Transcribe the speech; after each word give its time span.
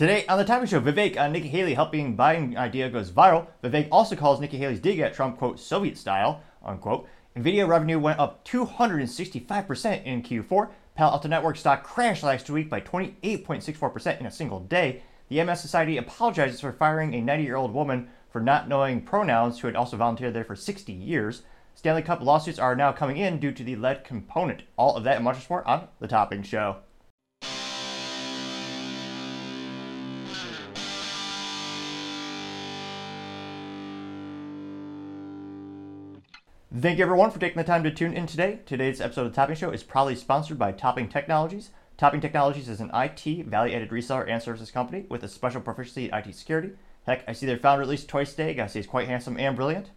Today 0.00 0.24
on 0.28 0.38
the 0.38 0.46
Topping 0.46 0.66
Show, 0.66 0.80
Vivek 0.80 1.20
on 1.20 1.30
Nikki 1.30 1.48
Haley 1.48 1.74
helping 1.74 2.16
Biden 2.16 2.56
idea 2.56 2.88
goes 2.88 3.10
viral. 3.10 3.48
Vivek 3.62 3.88
also 3.92 4.16
calls 4.16 4.40
Nikki 4.40 4.56
Haley's 4.56 4.80
dig 4.80 4.98
at 4.98 5.12
Trump, 5.12 5.36
quote, 5.36 5.60
Soviet 5.60 5.98
style, 5.98 6.40
unquote. 6.64 7.06
NVIDIA 7.36 7.68
revenue 7.68 7.98
went 7.98 8.18
up 8.18 8.42
265% 8.46 10.04
in 10.06 10.22
Q4. 10.22 10.70
Palo 10.94 11.12
Alto 11.12 11.28
Network 11.28 11.58
stock 11.58 11.82
crashed 11.82 12.22
last 12.22 12.48
week 12.48 12.70
by 12.70 12.80
28.64% 12.80 14.20
in 14.20 14.24
a 14.24 14.30
single 14.30 14.60
day. 14.60 15.02
The 15.28 15.44
MS 15.44 15.60
Society 15.60 15.98
apologizes 15.98 16.62
for 16.62 16.72
firing 16.72 17.12
a 17.12 17.20
90 17.20 17.44
year 17.44 17.56
old 17.56 17.74
woman 17.74 18.08
for 18.30 18.40
not 18.40 18.70
knowing 18.70 19.02
pronouns 19.02 19.58
who 19.58 19.66
had 19.66 19.76
also 19.76 19.98
volunteered 19.98 20.32
there 20.32 20.44
for 20.44 20.56
60 20.56 20.94
years. 20.94 21.42
Stanley 21.74 22.00
Cup 22.00 22.22
lawsuits 22.22 22.58
are 22.58 22.74
now 22.74 22.90
coming 22.90 23.18
in 23.18 23.38
due 23.38 23.52
to 23.52 23.62
the 23.62 23.76
lead 23.76 24.04
component. 24.04 24.62
All 24.78 24.96
of 24.96 25.04
that 25.04 25.16
and 25.16 25.24
much 25.24 25.50
more 25.50 25.68
on 25.68 25.88
The 25.98 26.08
Topping 26.08 26.42
Show. 26.42 26.76
Thank 36.80 36.96
you 36.96 37.04
everyone 37.04 37.30
for 37.30 37.38
taking 37.38 37.58
the 37.58 37.64
time 37.64 37.82
to 37.82 37.90
tune 37.90 38.14
in 38.14 38.26
today. 38.26 38.60
Today's 38.64 39.02
episode 39.02 39.26
of 39.26 39.32
the 39.32 39.36
Topping 39.36 39.56
Show 39.56 39.70
is 39.70 39.82
proudly 39.82 40.16
sponsored 40.16 40.58
by 40.58 40.72
Topping 40.72 41.10
Technologies. 41.10 41.70
Topping 41.98 42.22
Technologies 42.22 42.70
is 42.70 42.80
an 42.80 42.90
IT 42.94 43.44
value-added 43.44 43.90
reseller 43.90 44.26
and 44.26 44.42
services 44.42 44.70
company 44.70 45.04
with 45.10 45.22
a 45.22 45.28
special 45.28 45.60
proficiency 45.60 46.08
in 46.08 46.14
IT 46.14 46.34
security. 46.34 46.70
Heck, 47.04 47.28
I 47.28 47.34
see 47.34 47.44
their 47.44 47.58
founder 47.58 47.82
at 47.82 47.88
least 47.88 48.08
twice 48.08 48.32
a 48.32 48.36
day. 48.36 48.54
Gotta 48.54 48.70
say 48.70 48.78
he's 48.78 48.86
quite 48.86 49.08
handsome 49.08 49.36
and 49.36 49.54
brilliant. 49.54 49.90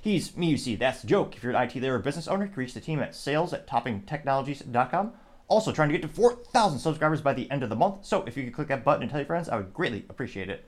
He's 0.00 0.34
me, 0.34 0.46
you 0.46 0.56
see, 0.56 0.76
that's 0.76 1.02
the 1.02 1.08
joke. 1.08 1.36
If 1.36 1.42
you're 1.42 1.52
an 1.52 1.62
IT 1.62 1.74
leader 1.74 1.96
or 1.96 1.98
business 1.98 2.26
owner, 2.26 2.44
you 2.46 2.50
can 2.50 2.60
reach 2.60 2.72
the 2.72 2.80
team 2.80 3.00
at 3.00 3.14
sales 3.14 3.52
at 3.52 3.66
toppingtechnologies.com. 3.66 5.12
Also 5.48 5.72
trying 5.72 5.90
to 5.90 5.98
get 5.98 6.00
to 6.00 6.08
4,000 6.08 6.78
subscribers 6.78 7.20
by 7.20 7.34
the 7.34 7.50
end 7.50 7.62
of 7.62 7.68
the 7.68 7.76
month. 7.76 8.06
So 8.06 8.22
if 8.22 8.38
you 8.38 8.44
could 8.44 8.54
click 8.54 8.68
that 8.68 8.82
button 8.82 9.02
and 9.02 9.10
tell 9.10 9.20
your 9.20 9.26
friends, 9.26 9.50
I 9.50 9.56
would 9.56 9.74
greatly 9.74 10.06
appreciate 10.08 10.48
it. 10.48 10.64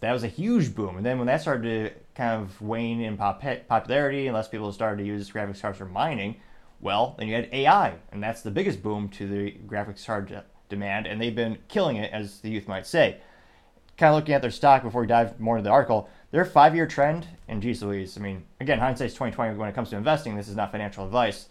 That 0.00 0.12
was 0.12 0.24
a 0.24 0.28
huge 0.28 0.74
boom. 0.74 0.96
And 0.96 1.04
then 1.04 1.18
when 1.18 1.26
that 1.26 1.40
started 1.40 1.62
to 1.62 2.00
kind 2.14 2.42
of 2.42 2.60
wane 2.60 3.00
in 3.00 3.16
pop- 3.16 3.42
popularity, 3.68 4.26
unless 4.26 4.48
people 4.48 4.72
started 4.72 5.02
to 5.02 5.06
use 5.06 5.30
graphics 5.30 5.60
cards 5.60 5.78
for 5.78 5.86
mining, 5.86 6.36
well, 6.80 7.14
then 7.18 7.28
you 7.28 7.34
had 7.34 7.48
AI, 7.52 7.94
and 8.12 8.22
that's 8.22 8.42
the 8.42 8.50
biggest 8.50 8.82
boom 8.82 9.08
to 9.10 9.26
the 9.26 9.52
graphics 9.66 10.04
card 10.04 10.42
demand, 10.68 11.06
and 11.06 11.20
they've 11.20 11.34
been 11.34 11.58
killing 11.68 11.96
it, 11.96 12.12
as 12.12 12.40
the 12.40 12.50
youth 12.50 12.68
might 12.68 12.86
say. 12.86 13.18
Kind 13.96 14.10
of 14.10 14.16
looking 14.16 14.34
at 14.34 14.42
their 14.42 14.50
stock 14.50 14.82
before 14.82 15.02
we 15.02 15.06
dive 15.06 15.40
more 15.40 15.56
into 15.56 15.68
the 15.68 15.72
article, 15.72 16.10
their 16.30 16.44
five-year 16.44 16.86
trend, 16.86 17.26
and 17.48 17.62
geez 17.62 17.82
Louise, 17.82 18.18
I 18.18 18.20
mean, 18.20 18.44
again, 18.60 18.80
hindsight's 18.80 19.14
2020 19.14 19.56
when 19.56 19.68
it 19.68 19.74
comes 19.74 19.90
to 19.90 19.96
investing. 19.96 20.36
This 20.36 20.48
is 20.48 20.56
not 20.56 20.72
financial 20.72 21.06
advice, 21.06 21.48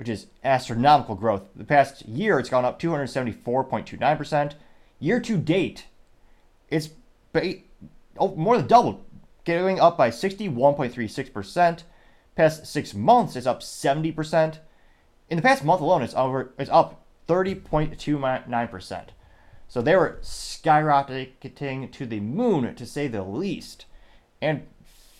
which 0.00 0.08
is 0.08 0.28
astronomical 0.42 1.14
growth. 1.14 1.42
The 1.54 1.62
past 1.62 2.08
year, 2.08 2.38
it's 2.38 2.48
gone 2.48 2.64
up 2.64 2.80
274.29%. 2.80 4.54
Year 4.98 5.20
to 5.20 5.36
date, 5.36 5.84
it's 6.70 6.88
oh, 8.16 8.34
more 8.34 8.56
than 8.56 8.66
doubled, 8.66 9.04
going 9.44 9.78
up 9.78 9.98
by 9.98 10.08
61.36%. 10.08 11.82
Past 12.34 12.64
six 12.64 12.94
months, 12.94 13.36
it's 13.36 13.46
up 13.46 13.60
70%. 13.60 14.60
In 15.28 15.36
the 15.36 15.42
past 15.42 15.64
month 15.64 15.82
alone, 15.82 16.00
it's 16.00 16.14
over. 16.14 16.54
It's 16.58 16.70
up 16.70 17.04
30.29%. 17.28 19.08
So 19.68 19.82
they 19.82 19.96
were 19.96 20.18
skyrocketing 20.22 21.92
to 21.92 22.06
the 22.06 22.20
moon, 22.20 22.74
to 22.74 22.86
say 22.86 23.06
the 23.06 23.22
least. 23.22 23.84
And 24.42 24.66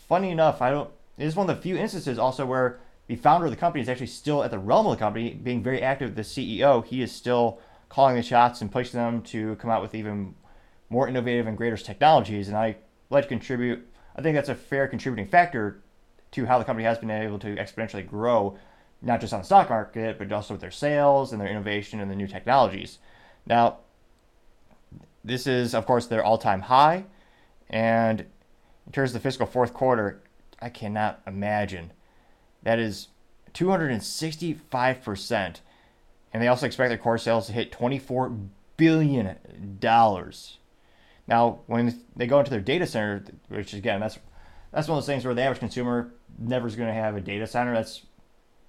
funny 0.09 0.31
enough, 0.31 0.63
I 0.63 0.71
don't. 0.71 0.91
It 1.19 1.27
is 1.27 1.37
one 1.37 1.51
of 1.51 1.57
the 1.57 1.63
few 1.63 1.77
instances 1.77 2.19
also 2.19 2.47
where 2.47 2.81
the 3.07 3.17
founder 3.17 3.47
of 3.47 3.51
the 3.51 3.57
company 3.57 3.83
is 3.83 3.89
actually 3.89 4.07
still 4.07 4.43
at 4.43 4.51
the 4.51 4.59
realm 4.59 4.87
of 4.87 4.93
the 4.93 4.99
company, 4.99 5.35
being 5.35 5.63
very 5.63 5.83
active. 5.83 6.15
The 6.15 6.23
CEO, 6.23 6.85
he 6.85 7.03
is 7.03 7.13
still 7.13 7.59
calling 7.89 8.17
the 8.17 8.23
shots 8.23 8.61
and 8.61 8.71
pushing 8.71 8.99
them 8.99 9.21
to 9.23 9.57
come 9.57 9.71
out 9.71 9.83
with 9.83 9.95
even 9.95 10.35
more 10.89 11.09
innovative 11.09 11.47
and 11.47 11.57
greater 11.57 11.77
technologies. 11.77 12.49
And 12.49 12.57
I 12.57 12.77
like 13.11 13.25
to 13.25 13.29
contribute. 13.29 13.87
I 14.17 14.23
think 14.23 14.37
that's 14.37 14.49
a 14.49 14.55
fair 14.55 14.89
contributing 14.89 15.31
factor 15.31 15.83
to 16.33 16.47
how 16.47 16.59
the 16.59 16.65
company 16.65 16.85
has 16.85 16.99
been 16.99 17.11
able 17.11 17.39
to 17.41 17.57
exponentially 17.57 18.07
grow, 18.07 18.57
not 19.03 19.21
just 19.21 19.33
on 19.33 19.41
the 19.41 19.47
stock 19.47 19.69
market, 19.69 20.19
but 20.19 20.33
also 20.33 20.55
with 20.55 20.61
their 20.61 20.71
sales 20.71 21.33
and 21.33 21.41
their 21.41 21.49
innovation 21.49 22.01
and 22.01 22.11
the 22.11 22.17
new 22.17 22.29
technologies. 22.29 22.99
Now, 23.47 23.79
this 25.25 25.47
is, 25.47 25.75
of 25.75 25.87
course, 25.87 26.07
their 26.07 26.25
all 26.25 26.39
time 26.39 26.63
high. 26.63 27.05
And 27.69 28.27
in 28.87 28.93
terms 28.93 29.11
of 29.11 29.15
the 29.15 29.21
fiscal 29.21 29.47
fourth 29.47 29.75
quarter, 29.75 30.23
I 30.61 30.69
cannot 30.69 31.21
imagine 31.27 31.93
that 32.63 32.79
is 32.79 33.09
265%. 33.55 35.57
And 36.33 36.43
they 36.43 36.49
also 36.49 36.67
expect 36.67 36.91
their 36.91 36.99
core 36.99 37.19
sales 37.19 37.47
to 37.47 37.53
hit 37.53 37.73
$24 37.73 38.49
billion. 38.77 39.37
Now, 41.27 41.59
when 41.67 42.01
they 42.17 42.27
go 42.27 42.39
into 42.39 42.51
their 42.51 42.61
data 42.61 42.87
center, 42.87 43.25
which 43.49 43.75
again, 43.75 44.01
that's 44.01 44.19
that's 44.73 44.87
one 44.87 44.99
of 44.99 45.03
those 45.03 45.13
things 45.13 45.25
where 45.25 45.35
the 45.35 45.43
average 45.43 45.59
consumer 45.59 46.13
never 46.39 46.69
is 46.69 46.77
going 46.77 46.89
to 46.89 46.95
have 46.95 47.17
a 47.17 47.21
data 47.21 47.47
center. 47.47 47.75
That's 47.75 48.03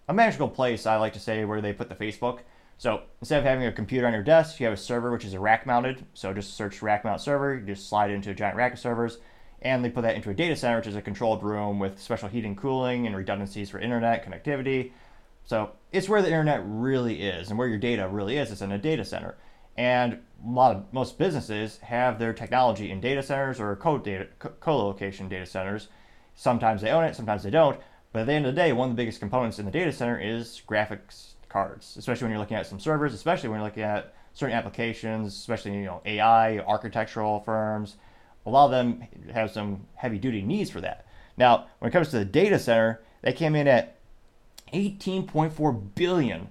a 0.08 0.14
magical 0.14 0.50
place, 0.50 0.88
I 0.88 0.98
like 0.98 1.14
to 1.14 1.20
say, 1.20 1.46
where 1.46 1.62
they 1.62 1.74
put 1.74 1.90
the 1.90 1.96
Facebook. 1.96 2.40
So 2.80 3.04
instead 3.20 3.38
of 3.38 3.46
having 3.46 3.68
a 3.68 3.72
computer 3.72 4.08
on 4.08 4.14
your 4.14 4.24
desk, 4.24 4.60
you 4.60 4.66
have 4.66 4.74
a 4.74 4.78
server 4.78 5.12
which 5.12 5.26
is 5.26 5.36
a 5.36 5.40
rack 5.40 5.68
mounted. 5.68 6.04
So 6.16 6.34
just 6.34 6.56
search 6.56 6.82
rack 6.82 7.04
mount 7.04 7.22
server, 7.22 7.54
you 7.54 7.66
just 7.66 7.88
slide 7.88 8.10
into 8.10 8.32
a 8.32 8.34
giant 8.34 8.56
rack 8.56 8.74
of 8.74 8.80
servers 8.80 9.20
and 9.62 9.86
they 9.86 9.90
put 9.90 10.02
that 10.02 10.16
into 10.16 10.30
a 10.30 10.34
data 10.34 10.56
center, 10.56 10.78
which 10.78 10.88
is 10.88 10.96
a 10.96 11.02
controlled 11.02 11.44
room 11.44 11.80
with 11.80 12.00
special 12.02 12.30
heating, 12.30 12.56
cooling, 12.56 13.06
and 13.06 13.16
redundancies 13.16 13.70
for 13.70 13.80
internet 13.80 14.26
connectivity. 14.26 14.92
So 15.46 15.72
it's 15.92 16.10
where 16.10 16.22
the 16.22 16.30
internet 16.30 16.62
really 16.66 17.22
is, 17.22 17.50
and 17.50 17.60
where 17.60 17.68
your 17.68 17.78
data 17.78 18.08
really 18.08 18.38
is. 18.38 18.52
It's 18.52 18.62
in 18.62 18.72
a 18.72 18.78
data 18.78 19.06
center, 19.06 19.38
and 19.78 20.20
a 20.44 20.50
lot 20.50 20.76
of 20.76 20.92
most 20.92 21.18
businesses 21.18 21.78
have 21.80 22.18
their 22.18 22.34
technology 22.34 22.90
in 22.90 23.02
data 23.02 23.22
centers 23.22 23.60
or 23.60 23.76
co-data, 23.76 24.28
co-location 24.40 25.30
data 25.30 25.46
centers. 25.46 25.90
Sometimes 26.34 26.82
they 26.82 26.90
own 26.90 27.04
it, 27.04 27.16
sometimes 27.16 27.44
they 27.44 27.50
don't. 27.50 27.80
But 28.14 28.22
at 28.22 28.28
the 28.28 28.34
end 28.34 28.46
of 28.46 28.56
the 28.56 28.62
day, 28.62 28.74
one 28.74 28.90
of 28.90 28.96
the 28.96 29.02
biggest 29.02 29.20
components 29.20 29.60
in 29.60 29.66
the 29.66 29.72
data 29.72 29.92
center 29.92 30.20
is 30.20 30.62
graphics 30.68 31.34
cards, 31.50 31.96
especially 31.98 32.26
when 32.26 32.32
you're 32.32 32.40
looking 32.40 32.58
at 32.58 32.66
some 32.66 32.80
servers, 32.80 33.14
especially 33.14 33.50
when 33.50 33.60
you're 33.60 33.68
looking 33.68 33.84
at 33.84 34.14
certain 34.34 34.56
applications, 34.56 35.36
especially 35.36 35.76
you 35.76 35.86
know 35.86 36.02
AI, 36.06 36.60
architectural 36.60 37.42
firms 37.42 37.98
a 38.46 38.50
lot 38.50 38.66
of 38.66 38.72
them 38.72 39.04
have 39.34 39.52
some 39.52 39.86
heavy 39.96 40.18
duty 40.18 40.42
needs 40.42 40.70
for 40.70 40.82
that. 40.82 41.06
Now, 41.38 41.68
when 41.80 41.90
it 41.90 41.92
comes 41.92 42.10
to 42.10 42.20
the 42.20 42.26
data 42.26 42.60
center, 42.60 43.02
they 43.22 43.34
came 43.34 43.56
in 43.56 43.68
at 43.68 43.98
18.4 44.74 45.96
billion. 45.96 46.50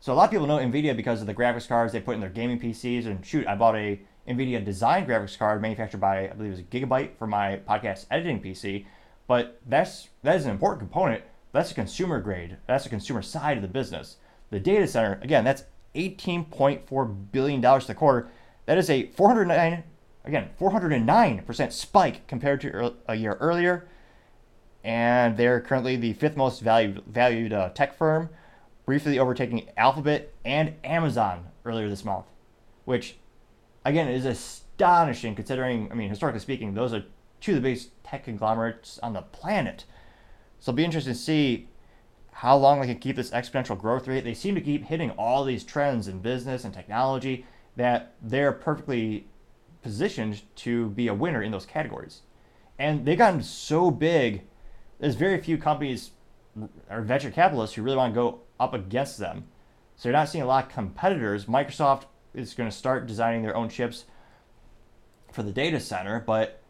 So 0.00 0.12
a 0.12 0.14
lot 0.14 0.24
of 0.24 0.30
people 0.30 0.46
know 0.46 0.58
Nvidia 0.58 0.96
because 0.96 1.20
of 1.20 1.26
the 1.26 1.34
graphics 1.34 1.68
cards 1.68 1.92
they 1.92 2.00
put 2.00 2.14
in 2.14 2.20
their 2.20 2.30
gaming 2.30 2.60
PCs. 2.60 3.06
And 3.06 3.24
shoot, 3.24 3.46
I 3.46 3.56
bought 3.56 3.76
a 3.76 4.00
Nvidia 4.28 4.64
designed 4.64 5.08
graphics 5.08 5.38
card 5.38 5.62
manufactured 5.62 5.98
by 5.98 6.28
I 6.28 6.32
believe 6.32 6.52
it 6.52 6.56
was 6.56 6.62
Gigabyte 6.62 7.16
for 7.18 7.26
my 7.26 7.60
podcast 7.68 8.06
editing 8.10 8.40
PC. 8.40 8.86
But 9.26 9.60
that's 9.66 10.08
that 10.22 10.36
is 10.36 10.44
an 10.44 10.50
important 10.50 10.80
component. 10.80 11.22
That's 11.52 11.70
a 11.70 11.74
consumer 11.74 12.20
grade. 12.20 12.56
That's 12.66 12.86
a 12.86 12.90
consumer 12.90 13.22
side 13.22 13.56
of 13.56 13.62
the 13.62 13.68
business. 13.68 14.16
The 14.50 14.60
data 14.60 14.86
center, 14.86 15.18
again, 15.22 15.44
that's 15.44 15.64
18.4 15.94 17.32
billion 17.32 17.60
dollars 17.60 17.86
the 17.86 17.94
quarter. 17.94 18.28
That 18.66 18.78
is 18.78 18.90
a 18.90 19.06
409 19.08 19.82
Again, 20.28 20.50
409% 20.60 21.72
spike 21.72 22.26
compared 22.26 22.60
to 22.60 22.94
a 23.08 23.14
year 23.14 23.38
earlier. 23.40 23.88
And 24.84 25.38
they're 25.38 25.58
currently 25.58 25.96
the 25.96 26.12
fifth 26.12 26.36
most 26.36 26.60
valued, 26.60 27.02
valued 27.06 27.54
uh, 27.54 27.70
tech 27.70 27.96
firm 27.96 28.28
briefly 28.84 29.18
overtaking 29.18 29.68
Alphabet 29.76 30.34
and 30.44 30.74
Amazon 30.84 31.46
earlier 31.64 31.88
this 31.88 32.04
month, 32.04 32.26
which 32.84 33.16
again 33.84 34.08
is 34.08 34.26
astonishing 34.26 35.34
considering, 35.34 35.90
I 35.90 35.94
mean, 35.94 36.10
historically 36.10 36.40
speaking, 36.40 36.74
those 36.74 36.92
are 36.92 37.04
two 37.40 37.52
of 37.52 37.56
the 37.56 37.62
biggest 37.62 37.90
tech 38.04 38.24
conglomerates 38.24 38.98
on 39.02 39.14
the 39.14 39.22
planet. 39.22 39.84
So 40.60 40.70
it'll 40.70 40.76
be 40.76 40.84
interesting 40.84 41.14
to 41.14 41.18
see 41.18 41.68
how 42.32 42.56
long 42.56 42.80
they 42.80 42.86
can 42.86 42.98
keep 42.98 43.16
this 43.16 43.30
exponential 43.30 43.78
growth 43.78 44.06
rate. 44.06 44.24
They 44.24 44.34
seem 44.34 44.54
to 44.54 44.60
keep 44.60 44.84
hitting 44.84 45.10
all 45.12 45.44
these 45.44 45.64
trends 45.64 46.06
in 46.06 46.20
business 46.20 46.64
and 46.64 46.74
technology 46.74 47.46
that 47.76 48.14
they're 48.22 48.52
perfectly 48.52 49.26
positioned 49.88 50.42
to 50.54 50.90
be 50.90 51.08
a 51.08 51.14
winner 51.14 51.42
in 51.42 51.50
those 51.50 51.64
categories. 51.64 52.20
And 52.78 53.06
they've 53.06 53.16
gotten 53.16 53.42
so 53.42 53.90
big, 53.90 54.42
there's 54.98 55.14
very 55.14 55.40
few 55.40 55.56
companies 55.56 56.10
or 56.90 57.00
venture 57.00 57.30
capitalists 57.30 57.74
who 57.74 57.80
really 57.80 57.96
want 57.96 58.12
to 58.12 58.20
go 58.20 58.40
up 58.60 58.74
against 58.74 59.16
them. 59.16 59.44
So 59.96 60.10
you're 60.10 60.18
not 60.18 60.28
seeing 60.28 60.44
a 60.44 60.46
lot 60.46 60.66
of 60.66 60.70
competitors. 60.70 61.46
Microsoft 61.46 62.02
is 62.34 62.52
going 62.52 62.68
to 62.68 62.76
start 62.76 63.06
designing 63.06 63.40
their 63.42 63.56
own 63.56 63.70
chips 63.70 64.04
for 65.32 65.42
the 65.42 65.52
data 65.52 65.80
center, 65.80 66.22
but 66.26 66.62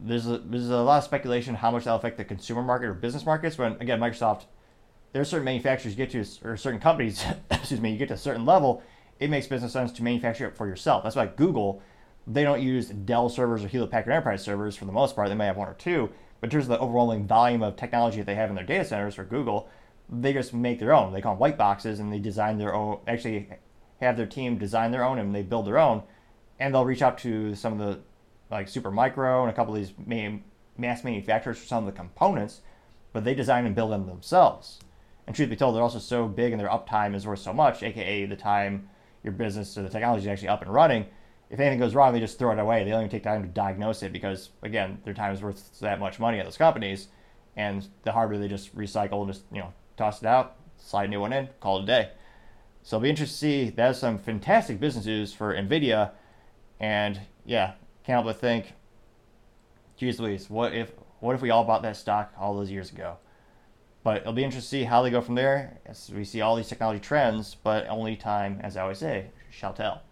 there's 0.00 0.26
a, 0.26 0.38
there's 0.38 0.68
a 0.68 0.78
lot 0.78 0.98
of 0.98 1.04
speculation 1.04 1.54
how 1.54 1.70
much 1.70 1.84
that'll 1.84 1.96
affect 1.96 2.16
the 2.16 2.24
consumer 2.24 2.62
market 2.62 2.88
or 2.88 2.94
business 2.94 3.24
markets. 3.24 3.56
When 3.56 3.74
again, 3.74 4.00
Microsoft, 4.00 4.46
there 5.12 5.22
are 5.22 5.24
certain 5.24 5.44
manufacturers 5.44 5.96
you 5.96 6.04
get 6.04 6.10
to, 6.10 6.26
or 6.44 6.56
certain 6.56 6.80
companies, 6.80 7.24
excuse 7.52 7.80
me, 7.80 7.92
you 7.92 7.98
get 7.98 8.08
to 8.08 8.14
a 8.14 8.18
certain 8.18 8.44
level, 8.44 8.82
it 9.20 9.30
makes 9.30 9.46
business 9.46 9.72
sense 9.72 9.92
to 9.92 10.02
manufacture 10.02 10.48
it 10.48 10.56
for 10.56 10.66
yourself. 10.66 11.04
That's 11.04 11.14
why 11.14 11.26
Google, 11.26 11.80
they 12.26 12.42
don't 12.42 12.62
use 12.62 12.88
Dell 12.88 13.28
servers 13.28 13.64
or 13.64 13.68
Hewlett 13.68 13.90
Packard 13.90 14.12
Enterprise 14.12 14.42
servers 14.42 14.76
for 14.76 14.84
the 14.84 14.92
most 14.92 15.14
part. 15.14 15.28
They 15.28 15.34
may 15.34 15.46
have 15.46 15.56
one 15.56 15.68
or 15.68 15.74
two, 15.74 16.10
but 16.40 16.46
in 16.46 16.50
terms 16.50 16.64
of 16.64 16.70
the 16.70 16.80
overwhelming 16.80 17.26
volume 17.26 17.62
of 17.62 17.76
technology 17.76 18.18
that 18.18 18.26
they 18.26 18.34
have 18.34 18.50
in 18.50 18.56
their 18.56 18.64
data 18.64 18.84
centers 18.84 19.14
for 19.14 19.24
Google, 19.24 19.68
they 20.08 20.32
just 20.32 20.54
make 20.54 20.78
their 20.78 20.94
own. 20.94 21.12
They 21.12 21.20
call 21.20 21.34
them 21.34 21.40
white 21.40 21.58
boxes, 21.58 22.00
and 22.00 22.12
they 22.12 22.18
design 22.18 22.58
their 22.58 22.74
own. 22.74 23.00
Actually, 23.06 23.48
have 24.00 24.16
their 24.16 24.26
team 24.26 24.58
design 24.58 24.90
their 24.90 25.04
own, 25.04 25.18
and 25.18 25.34
they 25.34 25.42
build 25.42 25.66
their 25.66 25.78
own, 25.78 26.02
and 26.58 26.74
they'll 26.74 26.84
reach 26.84 27.02
out 27.02 27.18
to 27.18 27.54
some 27.54 27.72
of 27.72 27.78
the 27.78 28.00
like 28.50 28.66
Supermicro 28.68 29.42
and 29.42 29.50
a 29.50 29.54
couple 29.54 29.74
of 29.74 29.80
these 29.80 29.92
main 30.06 30.44
mass 30.76 31.04
manufacturers 31.04 31.58
for 31.58 31.66
some 31.66 31.86
of 31.86 31.92
the 31.92 31.96
components, 31.96 32.60
but 33.12 33.24
they 33.24 33.34
design 33.34 33.66
and 33.66 33.74
build 33.74 33.92
them 33.92 34.06
themselves. 34.06 34.80
And 35.26 35.34
truth 35.34 35.50
be 35.50 35.56
told, 35.56 35.74
they're 35.74 35.82
also 35.82 35.98
so 35.98 36.28
big 36.28 36.52
and 36.52 36.60
their 36.60 36.68
uptime 36.68 37.14
is 37.14 37.26
worth 37.26 37.38
so 37.40 37.52
much, 37.52 37.82
aka 37.82 38.26
the 38.26 38.36
time 38.36 38.88
your 39.22 39.32
business 39.32 39.76
or 39.78 39.82
the 39.82 39.88
technology 39.88 40.24
is 40.24 40.28
actually 40.28 40.48
up 40.48 40.62
and 40.62 40.72
running. 40.72 41.06
If 41.50 41.60
anything 41.60 41.78
goes 41.78 41.94
wrong, 41.94 42.12
they 42.12 42.20
just 42.20 42.38
throw 42.38 42.52
it 42.52 42.58
away. 42.58 42.84
They 42.84 42.90
don't 42.90 43.00
even 43.00 43.10
take 43.10 43.22
time 43.22 43.42
to 43.42 43.48
diagnose 43.48 44.02
it 44.02 44.12
because, 44.12 44.50
again, 44.62 44.98
their 45.04 45.14
time 45.14 45.32
is 45.32 45.42
worth 45.42 45.78
that 45.80 46.00
much 46.00 46.18
money 46.18 46.38
at 46.38 46.44
those 46.44 46.56
companies. 46.56 47.08
And 47.56 47.86
the 48.02 48.12
hardware 48.12 48.38
they 48.38 48.48
just 48.48 48.76
recycle 48.76 49.22
and 49.22 49.32
just, 49.32 49.44
you 49.52 49.60
know, 49.60 49.72
toss 49.96 50.20
it 50.22 50.26
out, 50.26 50.56
slide 50.76 51.04
a 51.04 51.08
new 51.08 51.20
one 51.20 51.32
in, 51.32 51.48
call 51.60 51.78
it 51.78 51.84
a 51.84 51.86
day. 51.86 52.10
So 52.82 52.96
it'll 52.96 53.04
be 53.04 53.10
interesting 53.10 53.34
to 53.36 53.66
see. 53.66 53.70
That's 53.70 53.98
some 53.98 54.18
fantastic 54.18 54.80
business 54.80 55.06
news 55.06 55.32
for 55.32 55.54
NVIDIA. 55.54 56.10
And 56.80 57.20
yeah, 57.44 57.74
can't 58.04 58.16
help 58.16 58.26
but 58.26 58.40
think, 58.40 58.74
geez 59.96 60.18
Louise, 60.18 60.50
what 60.50 60.74
if 60.74 60.92
what 61.20 61.34
if 61.34 61.40
we 61.40 61.50
all 61.50 61.64
bought 61.64 61.82
that 61.82 61.96
stock 61.96 62.32
all 62.38 62.54
those 62.54 62.70
years 62.70 62.90
ago? 62.90 63.16
But 64.02 64.18
it'll 64.18 64.34
be 64.34 64.44
interesting 64.44 64.80
to 64.80 64.84
see 64.84 64.88
how 64.88 65.00
they 65.02 65.10
go 65.10 65.22
from 65.22 65.36
there 65.36 65.78
as 65.86 66.10
we 66.10 66.24
see 66.24 66.42
all 66.42 66.56
these 66.56 66.68
technology 66.68 67.00
trends, 67.00 67.54
but 67.54 67.86
only 67.88 68.16
time, 68.16 68.60
as 68.62 68.76
I 68.76 68.82
always 68.82 68.98
say, 68.98 69.28
shall 69.50 69.72
tell. 69.72 70.02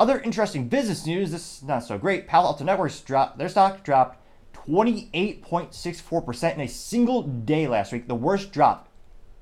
Other 0.00 0.20
interesting 0.20 0.68
business 0.68 1.06
news, 1.06 1.30
this 1.30 1.58
is 1.58 1.62
not 1.62 1.84
so 1.84 1.98
great. 1.98 2.26
Palo 2.26 2.48
Alto 2.48 2.64
Networks 2.64 3.00
dropped 3.00 3.38
their 3.38 3.48
stock 3.48 3.84
dropped 3.84 4.18
28.64% 4.66 6.54
in 6.54 6.60
a 6.60 6.68
single 6.68 7.22
day 7.22 7.68
last 7.68 7.92
week, 7.92 8.08
the 8.08 8.14
worst 8.14 8.50
drop 8.50 8.88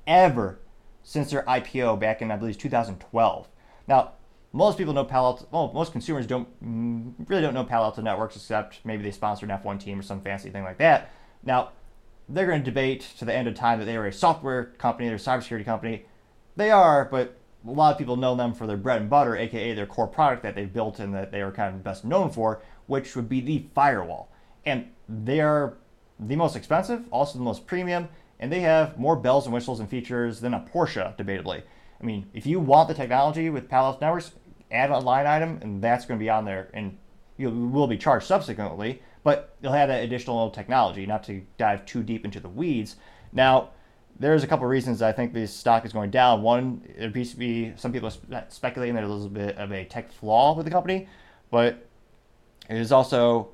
ever 0.05 0.59
since 1.01 1.31
their 1.31 1.43
IPO 1.43 1.99
back 1.99 2.21
in 2.21 2.29
I 2.31 2.35
believe 2.35 2.57
2012. 2.57 3.47
Now, 3.87 4.11
most 4.51 4.77
people 4.77 4.93
know 4.93 5.03
Palo 5.03 5.29
Alto, 5.29 5.47
well, 5.51 5.71
most 5.73 5.91
consumers 5.91 6.27
don't 6.27 6.47
mm, 6.63 7.13
really 7.27 7.41
don't 7.41 7.55
know 7.55 7.63
Palo 7.63 7.85
Alto 7.85 8.01
Networks 8.01 8.35
except 8.35 8.79
maybe 8.83 9.01
they 9.01 9.11
sponsor 9.11 9.45
an 9.45 9.51
F1 9.51 9.79
team 9.79 9.99
or 9.99 10.03
some 10.03 10.21
fancy 10.21 10.49
thing 10.51 10.63
like 10.63 10.77
that. 10.77 11.09
Now, 11.43 11.71
they're 12.29 12.45
going 12.45 12.61
to 12.61 12.65
debate 12.65 13.01
to 13.17 13.25
the 13.25 13.33
end 13.33 13.47
of 13.47 13.55
time 13.55 13.79
that 13.79 13.85
they 13.85 13.97
are 13.97 14.05
a 14.05 14.13
software 14.13 14.65
company, 14.77 15.07
they're 15.07 15.15
a 15.15 15.19
cybersecurity 15.19 15.65
company. 15.65 16.05
They 16.55 16.69
are, 16.69 17.05
but 17.05 17.37
a 17.65 17.71
lot 17.71 17.91
of 17.91 17.97
people 17.97 18.15
know 18.15 18.35
them 18.35 18.53
for 18.53 18.67
their 18.67 18.77
bread 18.77 19.01
and 19.01 19.09
butter, 19.09 19.35
aka 19.35 19.73
their 19.73 19.85
core 19.85 20.07
product 20.07 20.43
that 20.43 20.55
they've 20.55 20.71
built 20.71 20.99
and 20.99 21.13
that 21.13 21.31
they 21.31 21.41
are 21.41 21.51
kind 21.51 21.75
of 21.75 21.83
best 21.83 22.05
known 22.05 22.29
for, 22.29 22.61
which 22.87 23.15
would 23.15 23.29
be 23.29 23.41
the 23.41 23.65
firewall. 23.73 24.29
And 24.65 24.89
they 25.07 25.39
are 25.39 25.77
the 26.19 26.35
most 26.35 26.55
expensive, 26.55 27.05
also 27.11 27.37
the 27.37 27.43
most 27.43 27.65
premium, 27.65 28.09
and 28.39 28.51
they 28.51 28.61
have 28.61 28.97
more 28.97 29.15
bells 29.15 29.45
and 29.45 29.53
whistles 29.53 29.79
and 29.79 29.89
features 29.89 30.39
than 30.39 30.53
a 30.53 30.59
Porsche, 30.59 31.15
debatably. 31.17 31.63
I 32.01 32.05
mean, 32.05 32.29
if 32.33 32.45
you 32.45 32.59
want 32.59 32.89
the 32.89 32.93
technology 32.93 33.49
with 33.49 33.69
Palo 33.69 33.87
Alto 33.87 33.99
Networks, 34.01 34.33
add 34.71 34.89
a 34.89 34.99
line 34.99 35.25
item, 35.25 35.59
and 35.61 35.81
that's 35.81 36.05
going 36.05 36.19
to 36.19 36.23
be 36.23 36.29
on 36.29 36.45
there, 36.45 36.69
and 36.73 36.97
you 37.37 37.49
will 37.49 37.87
be 37.87 37.97
charged 37.97 38.25
subsequently. 38.25 39.01
But 39.23 39.55
you'll 39.61 39.71
have 39.71 39.87
that 39.87 40.03
additional 40.03 40.49
technology. 40.49 41.05
Not 41.05 41.23
to 41.25 41.43
dive 41.57 41.85
too 41.85 42.03
deep 42.03 42.25
into 42.25 42.41
the 42.41 42.49
weeds. 42.49 42.97
Now, 43.31 43.69
there's 44.19 44.43
a 44.43 44.47
couple 44.47 44.65
reasons 44.67 45.01
I 45.01 45.11
think 45.11 45.33
this 45.33 45.53
stock 45.53 45.85
is 45.85 45.93
going 45.93 46.11
down. 46.11 46.41
One, 46.41 46.81
it 46.97 47.05
appears 47.05 47.31
to 47.31 47.37
be 47.37 47.73
some 47.75 47.91
people 47.91 48.09
are 48.31 48.45
speculating 48.49 48.95
there's 48.95 49.09
a 49.09 49.11
little 49.11 49.29
bit 49.29 49.57
of 49.57 49.71
a 49.71 49.85
tech 49.85 50.11
flaw 50.11 50.55
with 50.55 50.65
the 50.65 50.71
company, 50.71 51.07
but 51.51 51.87
it 52.69 52.77
is 52.77 52.91
also 52.91 53.49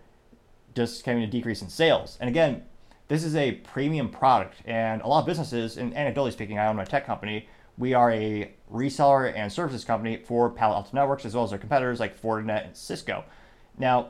just 0.75 1.05
having 1.05 1.23
a 1.23 1.27
decrease 1.27 1.61
in 1.61 1.69
sales. 1.69 2.17
And 2.19 2.29
again, 2.29 2.63
this 3.07 3.23
is 3.23 3.35
a 3.35 3.53
premium 3.53 4.09
product, 4.09 4.57
and 4.65 5.01
a 5.01 5.07
lot 5.07 5.21
of 5.21 5.25
businesses, 5.25 5.77
and 5.77 5.93
anecdotally 5.95 6.31
speaking, 6.31 6.59
I 6.59 6.67
own 6.67 6.79
a 6.79 6.85
tech 6.85 7.05
company 7.05 7.47
we 7.79 7.93
are 7.93 8.11
a 8.11 8.51
reseller 8.71 9.33
and 9.35 9.51
services 9.51 9.85
company 9.85 10.17
for 10.17 10.49
Palo 10.49 10.75
Alto 10.75 10.89
Networks 10.93 11.25
as 11.25 11.33
well 11.33 11.45
as 11.45 11.53
our 11.53 11.57
competitors 11.57 11.99
like 11.99 12.21
Fortinet 12.21 12.65
and 12.65 12.75
Cisco. 12.75 13.23
Now, 13.77 14.09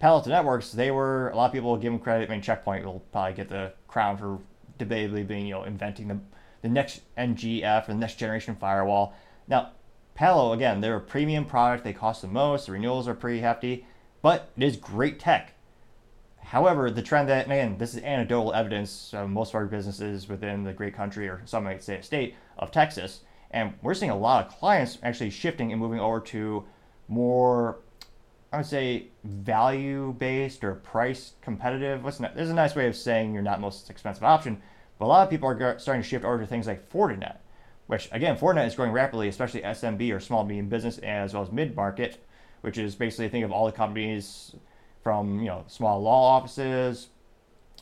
Palo 0.00 0.16
Alto 0.16 0.30
Networks, 0.30 0.72
they 0.72 0.90
were 0.90 1.30
a 1.30 1.36
lot 1.36 1.46
of 1.46 1.52
people 1.52 1.76
give 1.76 1.92
them 1.92 2.00
credit. 2.00 2.28
I 2.28 2.32
mean, 2.32 2.42
Checkpoint 2.42 2.84
will 2.84 3.00
probably 3.12 3.34
get 3.34 3.48
the 3.48 3.72
crown 3.86 4.18
for 4.18 4.40
debatably 4.84 5.26
being 5.26 5.46
you 5.46 5.54
know 5.54 5.64
inventing 5.64 6.08
the 6.08 6.18
the 6.62 6.68
next 6.68 7.02
NGF 7.18 7.88
or 7.88 7.92
the 7.92 7.98
next 7.98 8.16
generation 8.16 8.56
firewall. 8.56 9.14
Now, 9.48 9.72
Palo 10.14 10.52
again, 10.52 10.80
they're 10.80 10.96
a 10.96 11.00
premium 11.00 11.44
product. 11.44 11.84
They 11.84 11.92
cost 11.92 12.22
the 12.22 12.28
most. 12.28 12.66
The 12.66 12.72
renewals 12.72 13.08
are 13.08 13.14
pretty 13.14 13.40
hefty, 13.40 13.86
but 14.20 14.50
it 14.56 14.62
is 14.62 14.76
great 14.76 15.18
tech. 15.18 15.54
However, 16.44 16.90
the 16.90 17.02
trend 17.02 17.28
that, 17.28 17.46
again, 17.46 17.78
this 17.78 17.94
is 17.94 18.02
anecdotal 18.02 18.52
evidence 18.52 19.14
of 19.14 19.30
most 19.30 19.50
of 19.50 19.54
our 19.54 19.66
businesses 19.66 20.28
within 20.28 20.64
the 20.64 20.72
great 20.72 20.94
country, 20.94 21.28
or 21.28 21.40
some 21.46 21.64
might 21.64 21.82
say 21.82 22.00
state, 22.02 22.34
of 22.58 22.70
Texas. 22.70 23.20
And 23.50 23.74
we're 23.80 23.94
seeing 23.94 24.10
a 24.10 24.16
lot 24.16 24.46
of 24.46 24.52
clients 24.58 24.98
actually 25.02 25.30
shifting 25.30 25.72
and 25.72 25.80
moving 25.80 26.00
over 26.00 26.20
to 26.20 26.64
more, 27.08 27.78
I 28.52 28.58
would 28.58 28.66
say, 28.66 29.08
value 29.24 30.14
based 30.18 30.62
or 30.64 30.74
price 30.74 31.32
competitive. 31.40 32.04
What's 32.04 32.20
not, 32.20 32.34
there's 32.34 32.50
a 32.50 32.54
nice 32.54 32.74
way 32.74 32.86
of 32.86 32.96
saying 32.96 33.32
you're 33.32 33.42
not 33.42 33.60
most 33.60 33.88
expensive 33.88 34.24
option, 34.24 34.60
but 35.02 35.06
a 35.06 35.08
lot 35.08 35.24
of 35.24 35.30
people 35.30 35.48
are 35.48 35.78
starting 35.80 36.00
to 36.00 36.08
shift 36.08 36.24
over 36.24 36.38
to 36.38 36.46
things 36.46 36.68
like 36.68 36.88
Fortinet, 36.88 37.38
which 37.88 38.08
again, 38.12 38.36
Fortinet 38.36 38.68
is 38.68 38.76
growing 38.76 38.92
rapidly, 38.92 39.26
especially 39.26 39.60
SMB 39.62 40.14
or 40.14 40.20
small 40.20 40.44
medium 40.44 40.68
business 40.68 40.98
as 40.98 41.34
well 41.34 41.42
as 41.42 41.50
mid 41.50 41.74
market, 41.74 42.24
which 42.60 42.78
is 42.78 42.94
basically 42.94 43.28
think 43.28 43.44
of 43.44 43.50
all 43.50 43.66
the 43.66 43.72
companies 43.72 44.54
from 45.02 45.40
you 45.40 45.46
know 45.46 45.64
small 45.66 46.00
law 46.00 46.36
offices 46.36 47.08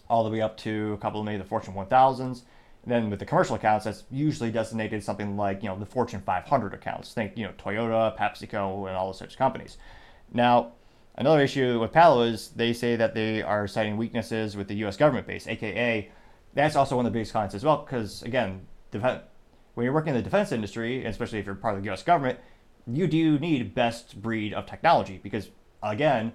all 0.09 0.25
the 0.25 0.31
way 0.31 0.41
up 0.41 0.57
to 0.57 0.95
a 0.95 0.97
couple 0.97 1.21
of 1.21 1.27
maybe 1.27 1.37
the 1.37 1.45
Fortune 1.45 1.75
1000s. 1.75 2.21
And 2.21 2.41
then 2.87 3.11
with 3.11 3.19
the 3.19 3.27
commercial 3.27 3.55
accounts, 3.55 3.85
that's 3.85 4.05
usually 4.11 4.51
designated 4.51 5.05
something 5.05 5.37
like 5.37 5.63
you 5.63 5.69
know 5.69 5.79
the 5.79 5.85
Fortune 5.85 6.23
500 6.23 6.73
accounts. 6.73 7.13
Think 7.13 7.37
you 7.37 7.45
know 7.45 7.53
Toyota, 7.59 8.17
PepsiCo, 8.17 8.89
and 8.89 8.97
all 8.97 9.09
those 9.09 9.19
types 9.19 9.35
of 9.35 9.39
companies. 9.39 9.77
Now, 10.33 10.73
another 11.17 11.43
issue 11.43 11.81
with 11.81 11.93
Palo 11.93 12.23
is 12.23 12.49
they 12.57 12.73
say 12.73 12.97
that 12.97 13.13
they 13.13 13.43
are 13.43 13.69
citing 13.69 13.99
weaknesses 13.99 14.57
with 14.57 14.69
the 14.69 14.75
U.S. 14.77 14.97
government 14.97 15.27
base, 15.27 15.47
aka 15.47 16.11
that's 16.55 16.77
also 16.77 16.97
one 16.97 17.07
of 17.07 17.13
the 17.13 17.17
biggest 17.17 17.33
clients 17.33 17.55
as 17.55 17.65
well. 17.65 17.79
Because 17.79 18.23
again, 18.23 18.67
when 18.93 19.85
you're 19.85 19.93
working 19.93 20.11
in 20.11 20.17
the 20.17 20.23
defense 20.23 20.53
industry, 20.53 21.05
especially 21.05 21.39
if 21.39 21.47
you're 21.47 21.55
part 21.55 21.77
of 21.77 21.83
the 21.83 21.87
U.S. 21.87 22.03
government, 22.03 22.39
you 22.87 23.07
do 23.07 23.39
need 23.39 23.75
best 23.75 24.21
breed 24.21 24.53
of 24.53 24.67
technology 24.67 25.21
because 25.23 25.51
again, 25.83 26.33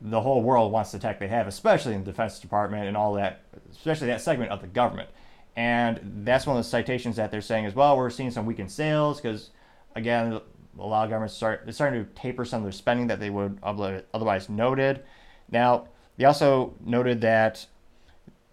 the 0.00 0.20
whole 0.20 0.42
world 0.42 0.70
wants 0.70 0.92
the 0.92 0.98
tech 0.98 1.18
they 1.18 1.28
have, 1.28 1.48
especially 1.48 1.94
in 1.94 2.04
the 2.04 2.10
Defense 2.12 2.38
Department 2.38 2.86
and 2.86 2.96
all 2.96 3.14
that, 3.14 3.42
especially 3.72 4.06
that 4.06 4.20
segment 4.20 4.50
of 4.52 4.60
the 4.60 4.68
government. 4.68 5.08
And 5.56 6.22
that's 6.24 6.46
one 6.46 6.56
of 6.56 6.62
the 6.62 6.68
citations 6.68 7.16
that 7.16 7.32
they're 7.32 7.40
saying 7.40 7.66
as 7.66 7.74
well. 7.74 7.96
We're 7.96 8.10
seeing 8.10 8.30
some 8.30 8.46
weakened 8.46 8.70
sales 8.70 9.20
because, 9.20 9.50
again, 9.96 10.40
a 10.78 10.86
lot 10.86 11.02
of 11.02 11.10
governments 11.10 11.34
start 11.34 11.62
they're 11.64 11.72
starting 11.72 12.04
to 12.04 12.10
taper 12.12 12.44
some 12.44 12.58
of 12.58 12.64
their 12.64 12.70
spending 12.70 13.08
that 13.08 13.18
they 13.18 13.30
would 13.30 13.58
otherwise 13.64 14.48
noted. 14.48 15.02
Now, 15.50 15.88
they 16.16 16.26
also 16.26 16.74
noted 16.84 17.22
that 17.22 17.66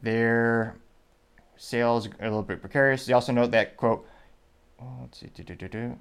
their 0.02 0.78
sales 1.58 2.08
are 2.08 2.12
a 2.22 2.24
little 2.24 2.44
bit 2.44 2.62
precarious. 2.62 3.06
They 3.06 3.14
also 3.14 3.32
note 3.32 3.52
that 3.52 3.78
quote, 3.78 4.08
oh, 4.80 4.98
let's 5.02 5.20
see, 5.20 5.28
do, 5.34 5.44
do, 5.44 5.56
do, 5.56 5.68
do. 5.68 6.00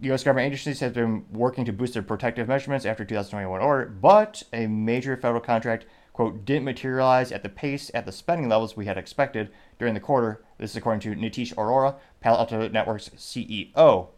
U.S. 0.00 0.22
government 0.22 0.46
agencies 0.46 0.80
have 0.80 0.94
been 0.94 1.24
working 1.32 1.64
to 1.64 1.72
boost 1.72 1.94
their 1.94 2.02
protective 2.02 2.46
measurements 2.46 2.86
after 2.86 3.04
2021 3.04 3.60
order, 3.60 3.86
but 3.86 4.44
a 4.52 4.68
major 4.68 5.16
federal 5.16 5.40
contract, 5.40 5.86
quote, 6.12 6.44
didn't 6.44 6.64
materialize 6.64 7.32
at 7.32 7.42
the 7.42 7.48
pace 7.48 7.90
at 7.94 8.06
the 8.06 8.12
spending 8.12 8.48
levels 8.48 8.76
we 8.76 8.86
had 8.86 8.96
expected 8.96 9.50
during 9.78 9.94
the 9.94 10.00
quarter 10.00 10.44
This 10.58 10.70
is 10.70 10.76
according 10.76 11.00
to 11.00 11.20
Nikesh 11.20 11.54
Arora, 11.54 11.96
Palo 12.20 12.38
Alto 12.38 12.68
Networks 12.68 13.08
CEO. 13.10 14.08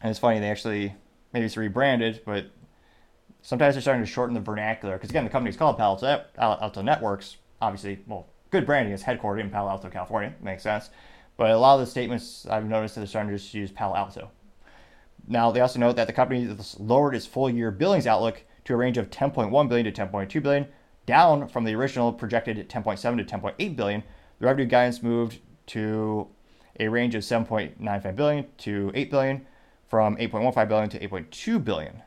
And 0.00 0.10
it's 0.10 0.20
funny, 0.20 0.38
they 0.38 0.50
actually, 0.50 0.94
maybe 1.32 1.46
it's 1.46 1.56
rebranded, 1.56 2.22
but 2.24 2.50
sometimes 3.42 3.74
they're 3.74 3.82
starting 3.82 4.04
to 4.04 4.10
shorten 4.10 4.34
the 4.34 4.40
vernacular. 4.40 4.94
Because 4.94 5.10
again, 5.10 5.24
the 5.24 5.30
company's 5.30 5.56
called 5.56 5.76
Palo 5.76 5.94
Alto, 5.94 6.24
Alto 6.38 6.82
Networks. 6.82 7.38
Obviously, 7.60 8.00
well, 8.06 8.26
good 8.54 8.66
branding 8.66 8.94
is 8.94 9.02
headquartered 9.02 9.40
in 9.40 9.50
Palo 9.50 9.68
Alto, 9.68 9.90
California. 9.90 10.32
Makes 10.40 10.62
sense. 10.62 10.90
But 11.36 11.50
a 11.50 11.58
lot 11.58 11.74
of 11.74 11.80
the 11.80 11.90
statements 11.90 12.46
I've 12.46 12.64
noticed 12.64 12.94
that 12.94 13.00
they're 13.00 13.08
starting 13.08 13.32
to 13.32 13.36
just 13.36 13.52
use 13.52 13.72
Palo 13.72 13.96
Alto. 13.96 14.30
Now, 15.26 15.50
they 15.50 15.60
also 15.60 15.80
note 15.80 15.96
that 15.96 16.06
the 16.06 16.12
company 16.12 16.56
lowered 16.78 17.16
its 17.16 17.26
full 17.26 17.50
year 17.50 17.72
billings 17.72 18.06
outlook 18.06 18.44
to 18.66 18.74
a 18.74 18.76
range 18.76 18.96
of 18.96 19.10
10.1 19.10 19.68
billion 19.68 19.92
to 19.92 20.06
10.2 20.06 20.40
billion, 20.40 20.68
down 21.04 21.48
from 21.48 21.64
the 21.64 21.74
original 21.74 22.12
projected 22.12 22.68
10.7 22.68 23.26
to 23.26 23.38
10.8 23.38 23.74
billion. 23.74 24.04
The 24.38 24.46
revenue 24.46 24.66
guidance 24.66 25.02
moved 25.02 25.40
to 25.66 26.28
a 26.78 26.86
range 26.86 27.16
of 27.16 27.22
7.95 27.22 28.14
billion 28.14 28.46
to 28.58 28.92
8 28.94 29.10
billion, 29.10 29.46
from 29.88 30.16
8.15 30.16 30.68
billion 30.68 30.88
to 30.90 31.08
8.2 31.08 31.64
billion. 31.64 32.02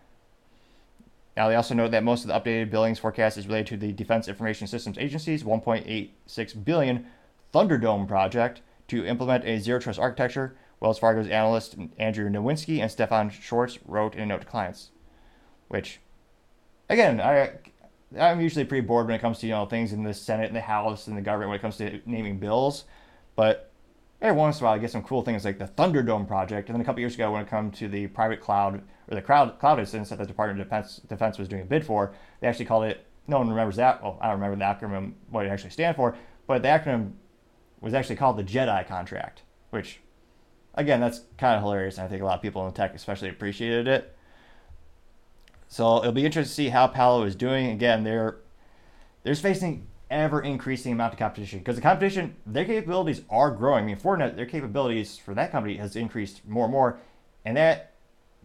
Now, 1.38 1.50
they 1.50 1.56
also 1.56 1.76
note 1.76 1.92
that 1.92 2.04
most 2.04 2.26
of 2.26 2.30
the 2.30 2.34
updated 2.34 2.72
billings 2.72 2.98
forecast 2.98 3.38
is 3.38 3.46
related 3.46 3.68
to 3.68 3.78
the 3.78 3.94
Defense 3.94 4.28
Information 4.28 4.66
Systems 4.66 4.98
Agency's 4.98 5.44
1.86 5.44 6.66
billion 6.66 7.06
Thunderdome 7.54 8.08
project 8.08 8.62
to 8.88 9.06
implement 9.06 9.46
a 9.46 9.60
zero 9.60 9.80
trust 9.80 10.00
architecture. 10.00 10.58
Wells 10.80 10.98
Fargo's 10.98 11.28
analyst 11.28 11.76
Andrew 12.00 12.28
Nowinski 12.28 12.82
and 12.82 12.90
Stefan 12.90 13.30
Schwartz 13.30 13.78
wrote 13.86 14.16
in 14.16 14.22
a 14.22 14.26
note 14.26 14.42
to 14.42 14.48
clients, 14.48 14.90
which, 15.68 16.00
again, 16.90 17.22
I 17.22 17.52
I'm 18.20 18.42
usually 18.42 18.66
pretty 18.66 18.86
bored 18.86 19.06
when 19.06 19.16
it 19.16 19.22
comes 19.22 19.38
to 19.40 19.48
you 19.48 19.54
know 19.54 19.68
things 19.68 19.94
in 19.94 20.04
the 20.04 20.16
Senate 20.16 20.48
and 20.48 20.56
the 20.56 20.62
House 20.62 21.06
and 21.06 21.16
the 21.16 21.22
government 21.22 21.50
when 21.50 21.60
it 21.60 21.62
comes 21.62 21.78
to 21.78 22.02
naming 22.08 22.40
bills, 22.40 22.86
but 23.36 23.72
every 24.24 24.36
once 24.36 24.60
in 24.60 24.64
a 24.64 24.66
while 24.66 24.76
I 24.76 24.80
get 24.80 24.92
some 24.92 25.04
cool 25.04 25.22
things 25.22 25.46
like 25.46 25.60
the 25.60 25.68
Thunderdome 25.68 26.28
project, 26.28 26.70
and 26.70 26.76
then 26.76 26.82
a 26.82 26.86
couple 26.86 27.00
years 27.00 27.14
ago 27.14 27.32
when 27.32 27.44
it 27.44 27.48
comes 27.48 27.78
to 27.78 27.88
the 27.88 28.08
private 28.08 28.42
cloud 28.42 28.82
or 29.10 29.16
the 29.16 29.22
cloud 29.22 29.60
cloud 29.60 29.80
instance 29.80 30.10
that 30.10 30.18
the 30.18 30.26
Department 30.26 30.60
of 30.60 30.68
Defense, 30.68 30.98
Defense 31.08 31.38
was 31.38 31.48
doing 31.48 31.62
a 31.62 31.66
bid 31.66 31.86
for, 31.86 32.14
they 32.40 32.48
actually 32.48 32.66
called 32.66 32.86
it. 32.86 33.06
No 33.28 33.40
one 33.40 33.50
remembers 33.50 33.76
that. 33.76 34.02
Well, 34.02 34.18
I 34.22 34.28
don't 34.28 34.40
remember 34.40 34.58
the 34.58 34.64
acronym 34.66 35.14
what 35.30 35.46
it 35.46 35.50
actually 35.50 35.72
stands 35.72 35.96
for, 35.96 36.16
but 36.48 36.62
the 36.62 36.70
acronym 36.70 37.14
was 37.82 37.94
actually 37.94 38.16
called 38.16 38.38
the 38.38 38.44
JEDI 38.44 38.88
contract, 38.88 39.44
which, 39.70 40.00
again, 40.76 41.00
that's 41.00 41.22
kind 41.38 41.56
of 41.56 41.62
hilarious, 41.62 41.98
and 41.98 42.06
I 42.06 42.10
think 42.10 42.22
a 42.22 42.26
lot 42.26 42.36
of 42.36 42.42
people 42.42 42.66
in 42.66 42.74
tech 42.74 42.96
especially 42.96 43.30
appreciated 43.30 43.88
it. 43.88 44.16
So 45.68 45.98
it'll 45.98 46.14
be 46.14 46.26
interesting 46.26 46.50
to 46.50 46.56
see 46.56 46.70
how 46.70 46.88
Palo 46.88 47.24
is 47.24 47.36
doing. 47.36 47.68
Again, 47.68 48.04
they're 48.04 48.38
they're 49.24 49.36
facing 49.36 49.88
ever 50.10 50.42
increasing 50.42 50.94
amount 50.94 51.14
of 51.14 51.20
competition 51.20 51.60
because 51.60 51.76
the 51.76 51.82
competition, 51.82 52.36
their 52.46 52.64
capabilities 52.64 53.22
are 53.30 53.52
growing. 53.52 53.84
I 53.84 53.88
mean, 53.88 53.98
Fortinet, 53.98 54.38
their 54.38 54.46
capabilities 54.46 55.18
for 55.18 55.34
that 55.34 55.52
company 55.52 55.76
has 55.78 55.98
increased 55.98 56.48
more 56.48 56.64
and 56.64 56.72
more, 56.72 57.00
and 57.44 57.58
that 57.58 57.94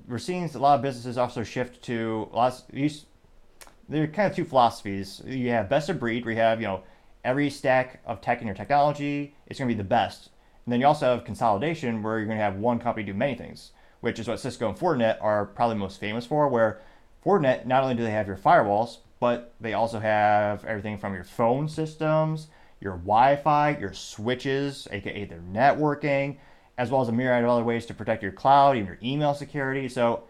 we're 0.09 0.19
seeing 0.19 0.45
a 0.45 0.59
lot 0.59 0.77
of 0.77 0.83
businesses 0.83 1.19
also 1.19 1.43
shift 1.43 1.83
to 1.83 2.29
lots. 2.33 2.63
These, 2.71 3.07
there 3.89 4.05
are 4.05 4.07
kind 4.07 4.31
of 4.31 4.37
two 4.37 4.45
philosophies. 4.45 5.23
You 5.25 5.51
have 5.51 5.69
best 5.69 5.89
of 5.89 5.99
breed, 5.99 6.25
where 6.25 6.35
you 6.35 6.41
have 6.41 6.61
you 6.61 6.67
know 6.67 6.83
every 7.25 7.51
stack 7.51 8.01
of 8.07 8.21
tech 8.21 8.41
in 8.41 8.47
your 8.47 8.57
technology 8.57 9.35
is 9.47 9.59
going 9.59 9.69
to 9.69 9.75
be 9.75 9.79
the 9.79 9.89
best, 9.89 10.31
and 10.65 10.73
then 10.73 10.81
you 10.81 10.87
also 10.87 11.07
have 11.07 11.25
consolidation, 11.25 12.03
where 12.03 12.19
you're 12.19 12.27
going 12.27 12.39
to 12.39 12.45
have 12.45 12.57
one 12.57 12.79
company 12.79 13.05
do 13.05 13.15
many 13.15 13.35
things, 13.35 13.73
which 14.01 14.19
is 14.19 14.29
what 14.29 14.41
Cisco 14.41 14.69
and 14.69 14.79
Fortinet 14.79 15.19
are 15.21 15.47
probably 15.47 15.77
most 15.77 16.01
famous 16.01 16.27
for, 16.27 16.49
where 16.49 16.81
Fortinet, 17.25 17.67
not 17.67 17.83
only 17.83 17.95
do 17.95 18.03
they 18.03 18.11
have 18.11 18.27
your 18.27 18.37
firewalls, 18.37 18.99
but 19.21 19.55
they 19.61 19.73
also 19.73 20.01
have 20.01 20.65
everything 20.65 20.99
from 20.99 21.15
your 21.15 21.25
phone 21.25 21.69
systems, 21.69 22.49
your 22.81 22.95
Wi 22.95 23.37
Fi, 23.37 23.77
your 23.79 23.93
switches, 23.93 24.89
aka 24.91 25.25
their 25.25 25.41
networking, 25.41 26.39
as 26.79 26.91
well 26.91 27.03
as 27.03 27.09
a 27.09 27.13
myriad 27.13 27.45
of 27.45 27.51
other 27.51 27.65
ways 27.65 27.87
to 27.87 27.95
protect 27.95 28.23
your 28.23 28.33
cloud, 28.33 28.77
even 28.77 28.87
your 28.87 28.99
email 29.03 29.35
security. 29.35 29.89
So 29.89 30.25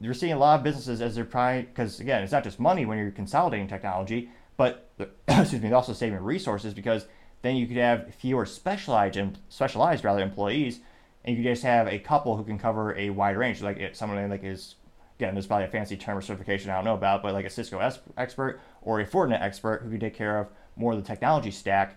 you're 0.00 0.14
seeing 0.14 0.32
a 0.32 0.38
lot 0.38 0.58
of 0.58 0.64
businesses 0.64 1.00
as 1.00 1.14
they're 1.14 1.24
trying, 1.24 1.66
because 1.66 2.00
again, 2.00 2.22
it's 2.22 2.32
not 2.32 2.44
just 2.44 2.58
money 2.58 2.84
when 2.84 2.98
you're 2.98 3.10
consolidating 3.10 3.68
technology, 3.68 4.30
but 4.56 4.90
excuse 5.28 5.62
me, 5.62 5.72
also 5.72 5.92
saving 5.92 6.18
resources 6.18 6.74
because 6.74 7.06
then 7.42 7.56
you 7.56 7.66
could 7.66 7.76
have 7.76 8.14
fewer 8.14 8.46
specialized 8.46 9.18
specialized 9.48 10.04
rather 10.04 10.22
employees, 10.22 10.80
and 11.24 11.36
you 11.36 11.42
could 11.42 11.50
just 11.50 11.62
have 11.62 11.86
a 11.86 11.98
couple 11.98 12.36
who 12.36 12.44
can 12.44 12.58
cover 12.58 12.96
a 12.96 13.10
wide 13.10 13.36
range, 13.36 13.62
like 13.62 13.94
someone 13.94 14.28
like 14.28 14.44
is 14.44 14.76
again, 15.18 15.34
there's 15.34 15.46
probably 15.46 15.66
a 15.66 15.70
fancy 15.70 15.96
term 15.96 16.18
or 16.18 16.20
certification 16.20 16.70
I 16.70 16.74
don't 16.74 16.84
know 16.84 16.94
about, 16.94 17.22
but 17.22 17.32
like 17.32 17.46
a 17.46 17.50
Cisco 17.50 17.78
expert 18.16 18.60
or 18.80 19.00
a 19.00 19.06
Fortinet 19.06 19.40
expert 19.40 19.82
who 19.82 19.90
can 19.90 20.00
take 20.00 20.14
care 20.14 20.38
of 20.38 20.48
more 20.74 20.92
of 20.92 20.98
the 20.98 21.06
technology 21.06 21.52
stack, 21.52 21.96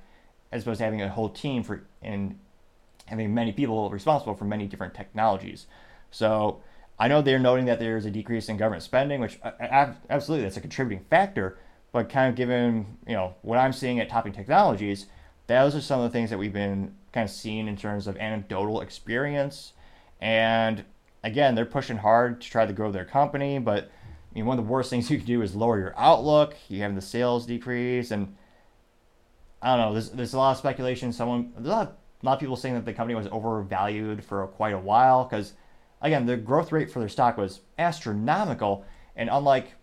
as 0.51 0.62
opposed 0.62 0.77
to 0.77 0.84
having 0.84 1.01
a 1.01 1.10
whole 1.10 1.29
team 1.29 1.63
for 1.63 1.88
and 2.03 2.38
having 3.05 3.33
many 3.33 3.51
people 3.51 3.89
responsible 3.89 4.35
for 4.35 4.45
many 4.45 4.67
different 4.67 4.93
technologies. 4.93 5.67
So 6.12 6.62
I 6.97 7.07
know 7.07 7.21
they're 7.21 7.39
noting 7.39 7.65
that 7.65 7.79
there's 7.79 8.05
a 8.05 8.12
decrease 8.12 8.50
in 8.50 8.57
government 8.57 8.83
spending, 8.83 9.21
which 9.21 9.39
uh, 9.43 9.93
absolutely 10.09 10.43
that's 10.43 10.57
a 10.57 10.62
contributing 10.62 11.05
factor. 11.09 11.57
But 11.91 12.09
kind 12.09 12.29
of 12.29 12.35
given 12.35 12.97
you 13.07 13.13
know 13.13 13.35
what 13.41 13.57
I'm 13.57 13.74
seeing 13.74 14.00
at 14.00 14.09
Topping 14.09 14.33
Technologies, 14.33 15.05
those 15.47 15.75
are 15.75 15.81
some 15.81 16.01
of 16.01 16.12
the 16.12 16.17
things 16.17 16.29
that 16.29 16.38
we've 16.38 16.53
been 16.53 16.93
kind 17.13 17.24
of 17.24 17.33
seeing 17.33 17.67
in 17.67 17.77
terms 17.77 18.07
of 18.07 18.17
anecdotal 18.17 18.81
experience 18.81 19.74
and 20.21 20.83
again, 21.24 21.55
they're 21.55 21.65
pushing 21.65 21.97
hard 21.97 22.41
to 22.41 22.50
try 22.50 22.65
to 22.65 22.74
grow 22.74 22.91
their 22.91 23.05
company, 23.05 23.59
but 23.59 23.85
I 23.85 24.35
mean, 24.35 24.45
one 24.45 24.57
of 24.59 24.65
the 24.65 24.71
worst 24.71 24.89
things 24.89 25.09
you 25.09 25.17
can 25.17 25.25
do 25.25 25.41
is 25.41 25.55
lower 25.55 25.79
your 25.79 25.93
outlook. 25.97 26.55
You 26.67 26.81
have 26.81 26.95
the 26.95 27.01
sales 27.01 27.45
decrease, 27.45 28.12
and 28.12 28.35
I 29.62 29.75
don't 29.75 29.85
know. 29.85 29.93
There's, 29.93 30.09
there's 30.12 30.33
a 30.33 30.38
lot 30.38 30.51
of 30.51 30.57
speculation. 30.57 31.13
Someone, 31.13 31.53
there's 31.55 31.67
a 31.67 31.69
lot, 31.69 31.88
of, 31.88 31.93
a 32.22 32.25
lot 32.25 32.34
of 32.34 32.39
people 32.39 32.55
saying 32.55 32.75
that 32.75 32.86
the 32.86 32.93
company 32.93 33.15
was 33.15 33.27
overvalued 33.27 34.24
for 34.24 34.48
quite 34.48 34.74
a 34.74 34.79
while 34.79 35.25
because, 35.25 35.53
again, 36.01 36.25
the 36.25 36.38
growth 36.38 36.72
rate 36.72 36.91
for 36.91 37.00
their 37.00 37.10
stock 37.10 37.38
was 37.38 37.62
astronomical. 37.77 38.86
And 39.15 39.29
unlike, 39.29 39.74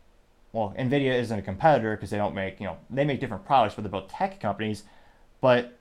well, 0.52 0.74
Nvidia 0.78 1.18
isn't 1.18 1.38
a 1.38 1.42
competitor 1.42 1.96
because 1.96 2.10
they 2.10 2.16
don't 2.16 2.34
make, 2.34 2.60
you 2.60 2.66
know, 2.66 2.78
they 2.90 3.04
make 3.04 3.20
different 3.20 3.44
products, 3.44 3.74
but 3.74 3.82
they're 3.82 3.90
both 3.90 4.10
tech 4.10 4.40
companies. 4.40 4.84
But 5.40 5.78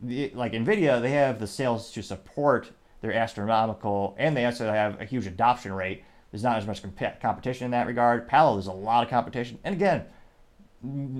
the, 0.00 0.30
like 0.34 0.52
Nvidia, 0.52 1.00
they 1.00 1.10
have 1.10 1.38
the 1.38 1.46
sales 1.46 1.90
to 1.92 2.02
support 2.02 2.72
they're 3.02 3.12
astronomical, 3.12 4.14
and 4.16 4.36
they 4.36 4.46
also 4.46 4.70
have 4.70 5.00
a 5.00 5.04
huge 5.04 5.26
adoption 5.26 5.72
rate. 5.72 6.04
There's 6.30 6.44
not 6.44 6.56
as 6.56 6.66
much 6.66 6.82
comp- 6.82 7.20
competition 7.20 7.64
in 7.66 7.72
that 7.72 7.88
regard. 7.88 8.28
Palo, 8.28 8.54
there's 8.54 8.68
a 8.68 8.72
lot 8.72 9.02
of 9.02 9.10
competition. 9.10 9.58
And 9.64 9.74
again, 9.74 10.04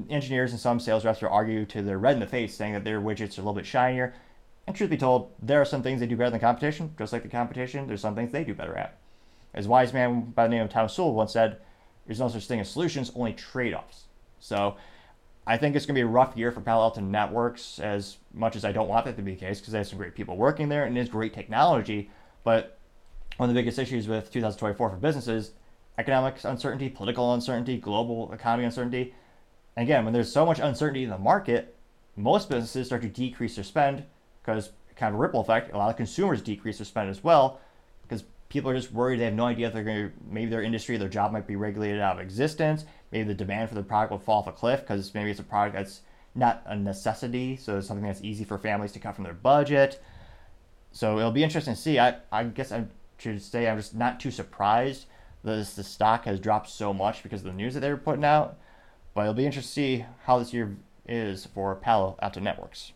engineers 0.09 0.53
and 0.53 0.61
some 0.61 0.79
sales 0.79 1.05
reps 1.05 1.21
will 1.21 1.29
argue 1.29 1.67
to 1.67 1.83
their 1.83 1.99
red 1.99 2.15
in 2.15 2.21
the 2.21 2.27
face, 2.27 2.55
saying 2.55 2.73
that 2.73 2.85
their 2.85 3.01
widgets 3.01 3.37
are 3.37 3.43
a 3.43 3.45
little 3.45 3.53
bit 3.53 3.67
shinier. 3.67 4.15
And 4.67 4.77
truth 4.77 4.91
be 4.91 4.97
told, 4.97 5.33
there 5.41 5.61
are 5.61 5.65
some 5.65 5.83
things 5.83 6.01
they 6.01 6.07
do 6.07 6.17
better 6.17 6.31
than 6.31 6.41
competition, 6.41 6.95
just 6.97 7.13
like 7.13 7.23
the 7.23 7.29
competition, 7.29 7.87
there's 7.87 8.01
some 8.01 8.15
things 8.15 8.31
they 8.31 8.45
do 8.45 8.55
better 8.55 8.77
at. 8.77 8.99
As 9.55 9.67
wise 9.67 9.93
man 9.93 10.33
by 10.35 10.45
the 10.45 10.51
name 10.51 10.63
of 10.63 10.71
Thomas 10.71 10.95
Sowell 10.95 11.15
once 11.15 11.33
said, 11.33 11.59
there's 12.07 12.21
no 12.21 12.29
such 12.29 12.47
thing 12.47 12.61
as 12.61 12.71
solutions, 12.71 13.11
only 13.15 13.33
trade 13.33 13.75
offs. 13.75 14.05
So 14.39 14.77
I 15.47 15.57
think 15.57 15.75
it's 15.75 15.87
going 15.87 15.95
to 15.95 15.99
be 15.99 16.03
a 16.03 16.07
rough 16.07 16.37
year 16.37 16.53
for 16.53 16.61
Palo 16.61 16.83
Alto 16.83 17.01
Networks 17.01 17.79
as 17.81 18.19
much 18.33 18.57
as 18.57 18.65
I 18.65 18.73
don't 18.73 18.89
want 18.89 19.05
that 19.07 19.17
to 19.17 19.23
be 19.23 19.35
the 19.35 19.41
case 19.41 19.61
because 19.61 19.73
they 19.73 19.79
have 19.79 19.89
some 19.89 19.99
great 19.99 20.15
people 20.15 20.37
working 20.37 20.69
there 20.69 20.85
and 20.85 20.97
it 20.97 21.01
is 21.01 21.09
great 21.09 21.35
technology. 21.35 22.11
But 22.45 22.79
one 23.37 23.49
of 23.49 23.55
the 23.55 23.61
biggest 23.61 23.79
issues 23.79 24.09
with 24.09 24.31
2024 24.31 24.91
for 24.91 24.97
businesses 24.97 25.53
economic 25.99 26.43
uncertainty, 26.45 26.89
political 26.89 27.35
uncertainty, 27.35 27.77
global 27.77 28.33
economy 28.33 28.65
uncertainty. 28.65 29.15
And 29.77 29.85
again, 29.85 30.05
when 30.05 30.15
there's 30.15 30.33
so 30.33 30.47
much 30.47 30.59
uncertainty 30.59 31.05
in 31.05 31.11
the 31.11 31.19
market, 31.19 31.77
most 32.17 32.49
businesses 32.49 32.87
start 32.87 33.03
to 33.03 33.09
decrease 33.09 33.57
their 33.57 33.65
spend 33.65 34.05
because 34.43 34.71
kind 34.97 35.15
of 35.15 35.19
a 35.19 35.23
ripple 35.23 35.41
effect. 35.41 35.73
A 35.73 35.79
lot 35.79 35.91
of 35.91 35.97
consumers 35.97 36.43
decrease 36.43 36.79
their 36.79 36.85
spend 36.85 37.09
as 37.09 37.25
well 37.25 37.61
because 38.03 38.25
people 38.49 38.71
are 38.71 38.75
just 38.75 38.93
worried. 38.93 39.21
They 39.21 39.25
have 39.25 39.35
no 39.35 39.47
idea 39.47 39.69
if 39.69 39.73
they're 39.73 39.85
going 39.85 40.09
to, 40.09 40.13
maybe 40.31 40.51
their 40.51 40.63
industry, 40.63 40.97
their 40.97 41.09
job 41.09 41.33
might 41.33 41.47
be 41.47 41.57
regulated 41.57 42.01
out 42.01 42.17
of 42.17 42.23
existence 42.23 42.85
maybe 43.13 43.29
the 43.29 43.35
demand 43.35 43.69
for 43.69 43.75
the 43.77 43.83
product 43.83 44.11
will 44.11 44.19
fall 44.19 44.39
off 44.39 44.47
a 44.49 44.53
cliff 44.53 44.81
because 44.81 45.15
maybe 45.15 45.31
it's 45.31 45.39
a 45.39 45.45
product 45.45 45.77
that's 45.77 46.01
not 46.35 46.63
a 46.65 46.75
necessity, 46.75 47.57
so 47.57 47.77
it's 47.77 47.87
something 47.87 48.07
that's 48.07 48.23
easy 48.23 48.43
for 48.43 48.59
families 48.59 48.91
to 48.93 48.99
cut 48.99 49.15
from 49.15 49.25
their 49.25 49.35
budget. 49.35 50.03
So 50.91 51.19
it'll 51.19 51.31
be 51.31 51.45
interesting 51.45 51.75
to 51.75 51.81
see. 51.81 51.99
I, 51.99 52.17
I 52.33 52.45
guess 52.45 52.73
I 52.73 52.87
should 53.19 53.41
say 53.43 53.69
I'm 53.69 53.77
just 53.77 53.95
not 53.95 54.19
too 54.19 54.31
surprised 54.31 55.05
that 55.45 55.67
the 55.77 55.85
stock 55.85 56.25
has 56.25 56.41
dropped 56.41 56.71
so 56.71 56.95
much 56.95 57.23
because 57.23 57.41
of 57.41 57.47
the 57.47 57.53
news 57.53 57.75
that 57.75 57.81
they 57.81 57.91
were 57.91 57.99
putting 57.99 58.25
out. 58.25 58.57
But 59.15 59.23
it'll 59.23 59.35
be 59.35 59.45
interesting 59.45 59.99
to 59.99 60.01
see 60.01 60.07
how 60.25 60.39
this 60.39 60.55
year 60.55 60.75
is 61.07 61.45
for 61.45 61.75
Palo 61.75 62.17
Alto 62.23 62.41
Networks. 62.41 62.93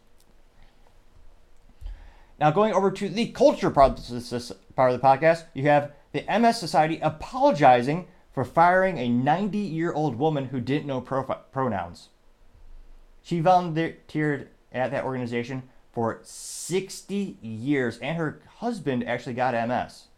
Now, 2.39 2.51
going 2.51 2.75
over 2.75 2.91
to 2.91 3.09
the 3.09 3.29
culture 3.29 3.71
part 3.71 3.99
of 3.99 4.07
the 4.07 4.99
podcast, 5.03 5.45
you 5.55 5.65
have 5.65 5.93
the 6.13 6.25
MS 6.39 6.59
Society 6.59 6.99
apologizing 7.01 8.09
for 8.33 8.45
firing 8.45 8.99
a 8.99 9.09
90 9.09 9.57
year 9.59 9.93
old 9.93 10.17
woman 10.17 10.47
who 10.47 10.61
didn't 10.61 10.87
know 10.87 11.01
pronouns. 11.01 12.11
She 13.23 13.41
volunteered 13.41 14.51
at 14.73 14.91
that 14.91 15.05
organization 15.05 15.63
for 15.93 16.21
60 16.23 17.39
years, 17.41 17.99
and 17.99 18.19
her 18.19 18.41
husband 18.59 19.09
actually 19.09 19.33
got 19.33 19.55
MS. 19.69 20.09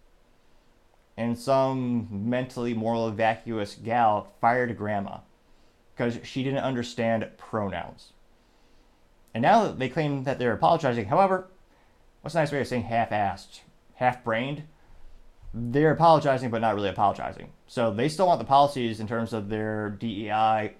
And 1.17 1.39
some 1.39 2.09
mentally 2.11 2.75
moral 2.75 3.11
vacuous 3.11 3.77
gal 3.77 4.33
fired 4.41 4.77
grandma 4.77 5.19
because 5.95 6.19
she 6.25 6.43
didn't 6.43 6.65
understand 6.65 7.29
pronouns. 7.37 8.13
And 9.35 9.43
now 9.43 9.69
they 9.69 9.89
claim 9.89 10.25
that 10.25 10.39
they're 10.39 10.53
apologizing. 10.53 11.07
However, 11.07 11.49
what's 12.29 12.35
a 12.35 12.39
nice 12.41 12.53
way 12.53 12.61
of 12.61 12.67
saying 12.67 12.83
half-assed, 12.83 13.61
half-brained? 13.95 14.65
They're 15.55 15.93
apologizing, 15.93 16.51
but 16.51 16.61
not 16.61 16.75
really 16.75 16.91
apologizing. 16.91 17.53
So 17.67 17.91
they 17.91 18.11
still 18.11 18.27
want 18.27 18.39
the 18.39 18.45
policies 18.45 19.01
in 19.01 19.09
terms 19.09 19.33
of 19.33 19.49
their 19.49 19.89
DEI, 19.89 20.75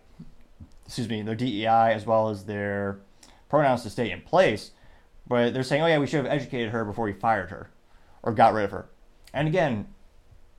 excuse 0.85 1.09
me, 1.09 1.23
their 1.23 1.35
DEI 1.35 1.95
as 1.95 2.05
well 2.05 2.29
as 2.29 2.45
their 2.45 2.99
pronouns 3.49 3.83
to 3.85 3.89
stay 3.89 4.11
in 4.11 4.21
place. 4.21 4.73
But 5.27 5.55
they're 5.55 5.63
saying, 5.63 5.81
oh 5.81 5.87
yeah, 5.87 5.97
we 5.97 6.07
should 6.07 6.23
have 6.23 6.31
educated 6.31 6.69
her 6.69 6.85
before 6.85 7.07
we 7.07 7.15
fired 7.15 7.49
her 7.49 7.71
or 8.23 8.35
got 8.35 8.53
rid 8.53 8.67
of 8.67 8.71
her. 8.73 8.91
And 9.33 9.49
again, 9.49 9.87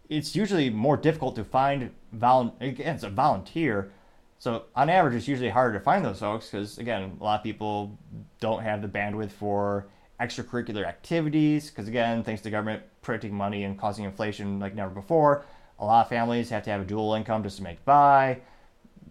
it's 0.09 0.35
usually 0.35 0.71
more 0.71 0.97
difficult 0.97 1.35
to 1.35 1.43
find 1.43 1.91
vol. 2.11 2.55
Again, 2.59 2.95
it's 2.95 3.03
a 3.03 3.11
volunteer, 3.11 3.91
so 4.39 4.63
on 4.75 4.89
average, 4.89 5.13
it's 5.13 5.27
usually 5.27 5.49
harder 5.49 5.77
to 5.77 5.83
find 5.83 6.03
those 6.03 6.17
folks 6.17 6.49
because 6.49 6.79
again, 6.79 7.15
a 7.21 7.23
lot 7.23 7.41
of 7.41 7.43
people 7.43 7.95
don't 8.39 8.63
have 8.63 8.81
the 8.81 8.87
bandwidth 8.87 9.29
for 9.29 9.85
extracurricular 10.19 10.85
activities 10.85 11.69
because 11.69 11.87
again, 11.87 12.23
thanks 12.23 12.41
to 12.41 12.49
government 12.49 12.83
printing 13.01 13.33
money 13.33 13.63
and 13.63 13.79
causing 13.79 14.05
inflation 14.05 14.59
like 14.59 14.75
never 14.75 14.91
before, 14.91 15.45
a 15.79 15.85
lot 15.85 16.01
of 16.01 16.09
families 16.09 16.49
have 16.49 16.63
to 16.63 16.69
have 16.69 16.81
a 16.81 16.85
dual 16.85 17.13
income 17.13 17.43
just 17.43 17.57
to 17.57 17.63
make 17.63 17.83
by. 17.85 18.41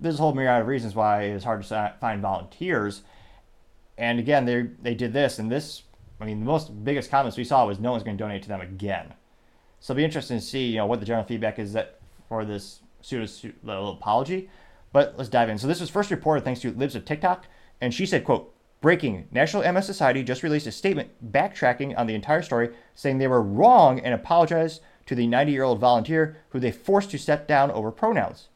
There's 0.01 0.17
a 0.17 0.19
whole 0.19 0.35
myriad 0.35 0.63
of 0.63 0.69
reasons 0.69 0.95
why 0.95 1.23
it's 1.23 1.45
hard 1.45 1.63
to 1.63 1.95
find 2.01 2.23
volunteers. 2.23 3.03
And 3.97 4.21
again, 4.21 4.45
they 4.45 4.69
they 4.83 4.95
did 4.95 5.13
this, 5.13 5.39
and 5.39 5.51
this. 5.51 5.83
I 6.21 6.25
mean, 6.25 6.41
the 6.41 6.47
most 6.47 6.85
biggest 6.85 7.11
comments 7.11 7.37
we 7.37 7.45
saw 7.45 7.67
was 7.67 7.79
no 7.79 7.93
one's 7.93 8.03
going 8.03 8.17
to 8.17 8.23
donate 8.23 8.43
to 8.43 8.49
them 8.49 8.61
again. 8.61 9.15
So 9.81 9.93
it'll 9.93 9.99
be 9.99 10.05
interesting 10.05 10.39
to 10.39 10.45
see, 10.45 10.67
you 10.67 10.77
know, 10.77 10.87
what 10.87 11.01
the 11.01 11.07
general 11.07 11.25
feedback 11.25 11.59
is 11.59 11.73
that 11.73 12.01
for 12.29 12.45
this 12.45 12.81
pseudo 13.01 13.93
apology. 13.93 14.51
But 14.93 15.15
let's 15.17 15.31
dive 15.31 15.49
in. 15.49 15.59
So 15.59 15.67
this 15.67 15.81
was 15.81 15.91
first 15.91 16.11
reported 16.11 16.45
thanks 16.45 16.61
to 16.61 16.73
Libs 16.73 16.95
of 16.95 17.05
TikTok, 17.05 17.47
and 17.81 17.93
she 17.93 18.07
said, 18.07 18.25
"quote 18.25 18.55
Breaking: 18.81 19.27
National 19.33 19.73
MS 19.73 19.87
Society 19.87 20.23
just 20.23 20.45
released 20.45 20.67
a 20.69 20.73
statement 20.73 21.33
backtracking 21.33 21.99
on 21.99 22.07
the 22.07 22.15
entire 22.15 22.43
story, 22.43 22.71
saying 22.95 23.19
they 23.19 23.27
were 23.27 23.43
wrong 23.43 23.99
and 23.99 24.15
apologized 24.15 24.83
to 25.07 25.17
the 25.17 25.27
90-year-old 25.27 25.81
volunteer 25.81 26.37
who 26.51 26.61
they 26.61 26.71
forced 26.71 27.11
to 27.11 27.19
step 27.19 27.49
down 27.49 27.73
over 27.73 27.91
pronouns. 27.91 28.49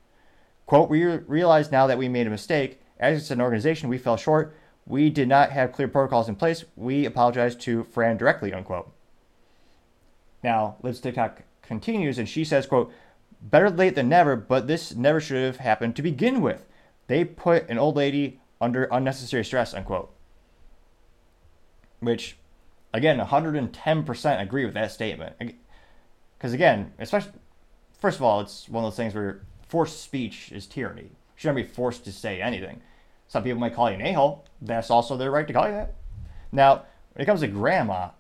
Quote: 0.66 0.88
We 0.88 1.04
realize 1.04 1.72
now 1.72 1.88
that 1.88 1.98
we 1.98 2.08
made 2.08 2.26
a 2.26 2.30
mistake. 2.30 2.80
As 3.00 3.32
an 3.32 3.40
organization, 3.40 3.88
we 3.88 3.98
fell 3.98 4.16
short. 4.16 4.54
We 4.86 5.10
did 5.10 5.28
not 5.28 5.50
have 5.50 5.72
clear 5.72 5.88
protocols 5.88 6.28
in 6.28 6.36
place. 6.36 6.64
We 6.76 7.04
apologize 7.04 7.56
to 7.56 7.82
Fran 7.82 8.16
directly." 8.16 8.52
Unquote. 8.52 8.92
Now, 10.44 10.76
Libs 10.82 11.00
TikTok 11.00 11.42
continues, 11.62 12.18
and 12.18 12.28
she 12.28 12.44
says, 12.44 12.66
"quote 12.66 12.92
Better 13.40 13.70
late 13.70 13.96
than 13.96 14.08
never, 14.08 14.36
but 14.36 14.68
this 14.68 14.94
never 14.94 15.20
should 15.20 15.44
have 15.44 15.56
happened 15.56 15.96
to 15.96 16.02
begin 16.02 16.40
with. 16.40 16.64
They 17.08 17.24
put 17.24 17.68
an 17.68 17.76
old 17.76 17.96
lady 17.96 18.38
under 18.62 18.84
unnecessary 18.84 19.44
stress." 19.44 19.74
Unquote. 19.74 20.14
Which, 22.00 22.38
again, 22.94 23.18
110% 23.18 24.40
agree 24.40 24.64
with 24.64 24.74
that 24.74 24.90
statement. 24.90 25.36
Because 26.38 26.54
again, 26.54 26.94
especially 26.98 27.32
first 27.98 28.16
of 28.18 28.22
all, 28.22 28.40
it's 28.40 28.68
one 28.68 28.84
of 28.84 28.90
those 28.90 28.96
things 28.96 29.14
where 29.14 29.42
forced 29.68 30.02
speech 30.02 30.50
is 30.50 30.66
tyranny. 30.66 31.02
You 31.02 31.10
shouldn't 31.36 31.56
be 31.56 31.72
forced 31.72 32.04
to 32.04 32.12
say 32.12 32.40
anything. 32.42 32.80
Some 33.28 33.44
people 33.44 33.60
might 33.60 33.74
call 33.74 33.90
you 33.90 33.94
an 33.94 34.02
a-hole. 34.02 34.44
That's 34.60 34.90
also 34.90 35.16
their 35.16 35.30
right 35.30 35.46
to 35.46 35.52
call 35.52 35.66
you 35.66 35.72
that. 35.72 35.94
Now, 36.50 36.84
when 37.12 37.22
it 37.22 37.26
comes 37.26 37.40
to 37.40 37.48
grandma, 37.48 38.10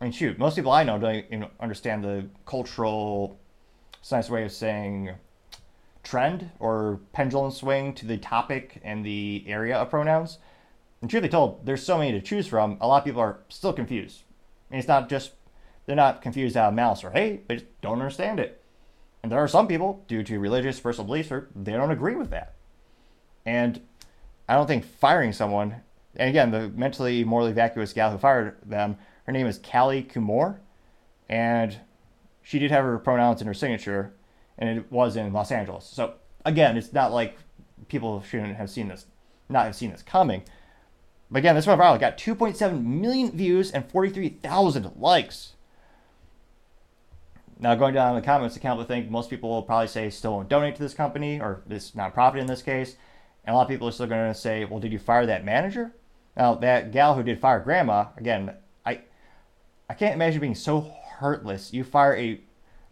I 0.00 0.04
mean, 0.04 0.12
shoot, 0.12 0.38
most 0.38 0.56
people 0.56 0.72
I 0.72 0.82
know 0.82 0.98
don't 0.98 1.24
even 1.30 1.46
understand 1.60 2.02
the 2.02 2.26
cultural, 2.46 3.38
science 4.02 4.28
way 4.28 4.44
of 4.44 4.52
saying 4.52 5.10
trend 6.04 6.50
or 6.60 7.00
pendulum 7.12 7.50
swing 7.50 7.94
to 7.94 8.06
the 8.06 8.18
topic 8.18 8.80
and 8.84 9.04
the 9.04 9.44
area 9.46 9.76
of 9.76 9.90
pronouns. 9.90 10.38
And 11.00 11.10
truth 11.10 11.22
be 11.22 11.28
told, 11.28 11.66
there's 11.66 11.82
so 11.82 11.98
many 11.98 12.12
to 12.12 12.20
choose 12.20 12.46
from. 12.46 12.78
A 12.80 12.86
lot 12.86 12.98
of 12.98 13.04
people 13.04 13.20
are 13.20 13.40
still 13.48 13.72
confused. 13.72 14.22
Mean, 14.70 14.78
it's 14.78 14.88
not 14.88 15.08
just 15.08 15.32
they're 15.86 15.96
not 15.96 16.22
confused 16.22 16.56
out 16.56 16.68
of 16.68 16.74
malice 16.74 17.04
or 17.04 17.10
hate; 17.10 17.48
they 17.48 17.56
just 17.56 17.80
don't 17.80 18.00
understand 18.00 18.40
it. 18.40 18.62
And 19.22 19.32
there 19.32 19.38
are 19.38 19.48
some 19.48 19.66
people, 19.66 20.04
due 20.06 20.22
to 20.22 20.38
religious 20.38 20.80
personal 20.80 21.06
beliefs, 21.06 21.30
or 21.30 21.48
they 21.54 21.72
don't 21.72 21.90
agree 21.90 22.14
with 22.14 22.30
that. 22.30 22.54
And 23.44 23.80
I 24.48 24.54
don't 24.54 24.66
think 24.66 24.84
firing 24.84 25.32
someone, 25.32 25.82
and 26.16 26.28
again, 26.28 26.50
the 26.50 26.68
mentally, 26.68 27.24
morally 27.24 27.52
vacuous 27.52 27.92
gal 27.92 28.10
who 28.10 28.18
fired 28.18 28.56
them 28.64 28.96
her 29.24 29.32
name 29.32 29.46
is 29.46 29.58
Callie 29.58 30.02
Kumor, 30.02 30.58
and 31.28 31.78
she 32.42 32.58
did 32.58 32.70
have 32.70 32.84
her 32.84 32.98
pronouns 32.98 33.40
in 33.40 33.46
her 33.46 33.54
signature, 33.54 34.12
and 34.58 34.78
it 34.78 34.90
was 34.90 35.16
in 35.16 35.32
Los 35.32 35.50
Angeles. 35.50 35.84
So 35.84 36.14
again, 36.44 36.76
it's 36.76 36.92
not 36.92 37.12
like 37.12 37.38
people 37.88 38.22
shouldn't 38.22 38.56
have 38.56 38.70
seen 38.70 38.88
this, 38.88 39.06
not 39.48 39.66
have 39.66 39.76
seen 39.76 39.90
this 39.90 40.02
coming. 40.02 40.42
But 41.30 41.38
again, 41.38 41.54
this 41.54 41.66
went 41.66 41.80
viral. 41.80 41.96
It 41.96 42.00
got 42.00 42.18
2.7 42.18 42.84
million 42.84 43.32
views 43.32 43.70
and 43.70 43.88
43,000 43.90 44.92
likes. 44.96 45.54
Now, 47.58 47.74
going 47.74 47.94
down 47.94 48.14
in 48.14 48.20
the 48.20 48.26
comments 48.26 48.56
account, 48.56 48.80
I 48.80 48.84
think 48.84 49.10
most 49.10 49.30
people 49.30 49.48
will 49.50 49.62
probably 49.62 49.86
say 49.86 50.10
still 50.10 50.34
won't 50.34 50.48
donate 50.48 50.76
to 50.76 50.82
this 50.82 50.94
company 50.94 51.40
or 51.40 51.62
this 51.66 51.92
nonprofit 51.92 52.38
in 52.38 52.46
this 52.46 52.62
case. 52.62 52.96
And 53.44 53.54
a 53.54 53.56
lot 53.56 53.62
of 53.62 53.68
people 53.68 53.88
are 53.88 53.92
still 53.92 54.06
going 54.06 54.32
to 54.32 54.38
say, 54.38 54.64
well, 54.64 54.80
did 54.80 54.92
you 54.92 54.98
fire 54.98 55.26
that 55.26 55.44
manager? 55.44 55.92
Now, 56.36 56.54
that 56.56 56.92
gal 56.92 57.14
who 57.14 57.22
did 57.22 57.40
fire 57.40 57.60
grandma, 57.60 58.06
again, 58.16 58.54
I, 58.84 59.00
I 59.88 59.94
can't 59.94 60.14
imagine 60.14 60.40
being 60.40 60.54
so 60.54 60.80
heartless. 60.80 61.72
You 61.72 61.84
fire 61.84 62.16
a 62.16 62.40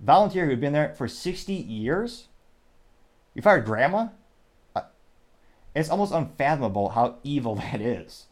volunteer 0.02 0.46
who'd 0.46 0.60
been 0.60 0.72
there 0.72 0.94
for 0.94 1.08
60 1.08 1.52
years. 1.52 2.28
You 3.34 3.42
fired 3.42 3.64
grandma. 3.64 4.08
Uh, 4.74 4.82
it's 5.74 5.88
almost 5.88 6.12
unfathomable 6.12 6.90
how 6.90 7.16
evil 7.22 7.54
that 7.56 7.80
is. 7.80 8.26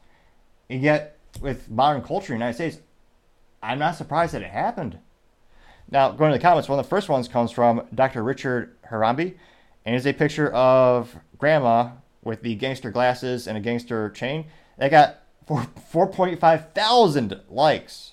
And 0.68 0.82
yet, 0.82 1.18
with 1.40 1.70
modern 1.70 2.02
culture 2.02 2.34
in 2.34 2.40
the 2.40 2.44
United 2.44 2.54
States, 2.54 2.78
I'm 3.62 3.78
not 3.78 3.96
surprised 3.96 4.34
that 4.34 4.42
it 4.42 4.50
happened. 4.50 4.98
Now, 5.90 6.12
going 6.12 6.30
to 6.32 6.38
the 6.38 6.42
comments, 6.42 6.68
one 6.68 6.78
of 6.78 6.84
the 6.84 6.90
first 6.90 7.08
ones 7.08 7.28
comes 7.28 7.50
from 7.50 7.86
Dr. 7.94 8.22
Richard 8.22 8.76
Harambe, 8.88 9.34
and 9.84 9.96
it's 9.96 10.06
a 10.06 10.12
picture 10.12 10.50
of 10.52 11.16
grandma 11.36 11.90
with 12.22 12.42
the 12.42 12.54
gangster 12.54 12.90
glasses 12.90 13.46
and 13.46 13.58
a 13.58 13.60
gangster 13.60 14.10
chain. 14.10 14.46
That 14.78 14.90
got 14.90 15.20
4.5 15.48 16.72
thousand 16.72 17.40
likes. 17.48 18.12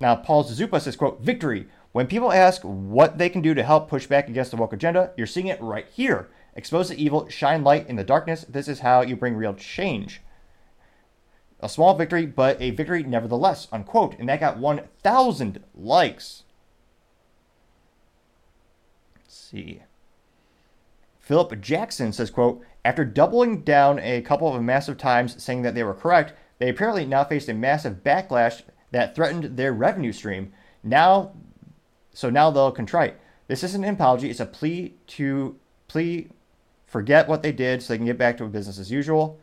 Now, 0.00 0.16
Paul 0.16 0.44
Zuzupa 0.44 0.80
says, 0.80 0.96
quote, 0.96 1.20
victory. 1.20 1.68
When 1.92 2.06
people 2.06 2.32
ask 2.32 2.62
what 2.62 3.18
they 3.18 3.28
can 3.28 3.42
do 3.42 3.54
to 3.54 3.62
help 3.62 3.88
push 3.88 4.06
back 4.06 4.28
against 4.28 4.52
the 4.52 4.56
woke 4.56 4.72
agenda, 4.72 5.12
you're 5.16 5.26
seeing 5.26 5.48
it 5.48 5.60
right 5.60 5.86
here. 5.92 6.28
Expose 6.54 6.88
the 6.88 7.02
evil, 7.02 7.28
shine 7.28 7.64
light 7.64 7.88
in 7.88 7.96
the 7.96 8.04
darkness. 8.04 8.44
This 8.48 8.68
is 8.68 8.80
how 8.80 9.02
you 9.02 9.16
bring 9.16 9.34
real 9.34 9.54
change. 9.54 10.20
A 11.60 11.68
small 11.68 11.94
victory, 11.94 12.26
but 12.26 12.60
a 12.60 12.70
victory 12.70 13.02
nevertheless, 13.02 13.68
unquote. 13.72 14.16
And 14.18 14.28
that 14.28 14.40
got 14.40 14.58
1,000 14.58 15.62
likes. 15.74 16.44
Let's 19.16 19.36
see. 19.36 19.82
Philip 21.18 21.60
Jackson 21.60 22.12
says, 22.12 22.30
quote, 22.30 22.64
after 22.84 23.04
doubling 23.04 23.62
down 23.62 23.98
a 23.98 24.22
couple 24.22 24.54
of 24.54 24.62
massive 24.62 24.96
times 24.96 25.42
saying 25.42 25.62
that 25.62 25.74
they 25.74 25.84
were 25.84 25.94
correct, 25.94 26.34
they 26.58 26.68
apparently 26.68 27.04
now 27.04 27.24
faced 27.24 27.48
a 27.48 27.54
massive 27.54 28.02
backlash 28.02 28.62
that 28.90 29.14
threatened 29.14 29.56
their 29.56 29.72
revenue 29.72 30.12
stream. 30.12 30.52
Now, 30.82 31.32
so 32.12 32.30
now 32.30 32.50
they'll 32.50 32.72
contrite. 32.72 33.18
This 33.48 33.64
isn't 33.64 33.84
an 33.84 33.94
apology; 33.94 34.30
it's 34.30 34.40
a 34.40 34.46
plea 34.46 34.94
to 35.08 35.56
plea 35.88 36.28
forget 36.86 37.28
what 37.28 37.42
they 37.42 37.52
did 37.52 37.82
so 37.82 37.92
they 37.92 37.98
can 37.98 38.06
get 38.06 38.18
back 38.18 38.36
to 38.36 38.46
business 38.46 38.78
as 38.78 38.90
usual. 38.90 39.38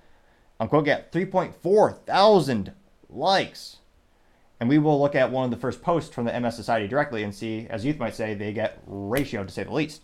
Unquote 0.60 0.86
get 0.86 1.12
3.4 1.12 2.06
thousand 2.06 2.74
likes. 3.10 3.78
And 4.60 4.68
we 4.68 4.80
will 4.80 5.00
look 5.00 5.16
at 5.16 5.32
one 5.32 5.46
of 5.46 5.52
the 5.52 5.58
first 5.58 5.82
posts 5.82 6.14
from 6.14 6.26
the 6.26 6.40
MS 6.40 6.56
Society 6.56 6.88
directly 6.88 7.24
and 7.24 7.34
see, 7.34 7.68
as 7.70 7.86
youth 7.86 8.00
might 8.00 8.16
say, 8.16 8.34
they 8.34 8.54
get 8.54 8.82
ratio 8.88 9.44
to 9.44 9.52
say 9.52 9.64
the 9.64 9.74
least. 9.74 10.02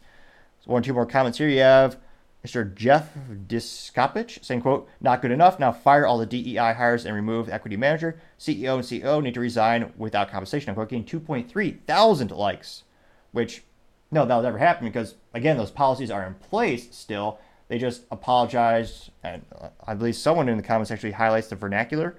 So 0.62 0.71
one 0.71 0.82
or 0.82 0.86
two 0.86 0.93
more 0.93 1.08
comments 1.08 1.39
here. 1.39 1.49
You 1.49 1.62
have 1.62 1.97
Mr. 2.45 2.75
Jeff 2.75 3.13
Diskopich 3.47 4.43
saying, 4.43 4.62
quote, 4.62 4.89
not 4.99 5.21
good 5.21 5.32
enough. 5.32 5.60
Now 5.60 5.71
fire 5.71 6.06
all 6.06 6.17
the 6.17 6.25
DEI 6.25 6.73
hires 6.73 7.06
and 7.06 7.15
remove 7.15 7.47
equity 7.47 7.77
manager. 7.77 8.19
CEO 8.38 8.75
and 8.75 8.84
CEO 8.84 9.23
need 9.23 9.34
to 9.36 9.39
resign 9.39 9.93
without 9.97 10.29
compensation. 10.29 10.69
I'm 10.69 10.88
getting 10.88 11.06
2.3 11.06 11.79
thousand 11.86 12.32
likes, 12.32 12.84
which, 13.32 13.63
no, 14.12 14.25
that'll 14.25 14.43
never 14.43 14.58
happen 14.58 14.86
because, 14.86 15.15
again, 15.34 15.56
those 15.56 15.71
policies 15.71 16.12
are 16.12 16.25
in 16.25 16.34
place 16.36 16.93
still. 16.93 17.39
They 17.69 17.77
just 17.77 18.03
apologized. 18.12 19.12
And 19.23 19.45
uh, 19.58 19.69
I 19.88 19.93
believe 19.93 20.17
someone 20.17 20.49
in 20.49 20.58
the 20.58 20.63
comments 20.63 20.91
actually 20.91 21.12
highlights 21.12 21.47
the 21.47 21.56
vernacular 21.56 22.17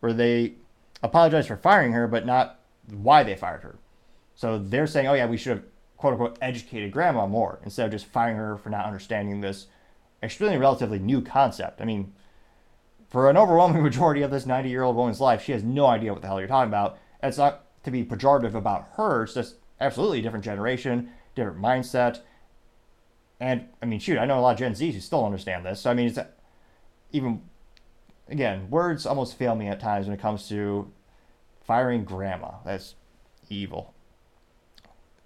where 0.00 0.12
they 0.12 0.54
apologized 1.02 1.48
for 1.48 1.56
firing 1.56 1.92
her, 1.92 2.06
but 2.06 2.26
not 2.26 2.60
why 2.90 3.22
they 3.22 3.36
fired 3.36 3.62
her. 3.62 3.78
So 4.34 4.58
they're 4.58 4.86
saying, 4.86 5.06
oh, 5.06 5.14
yeah, 5.14 5.26
we 5.26 5.38
should 5.38 5.56
have 5.56 5.64
quote 6.02 6.14
unquote 6.14 6.36
educated 6.42 6.90
grandma 6.90 7.28
more 7.28 7.60
instead 7.62 7.86
of 7.86 7.92
just 7.92 8.06
firing 8.06 8.34
her 8.34 8.56
for 8.56 8.70
not 8.70 8.86
understanding 8.86 9.40
this 9.40 9.68
extremely 10.20 10.56
relatively 10.56 10.98
new 10.98 11.22
concept. 11.22 11.80
I 11.80 11.84
mean, 11.84 12.12
for 13.08 13.30
an 13.30 13.36
overwhelming 13.36 13.82
majority 13.84 14.22
of 14.22 14.32
this 14.32 14.44
90 14.44 14.68
year 14.68 14.82
old 14.82 14.96
woman's 14.96 15.20
life, 15.20 15.44
she 15.44 15.52
has 15.52 15.62
no 15.62 15.86
idea 15.86 16.12
what 16.12 16.20
the 16.20 16.26
hell 16.26 16.40
you're 16.40 16.48
talking 16.48 16.68
about. 16.68 16.98
it's 17.22 17.38
not 17.38 17.66
to 17.84 17.92
be 17.92 18.04
pejorative 18.04 18.54
about 18.54 18.88
her, 18.96 19.22
it's 19.22 19.34
just 19.34 19.54
absolutely 19.80 20.18
a 20.18 20.22
different 20.22 20.44
generation, 20.44 21.08
different 21.36 21.58
mindset. 21.58 22.18
And 23.38 23.68
I 23.80 23.86
mean, 23.86 24.00
shoot, 24.00 24.18
I 24.18 24.24
know 24.24 24.40
a 24.40 24.42
lot 24.42 24.54
of 24.54 24.58
Gen 24.58 24.72
Zs 24.72 24.94
who 24.94 25.00
still 25.00 25.24
understand 25.24 25.64
this. 25.64 25.82
So 25.82 25.90
I 25.92 25.94
mean, 25.94 26.08
it's 26.08 26.18
even 27.12 27.42
again, 28.28 28.68
words 28.70 29.06
almost 29.06 29.38
fail 29.38 29.54
me 29.54 29.68
at 29.68 29.78
times 29.78 30.06
when 30.08 30.18
it 30.18 30.20
comes 30.20 30.48
to 30.48 30.90
firing 31.60 32.02
grandma. 32.02 32.54
That's 32.64 32.96
evil. 33.48 33.91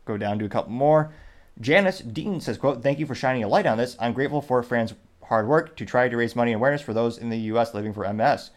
Go 0.07 0.17
down 0.17 0.39
to 0.39 0.47
a 0.47 0.49
couple 0.49 0.73
more. 0.73 1.13
Janice 1.61 2.01
Dean 2.01 2.41
says, 2.41 2.57
quote, 2.57 2.83
Thank 2.83 2.99
you 2.99 3.07
for 3.07 3.15
shining 3.15 3.45
a 3.45 3.49
light 3.49 3.67
on 3.67 3.77
this. 3.77 3.97
I'm 4.01 4.15
grateful 4.15 4.41
for 4.41 4.63
Fran's 4.63 4.95
hard 5.25 5.49
work 5.49 5.77
to 5.77 5.85
try 5.85 6.09
to 6.09 6.17
raise 6.17 6.37
money 6.37 6.53
and 6.53 6.61
awareness 6.61 6.83
for 6.83 6.95
those 6.95 7.19
in 7.19 7.29
the 7.29 7.39
U.S. 7.39 7.75
living 7.75 7.93
for 7.93 8.11
MS. 8.13 8.51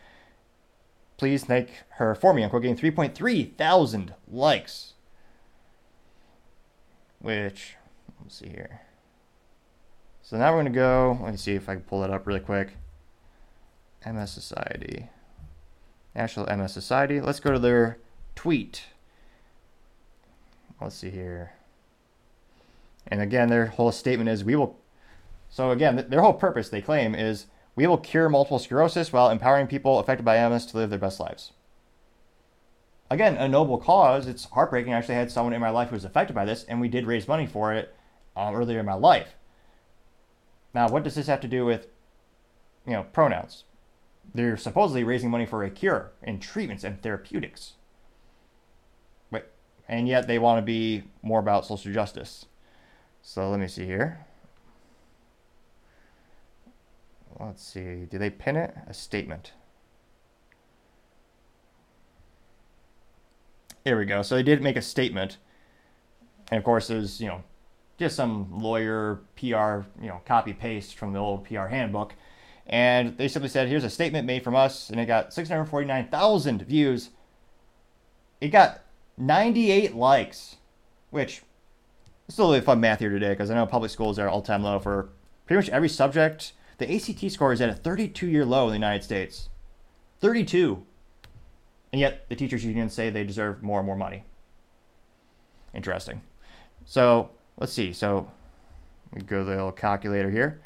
Please 1.18 1.44
thank 1.44 1.72
her 1.92 2.16
for 2.16 2.34
me. 2.34 2.44
I'm 2.44 2.52
getting 2.52 2.78
3.3 2.78 3.56
thousand 3.56 4.14
likes. 4.28 4.94
Which, 7.20 7.76
let's 8.22 8.36
see 8.36 8.48
here. 8.48 8.82
So 10.22 10.38
now 10.38 10.52
we're 10.52 10.62
going 10.62 10.74
to 10.74 10.80
go, 10.80 11.20
let 11.22 11.32
me 11.32 11.38
see 11.38 11.56
if 11.56 11.68
I 11.68 11.74
can 11.74 11.84
pull 11.84 12.02
that 12.02 12.12
up 12.12 12.26
really 12.26 12.40
quick. 12.40 12.78
MS 14.06 14.32
Society. 14.32 15.10
National 16.16 16.46
MS 16.56 16.72
Society. 16.72 17.20
Let's 17.20 17.40
go 17.40 17.52
to 17.52 17.60
their 17.60 17.98
tweet. 18.36 18.84
Let's 20.82 20.96
see 20.96 21.10
here. 21.10 21.54
And 23.08 23.22
again, 23.22 23.50
their 23.50 23.68
whole 23.68 23.92
statement 23.92 24.30
is 24.30 24.44
we 24.44 24.56
will. 24.56 24.78
So 25.50 25.72
again, 25.72 26.06
their 26.10 26.22
whole 26.22 26.34
purpose, 26.34 26.70
they 26.70 26.82
claim, 26.82 27.16
is 27.16 27.48
we 27.76 27.88
will 27.88 27.98
cure 27.98 28.30
multiple 28.30 28.60
sclerosis 28.60 29.12
while 29.12 29.30
empowering 29.30 29.68
people 29.68 30.00
affected 30.00 30.24
by 30.24 30.48
MS 30.48 30.66
to 30.68 30.78
live 30.78 30.90
their 30.90 31.00
best 31.00 31.20
lives. 31.20 31.54
Again, 33.10 33.38
a 33.38 33.48
noble 33.48 33.80
cause. 33.80 34.28
It's 34.28 34.46
heartbreaking. 34.46 34.94
I 34.94 34.98
actually 34.98 35.16
had 35.16 35.32
someone 35.32 35.54
in 35.54 35.62
my 35.62 35.72
life 35.72 35.90
who 35.90 35.96
was 35.96 36.06
affected 36.06 36.36
by 36.36 36.46
this, 36.46 36.64
and 36.66 36.80
we 36.80 36.88
did 36.88 37.08
raise 37.08 37.28
money 37.28 37.48
for 37.48 37.74
it 37.74 37.96
um, 38.36 38.56
earlier 38.56 38.80
in 38.80 38.86
my 38.86 38.94
life. 38.94 39.30
Now, 40.74 40.88
what 40.90 41.04
does 41.04 41.16
this 41.16 41.28
have 41.28 41.42
to 41.42 41.48
do 41.48 41.66
with, 41.66 41.88
you 42.86 42.94
know, 42.94 43.04
pronouns? 43.12 43.64
They're 44.36 44.58
supposedly 44.58 45.04
raising 45.04 45.32
money 45.32 45.48
for 45.48 45.64
a 45.64 45.72
cure 45.72 46.12
and 46.22 46.40
treatments 46.40 46.84
and 46.84 47.02
therapeutics. 47.02 47.74
And 49.90 50.08
yet 50.08 50.28
they 50.28 50.38
want 50.38 50.60
to 50.60 50.62
be 50.62 51.04
more 51.24 51.40
about 51.40 51.66
social 51.66 51.92
justice. 51.92 52.46
So 53.24 53.50
let 53.50 53.60
me 53.60 53.68
see 53.68 53.86
here. 53.86 54.24
Let's 57.40 57.64
see. 57.66 58.06
Do 58.06 58.20
they 58.20 58.30
pin 58.30 58.56
it? 58.56 58.76
A 58.88 58.94
statement. 58.94 59.54
Here 63.84 63.98
we 63.98 64.06
go. 64.06 64.22
So 64.22 64.36
they 64.36 64.44
did 64.44 64.62
make 64.62 64.76
a 64.76 64.82
statement. 64.82 65.38
And 66.52 66.60
of 66.60 66.64
course, 66.64 66.88
there's, 66.88 67.20
you 67.20 67.28
know, 67.28 67.44
just 67.98 68.16
some 68.16 68.60
lawyer 68.60 69.22
PR, 69.36 69.88
you 70.00 70.08
know, 70.08 70.22
copy 70.26 70.54
paste 70.54 70.96
from 70.96 71.14
the 71.14 71.20
old 71.20 71.46
PR 71.46 71.66
handbook. 71.66 72.14
And 72.68 73.18
they 73.18 73.28
simply 73.28 73.50
said, 73.50 73.68
here's 73.68 73.84
a 73.84 73.90
statement 73.90 74.28
made 74.28 74.44
from 74.44 74.56
us. 74.56 74.92
And 74.92 75.00
it 75.00 75.08
got 75.08 75.34
649,000 75.34 76.62
views. 76.62 77.10
It 78.40 78.50
got 78.50 78.82
98 79.20 79.96
likes, 79.96 80.56
which 81.10 81.44
a 82.38 82.42
little 82.42 82.56
bit 82.56 82.64
fun 82.64 82.80
math 82.80 83.00
here 83.00 83.10
today 83.10 83.30
because 83.30 83.52
I 83.52 83.56
know 83.56 83.66
public 83.66 83.92
schools 83.92 84.18
are 84.18 84.30
all 84.30 84.42
time 84.42 84.64
low 84.64 84.80
for 84.80 85.10
pretty 85.46 85.60
much 85.60 85.70
every 85.70 85.90
subject. 85.90 86.54
The 86.78 86.96
ACT 86.96 87.32
score 87.32 87.52
is 87.52 87.60
at 87.60 87.70
a 87.70 87.74
32 87.74 88.28
year 88.28 88.46
low 88.46 88.66
in 88.66 88.70
the 88.70 88.76
United 88.76 89.04
States. 89.04 89.50
32. 90.22 90.84
And 91.92 92.00
yet 92.00 92.28
the 92.30 92.36
teachers 92.36 92.64
unions 92.64 92.94
say 92.94 93.10
they 93.10 93.24
deserve 93.24 93.62
more 93.62 93.80
and 93.80 93.86
more 93.86 93.96
money. 93.96 94.24
Interesting. 95.74 96.22
So 96.86 97.32
let's 97.58 97.74
see. 97.74 97.92
So 97.94 98.30
go 99.26 99.40
to 99.40 99.44
the 99.44 99.52
little 99.52 99.72
calculator 99.72 100.30
here. 100.30 100.62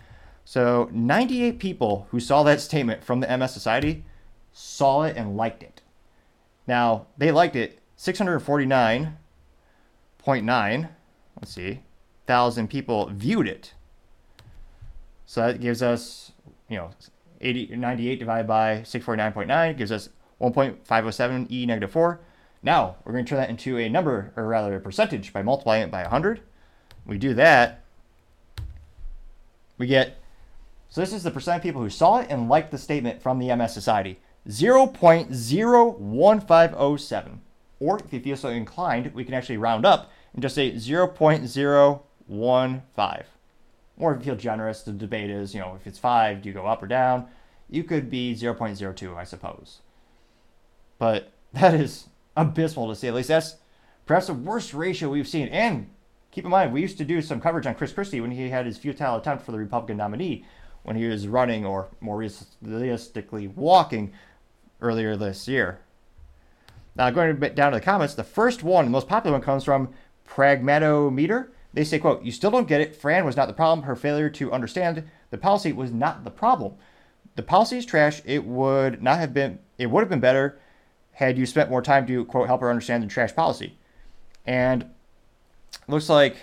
So 0.45 0.89
98 0.91 1.57
people 1.59 2.07
who 2.11 2.19
saw 2.19 2.43
that 2.43 2.61
statement 2.61 3.03
from 3.03 3.21
the 3.21 3.37
MS 3.37 3.53
Society 3.53 4.03
saw 4.51 5.03
it 5.03 5.15
and 5.17 5.37
liked 5.37 5.63
it. 5.63 5.81
Now 6.67 7.07
they 7.17 7.31
liked 7.31 7.55
it 7.55 7.79
649.9. 7.97 10.89
Let's 11.35 11.53
see, 11.53 11.79
thousand 12.27 12.69
people 12.69 13.09
viewed 13.11 13.47
it. 13.47 13.73
So 15.25 15.41
that 15.41 15.59
gives 15.61 15.81
us, 15.81 16.33
you 16.69 16.77
know, 16.77 16.91
80, 17.41 17.75
98 17.75 18.19
divided 18.19 18.47
by 18.47 18.81
649.9 18.81 19.75
gives 19.77 19.91
us 19.91 20.09
1.507 20.41 21.51
e 21.51 21.65
negative 21.65 21.91
4. 21.91 22.19
Now, 22.61 22.97
we're 23.03 23.13
going 23.13 23.25
to 23.25 23.29
turn 23.29 23.39
that 23.39 23.49
into 23.49 23.77
a 23.77 23.89
number, 23.89 24.31
or 24.35 24.47
rather 24.47 24.75
a 24.75 24.79
percentage, 24.79 25.33
by 25.33 25.41
multiplying 25.41 25.83
it 25.83 25.91
by 25.91 26.03
100. 26.03 26.41
We 27.05 27.17
do 27.17 27.33
that, 27.33 27.83
we 29.77 29.87
get, 29.87 30.17
so 30.87 31.01
this 31.01 31.11
is 31.11 31.23
the 31.23 31.31
percent 31.31 31.57
of 31.57 31.63
people 31.63 31.81
who 31.81 31.89
saw 31.89 32.19
it 32.19 32.27
and 32.29 32.47
liked 32.47 32.71
the 32.71 32.77
statement 32.77 33.21
from 33.21 33.39
the 33.39 33.53
MS 33.53 33.73
Society, 33.73 34.21
0.01507. 34.47 37.39
Or 37.83 37.99
if 37.99 38.13
you 38.13 38.21
feel 38.21 38.37
so 38.37 38.47
inclined, 38.47 39.13
we 39.13 39.25
can 39.25 39.33
actually 39.33 39.57
round 39.57 39.85
up 39.85 40.09
and 40.33 40.41
just 40.41 40.55
say 40.55 40.71
0.015. 40.71 43.23
Or 43.97 44.13
if 44.13 44.19
you 44.19 44.23
feel 44.23 44.35
generous, 44.35 44.83
the 44.83 44.93
debate 44.93 45.29
is, 45.29 45.53
you 45.53 45.59
know, 45.59 45.75
if 45.75 45.85
it's 45.85 45.99
5, 45.99 46.41
do 46.41 46.47
you 46.47 46.53
go 46.53 46.65
up 46.65 46.81
or 46.81 46.87
down? 46.87 47.27
You 47.69 47.83
could 47.83 48.09
be 48.09 48.35
0.02, 48.35 49.17
I 49.17 49.25
suppose. 49.25 49.81
But 50.97 51.33
that 51.53 51.73
is 51.73 52.07
abysmal 52.37 52.87
to 52.87 52.95
say 52.95 53.09
at 53.09 53.15
least. 53.15 53.27
That's 53.27 53.57
perhaps 54.05 54.27
the 54.27 54.33
worst 54.33 54.73
ratio 54.73 55.09
we've 55.09 55.27
seen. 55.27 55.49
And 55.49 55.89
keep 56.31 56.45
in 56.45 56.51
mind, 56.51 56.71
we 56.71 56.81
used 56.81 56.97
to 56.99 57.05
do 57.05 57.21
some 57.21 57.41
coverage 57.41 57.65
on 57.65 57.75
Chris 57.75 57.91
Christie 57.91 58.21
when 58.21 58.31
he 58.31 58.49
had 58.49 58.65
his 58.65 58.77
futile 58.77 59.17
attempt 59.17 59.43
for 59.43 59.51
the 59.51 59.57
Republican 59.57 59.97
nominee 59.97 60.45
when 60.83 60.95
he 60.95 61.05
was 61.05 61.27
running, 61.27 61.65
or 61.65 61.89
more 61.99 62.25
realistically, 62.61 63.49
walking 63.49 64.13
earlier 64.79 65.17
this 65.17 65.49
year. 65.49 65.81
Now, 66.95 67.09
going 67.09 67.31
a 67.31 67.33
bit 67.33 67.55
down 67.55 67.71
to 67.71 67.79
the 67.79 67.85
comments, 67.85 68.13
the 68.13 68.23
first 68.23 68.63
one, 68.63 68.85
the 68.85 68.91
most 68.91 69.07
popular 69.07 69.35
one, 69.35 69.41
comes 69.41 69.63
from 69.63 69.89
Pragmatometer. 70.27 71.49
They 71.73 71.83
say, 71.83 71.97
quote, 71.97 72.23
you 72.23 72.31
still 72.31 72.51
don't 72.51 72.67
get 72.67 72.81
it. 72.81 72.95
Fran 72.95 73.25
was 73.25 73.35
not 73.35 73.47
the 73.47 73.53
problem. 73.53 73.85
Her 73.87 73.95
failure 73.95 74.29
to 74.29 74.51
understand 74.51 75.03
the 75.31 75.37
policy 75.37 75.73
was 75.73 75.91
not 75.91 76.23
the 76.23 76.29
problem. 76.29 76.75
The 77.35 77.41
policy 77.41 77.77
is 77.79 77.85
trash. 77.85 78.21
It 78.25 78.45
would 78.45 79.01
not 79.01 79.17
have 79.17 79.33
been, 79.33 79.57
it 79.79 79.87
would 79.87 80.01
have 80.01 80.09
been 80.09 80.19
better 80.19 80.59
had 81.13 81.37
you 81.37 81.45
spent 81.45 81.69
more 81.69 81.81
time 81.81 82.05
to, 82.07 82.25
quote, 82.25 82.47
help 82.47 82.61
her 82.61 82.69
understand 82.69 83.01
the 83.01 83.07
trash 83.07 83.33
policy. 83.33 83.77
And 84.45 84.85
looks 85.87 86.09
like 86.09 86.37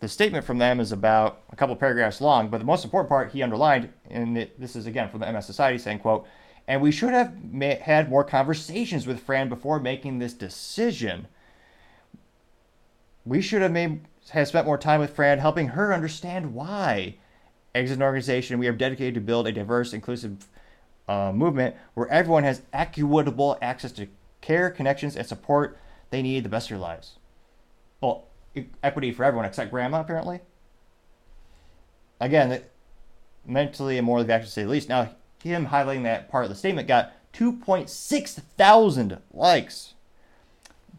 the 0.00 0.08
statement 0.08 0.44
from 0.44 0.58
them 0.58 0.78
is 0.78 0.92
about 0.92 1.40
a 1.50 1.56
couple 1.56 1.74
paragraphs 1.74 2.20
long, 2.20 2.48
but 2.48 2.58
the 2.58 2.64
most 2.64 2.84
important 2.84 3.08
part 3.08 3.32
he 3.32 3.42
underlined, 3.42 3.88
and 4.10 4.48
this 4.58 4.76
is 4.76 4.86
again 4.86 5.08
from 5.08 5.20
the 5.20 5.32
MS 5.32 5.46
Society 5.46 5.78
saying, 5.78 5.98
quote, 5.98 6.26
and 6.68 6.82
we 6.82 6.92
should 6.92 7.14
have 7.14 7.42
ma- 7.42 7.80
had 7.80 8.10
more 8.10 8.22
conversations 8.22 9.06
with 9.06 9.20
Fran 9.20 9.48
before 9.48 9.80
making 9.80 10.18
this 10.18 10.34
decision. 10.34 11.26
We 13.24 13.40
should 13.40 13.62
have 13.62 13.72
made 13.72 14.02
have 14.28 14.46
spent 14.46 14.66
more 14.66 14.76
time 14.76 15.00
with 15.00 15.16
Fran, 15.16 15.38
helping 15.38 15.68
her 15.68 15.94
understand 15.94 16.52
why. 16.52 17.16
Exit 17.74 17.96
an 17.96 18.02
organization 18.02 18.58
we 18.58 18.68
are 18.68 18.72
dedicated 18.72 19.14
to 19.14 19.20
build 19.20 19.46
a 19.46 19.52
diverse, 19.52 19.94
inclusive 19.94 20.46
uh, 21.08 21.32
movement 21.32 21.74
where 21.94 22.08
everyone 22.08 22.44
has 22.44 22.60
equitable 22.74 23.56
access 23.62 23.92
to 23.92 24.06
care, 24.42 24.70
connections, 24.70 25.16
and 25.16 25.26
support 25.26 25.78
they 26.10 26.20
need 26.20 26.44
the 26.44 26.50
best 26.50 26.66
of 26.66 26.76
their 26.76 26.78
lives. 26.78 27.14
Well, 28.02 28.26
equity 28.82 29.12
for 29.12 29.24
everyone 29.24 29.46
except 29.46 29.70
grandma, 29.70 30.00
apparently. 30.00 30.40
Again, 32.20 32.62
mentally 33.46 33.96
and 33.96 34.06
morally 34.06 34.28
say 34.44 34.64
the 34.64 34.68
least. 34.68 34.90
Now, 34.90 35.10
him 35.42 35.66
highlighting 35.66 36.02
that 36.04 36.30
part 36.30 36.44
of 36.44 36.50
the 36.50 36.56
statement 36.56 36.88
got 36.88 37.12
2.6 37.32 38.28
thousand 38.56 39.18
likes. 39.32 39.94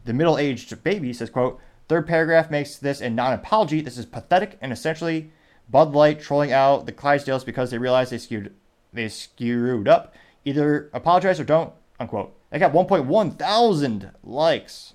The 0.06 0.14
middle-aged 0.14 0.84
baby 0.84 1.14
says, 1.14 1.30
quote, 1.30 1.60
third 1.88 2.08
paragraph 2.08 2.50
makes 2.50 2.78
this 2.78 3.02
a 3.02 3.10
non-apology. 3.10 3.82
This 3.82 3.98
is 3.98 4.06
pathetic 4.06 4.58
and 4.62 4.72
essentially 4.72 5.32
Bud 5.70 5.94
Light 5.94 6.20
trolling 6.20 6.52
out 6.52 6.86
the 6.86 6.92
Clydesdales 6.92 7.46
because 7.46 7.72
they 7.72 7.78
realize 7.78 8.10
they 8.10 8.18
skewed 8.18 8.54
they 8.92 9.08
screwed 9.08 9.88
up. 9.88 10.16
Either 10.46 10.90
apologize 10.94 11.40
or 11.40 11.44
don't, 11.44 11.74
unquote. 12.00 12.36
I 12.52 12.58
got 12.58 12.74
1.1 12.74 13.38
thousand 13.38 14.12
likes. 14.24 14.94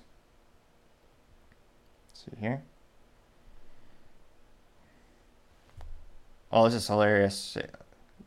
Let's 2.09 2.25
see 2.25 2.41
here. 2.41 2.63
Oh, 6.51 6.65
this 6.65 6.73
is 6.73 6.87
hilarious. 6.87 7.57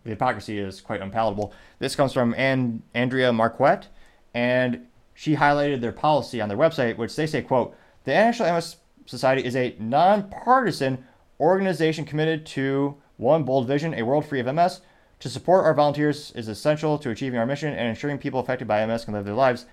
The 0.05 0.11
hypocrisy 0.11 0.59
is 0.59 0.81
quite 0.81 1.01
unpalatable. 1.01 1.53
This 1.79 1.97
comes 1.97 2.13
from 2.13 2.35
An- 2.35 2.83
Andrea 2.95 3.33
Marquette, 3.33 3.89
and 4.35 4.87
she 5.15 5.37
highlighted 5.37 5.81
their 5.81 5.93
policy 5.93 6.41
on 6.41 6.49
their 6.49 6.59
website, 6.59 6.97
which 6.97 7.15
they 7.17 7.27
say, 7.27 7.43
quote, 7.43 7.77
the 8.05 8.13
National 8.13 8.55
MS 8.55 8.77
Society 9.07 9.45
is 9.45 9.57
a 9.57 9.75
nonpartisan 9.79 11.05
organization 11.41 12.05
committed 12.05 12.45
to 12.47 12.97
one 13.17 13.43
bold 13.43 13.67
vision, 13.67 13.95
a 13.95 14.03
world 14.03 14.25
free 14.25 14.41
of 14.41 14.55
MS. 14.55 14.81
To 15.21 15.29
support 15.29 15.65
our 15.65 15.75
volunteers 15.75 16.31
is 16.37 16.47
essential 16.47 16.99
to 16.99 17.11
achieving 17.11 17.39
our 17.39 17.47
mission 17.47 17.73
and 17.73 17.89
ensuring 17.89 18.19
people 18.19 18.39
affected 18.39 18.69
by 18.69 18.85
MS 18.87 19.05
can 19.05 19.15
live 19.15 19.25
their 19.25 19.35
lives. 19.35 19.67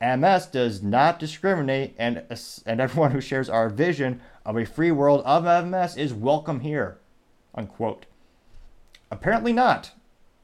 MS 0.00 0.46
does 0.46 0.82
not 0.82 1.18
discriminate, 1.18 1.94
and, 1.98 2.24
and 2.64 2.80
everyone 2.80 3.10
who 3.10 3.20
shares 3.20 3.50
our 3.50 3.68
vision 3.68 4.20
of 4.46 4.56
a 4.56 4.64
free 4.64 4.90
world 4.90 5.22
of 5.26 5.66
MS 5.66 5.96
is 5.96 6.14
welcome 6.14 6.60
here. 6.60 6.98
Unquote. 7.54 8.06
Apparently 9.10 9.52
not. 9.52 9.92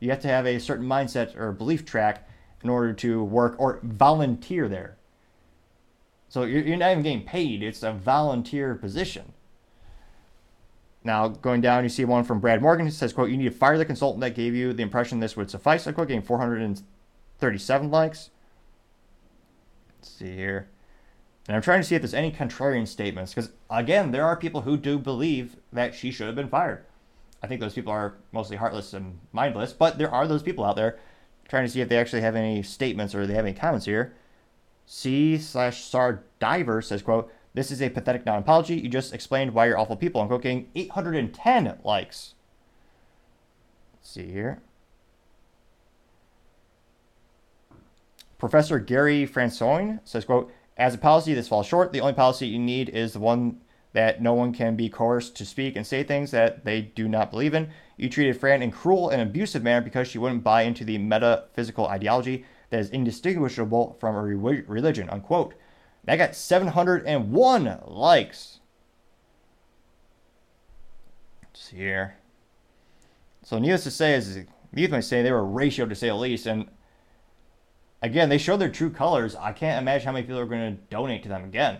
You 0.00 0.11
have 0.11 0.20
to 0.20 0.29
have 0.29 0.46
a 0.46 0.59
certain 0.59 0.87
mindset 0.87 1.37
or 1.37 1.52
belief 1.52 1.85
track 1.85 2.29
in 2.62 2.70
order 2.70 2.92
to 2.92 3.22
work 3.24 3.55
or 3.59 3.81
volunteer 3.83 4.68
there. 4.68 4.96
So 6.29 6.42
you're, 6.44 6.62
you're 6.62 6.76
not 6.76 6.90
even 6.90 7.02
getting 7.02 7.24
paid, 7.24 7.62
it's 7.62 7.83
a 7.83 7.92
volunteer 7.92 8.74
position. 8.74 9.33
Now, 11.05 11.29
going 11.29 11.61
down, 11.61 11.85
you 11.85 11.88
see 11.88 12.05
one 12.05 12.24
from 12.24 12.40
Brad 12.40 12.61
Morgan. 12.61 12.88
It 12.88 12.92
says, 12.92 13.12
quote, 13.12 13.31
you 13.31 13.37
need 13.37 13.44
to 13.44 13.50
fire 13.52 13.79
the 13.79 13.85
consultant 13.85 14.20
that 14.22 14.35
gave 14.35 14.57
you 14.57 14.72
the 14.72 14.83
impression 14.83 15.20
this 15.20 15.37
would 15.37 15.48
suffice. 15.48 15.87
Unquote, 15.87 16.09
getting 16.09 16.20
437 16.20 17.90
likes. 17.92 18.31
Let's 19.96 20.11
see 20.11 20.35
here. 20.35 20.68
And 21.46 21.55
I'm 21.55 21.62
trying 21.62 21.81
to 21.81 21.87
see 21.87 21.94
if 21.94 22.02
there's 22.02 22.12
any 22.12 22.33
contrarian 22.33 22.88
statements 22.88 23.33
because, 23.33 23.52
again, 23.70 24.11
there 24.11 24.26
are 24.26 24.37
people 24.37 24.62
who 24.62 24.76
do 24.76 24.98
believe 24.98 25.57
that 25.72 25.94
she 25.94 26.11
should 26.11 26.26
have 26.26 26.35
been 26.35 26.48
fired. 26.48 26.85
I 27.46 27.48
think 27.48 27.61
those 27.61 27.74
people 27.74 27.92
are 27.92 28.16
mostly 28.32 28.56
heartless 28.56 28.92
and 28.92 29.20
mindless, 29.30 29.72
but 29.72 29.98
there 29.98 30.11
are 30.11 30.26
those 30.26 30.42
people 30.42 30.64
out 30.64 30.74
there 30.74 30.98
trying 31.48 31.64
to 31.64 31.70
see 31.70 31.80
if 31.80 31.88
they 31.88 31.96
actually 31.96 32.22
have 32.22 32.35
any 32.35 32.61
statements 32.64 33.14
or 33.14 33.24
they 33.24 33.35
have 33.35 33.44
any 33.44 33.54
comments 33.54 33.87
here. 33.87 34.16
C 34.85 35.38
slash 35.38 35.85
Sar 35.85 36.24
Diver 36.40 36.82
says, 36.82 37.02
quote, 37.02 37.32
this 37.54 37.70
is 37.70 37.80
a 37.80 37.88
pathetic 37.88 38.26
non-apology. 38.26 38.74
You 38.74 38.88
just 38.88 39.14
explained 39.14 39.54
why 39.54 39.66
you're 39.66 39.78
awful 39.78 39.94
people. 39.94 40.20
I'm 40.20 40.26
getting 40.26 40.68
810 40.74 41.78
likes. 41.85 42.35
Let's 43.94 44.11
see 44.11 44.26
here. 44.26 44.61
Professor 48.38 48.80
Gary 48.80 49.24
Francoin 49.24 50.00
says, 50.02 50.24
quote, 50.24 50.52
as 50.76 50.96
a 50.96 50.98
policy, 50.98 51.32
this 51.32 51.46
falls 51.46 51.66
short. 51.66 51.92
The 51.92 52.00
only 52.00 52.14
policy 52.14 52.48
you 52.48 52.59
need 52.59 52.88
is 52.88 53.12
the 53.12 53.20
one 53.20 53.61
that 53.96 54.20
no 54.20 54.35
one 54.35 54.52
can 54.52 54.76
be 54.76 54.90
coerced 54.90 55.35
to 55.35 55.46
speak 55.46 55.74
and 55.74 55.87
say 55.87 56.02
things 56.02 56.30
that 56.30 56.66
they 56.66 56.82
do 56.82 57.09
not 57.09 57.30
believe 57.30 57.54
in. 57.54 57.70
You 57.96 58.11
treated 58.11 58.38
Fran 58.38 58.61
in 58.61 58.70
cruel 58.70 59.09
and 59.09 59.22
abusive 59.22 59.62
manner 59.62 59.80
because 59.80 60.06
she 60.06 60.18
wouldn't 60.18 60.44
buy 60.44 60.64
into 60.64 60.85
the 60.85 60.98
metaphysical 60.98 61.87
ideology 61.87 62.44
that 62.68 62.80
is 62.80 62.90
indistinguishable 62.90 63.96
from 63.98 64.14
a 64.14 64.22
re- 64.22 64.64
religion, 64.66 65.09
unquote. 65.09 65.54
That 66.04 66.16
got 66.16 66.37
701 66.37 67.85
likes. 67.87 68.61
Let's 71.42 71.62
see 71.62 71.78
here. 71.78 72.16
So 73.44 73.59
needless 73.59 73.85
to 73.85 73.90
say, 73.90 74.12
as 74.12 74.44
youth 74.74 74.90
might 74.90 75.00
say, 75.00 75.22
they 75.22 75.32
were 75.32 75.40
ratioed 75.40 75.88
to 75.88 75.94
say 75.94 76.09
the 76.09 76.16
least, 76.16 76.44
and 76.44 76.68
again, 78.02 78.28
they 78.28 78.37
show 78.37 78.59
their 78.59 78.68
true 78.68 78.90
colors. 78.90 79.35
I 79.35 79.52
can't 79.52 79.80
imagine 79.80 80.04
how 80.04 80.12
many 80.12 80.26
people 80.26 80.40
are 80.40 80.44
going 80.44 80.76
to 80.76 80.82
donate 80.90 81.22
to 81.22 81.30
them 81.30 81.44
again. 81.44 81.78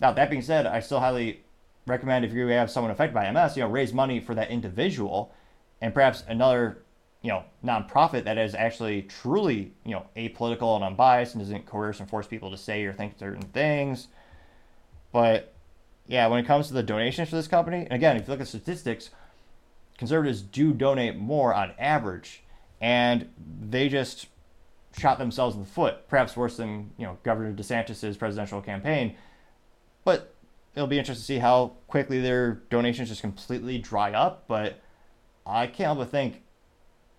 Now, 0.00 0.12
that 0.12 0.30
being 0.30 0.42
said, 0.42 0.64
I 0.64 0.78
still 0.78 1.00
highly 1.00 1.42
recommend 1.88 2.24
if 2.24 2.32
you 2.32 2.46
have 2.48 2.70
someone 2.70 2.90
affected 2.90 3.14
by 3.14 3.30
MS, 3.30 3.56
you 3.56 3.62
know, 3.62 3.68
raise 3.68 3.92
money 3.92 4.20
for 4.20 4.34
that 4.34 4.50
individual 4.50 5.32
and 5.80 5.94
perhaps 5.94 6.24
another, 6.28 6.82
you 7.22 7.30
know, 7.30 7.44
nonprofit 7.64 8.24
that 8.24 8.38
is 8.38 8.54
actually 8.54 9.02
truly, 9.02 9.72
you 9.84 9.92
know, 9.92 10.06
apolitical 10.16 10.76
and 10.76 10.84
unbiased 10.84 11.34
and 11.34 11.42
doesn't 11.42 11.66
coerce 11.66 12.00
and 12.00 12.08
force 12.08 12.26
people 12.26 12.50
to 12.50 12.56
say 12.56 12.84
or 12.84 12.92
think 12.92 13.18
certain 13.18 13.42
things. 13.42 14.08
But 15.12 15.54
yeah, 16.06 16.26
when 16.26 16.40
it 16.40 16.46
comes 16.46 16.68
to 16.68 16.74
the 16.74 16.82
donations 16.82 17.28
for 17.28 17.36
this 17.36 17.48
company, 17.48 17.82
and 17.82 17.92
again, 17.92 18.16
if 18.16 18.26
you 18.26 18.32
look 18.32 18.40
at 18.40 18.48
statistics, 18.48 19.10
conservatives 19.98 20.42
do 20.42 20.72
donate 20.72 21.16
more 21.16 21.54
on 21.54 21.72
average, 21.78 22.42
and 22.80 23.28
they 23.60 23.88
just 23.88 24.26
shot 24.96 25.18
themselves 25.18 25.54
in 25.54 25.62
the 25.62 25.68
foot, 25.68 26.08
perhaps 26.08 26.36
worse 26.36 26.56
than 26.56 26.90
you 26.96 27.04
know 27.04 27.18
Governor 27.22 27.52
DeSantis's 27.52 28.16
presidential 28.16 28.60
campaign. 28.60 29.16
But 30.04 30.34
it'll 30.78 30.86
be 30.86 30.98
interesting 30.98 31.22
to 31.22 31.26
see 31.26 31.38
how 31.38 31.72
quickly 31.88 32.20
their 32.20 32.62
donations 32.70 33.08
just 33.08 33.20
completely 33.20 33.78
dry 33.78 34.12
up. 34.12 34.46
But 34.46 34.80
I 35.44 35.66
can't 35.66 35.86
help 35.86 35.98
but 35.98 36.10
think, 36.10 36.42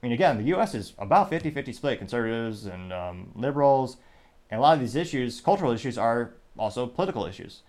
I 0.01 0.05
mean, 0.05 0.13
again, 0.13 0.37
the 0.37 0.45
U.S. 0.45 0.73
is 0.73 0.93
about 0.97 1.29
50-50 1.29 1.75
split, 1.75 1.99
conservatives 1.99 2.65
and 2.65 2.93
um, 2.93 3.31
liberals, 3.35 3.97
and 4.49 4.59
a 4.59 4.61
lot 4.61 4.75
of 4.75 4.79
these 4.79 4.95
issues, 4.95 5.41
cultural 5.41 5.73
issues, 5.73 5.97
are 5.97 6.33
also 6.57 6.87
political 6.87 7.25
issues. 7.25 7.63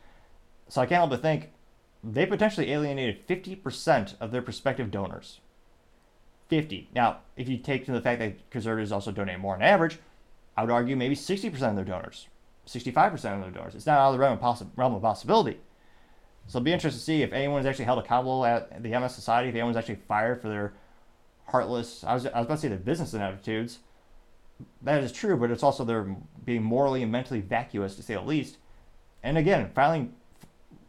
So 0.68 0.80
I 0.80 0.86
can't 0.86 1.00
help 1.00 1.10
but 1.10 1.22
think 1.22 1.50
they 2.04 2.24
potentially 2.24 2.70
alienated 2.70 3.26
50% 3.26 4.14
of 4.20 4.30
their 4.30 4.42
prospective 4.42 4.90
donors. 4.90 5.40
50. 6.48 6.88
Now, 6.94 7.18
if 7.36 7.48
you 7.48 7.58
take 7.58 7.84
to 7.86 7.92
the 7.92 8.00
fact 8.00 8.20
that 8.20 8.50
conservatives 8.50 8.92
also 8.92 9.12
donate 9.12 9.38
more 9.38 9.54
on 9.54 9.62
average, 9.62 9.98
I 10.56 10.62
would 10.62 10.70
argue 10.70 10.96
maybe 10.96 11.14
60% 11.14 11.52
of 11.62 11.76
their 11.76 11.84
donors, 11.84 12.28
65% 12.66 13.12
of 13.14 13.22
their 13.22 13.50
donors. 13.50 13.74
It's 13.74 13.86
not 13.86 13.98
out 13.98 14.08
of 14.08 14.12
the 14.14 14.18
realm 14.18 14.34
of, 14.34 14.40
possi- 14.40 14.68
realm 14.76 14.94
of 14.94 15.02
possibility. 15.02 15.60
So 16.46 16.58
it'll 16.58 16.64
be 16.64 16.72
interesting 16.72 16.98
to 16.98 17.04
see 17.04 17.22
if 17.22 17.32
anyone 17.32 17.60
is 17.60 17.66
actually 17.66 17.84
held 17.84 18.00
accountable 18.00 18.44
at 18.44 18.82
the 18.82 18.98
MS 18.98 19.14
Society, 19.14 19.48
if 19.48 19.54
anyone's 19.54 19.76
actually 19.76 20.00
fired 20.08 20.42
for 20.42 20.48
their 20.48 20.72
heartless, 21.46 22.02
I 22.04 22.14
was, 22.14 22.26
I 22.26 22.38
was 22.38 22.46
about 22.46 22.54
to 22.56 22.60
say 22.60 22.68
their 22.68 22.78
business 22.78 23.14
attitudes. 23.14 23.78
That 24.82 25.02
is 25.02 25.12
true, 25.12 25.36
but 25.36 25.50
it's 25.50 25.62
also 25.62 25.84
their 25.84 26.16
being 26.44 26.62
morally 26.62 27.02
and 27.02 27.12
mentally 27.12 27.40
vacuous, 27.40 27.96
to 27.96 28.02
say 28.02 28.14
the 28.14 28.20
least. 28.20 28.58
And 29.22 29.38
again, 29.38 29.70
filing, 29.74 30.14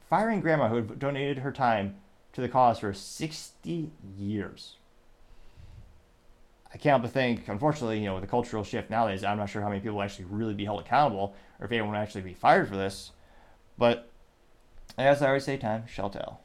firing 0.10 0.42
grandma 0.42 0.68
who 0.68 0.76
had 0.76 1.00
donated 1.00 1.40
her 1.40 1.52
time 1.52 1.96
to 2.34 2.42
the 2.42 2.50
cause 2.50 2.80
for 2.80 2.94
60 2.94 3.92
years. 4.18 4.78
I 6.74 6.78
can't 6.78 7.02
but 7.02 7.12
think, 7.12 7.48
unfortunately, 7.48 8.00
you 8.00 8.06
know, 8.06 8.14
with 8.16 8.24
the 8.24 8.30
cultural 8.30 8.64
shift 8.64 8.90
nowadays, 8.90 9.24
I'm 9.24 9.38
not 9.38 9.50
sure 9.50 9.62
how 9.62 9.70
many 9.70 9.82
people 9.82 10.02
actually 10.02 10.26
really 10.26 10.54
be 10.54 10.66
held 10.66 10.80
accountable 10.80 11.36
or 11.60 11.66
if 11.66 11.72
anyone 11.72 11.96
actually 11.96 12.22
be 12.22 12.34
fired 12.34 12.70
for 12.70 12.78
this. 12.78 13.12
But 13.78 14.11
as 15.02 15.22
I 15.22 15.28
always 15.28 15.46
say, 15.46 15.58
time 15.58 15.86
shall 15.88 16.10
tell. 16.10 16.42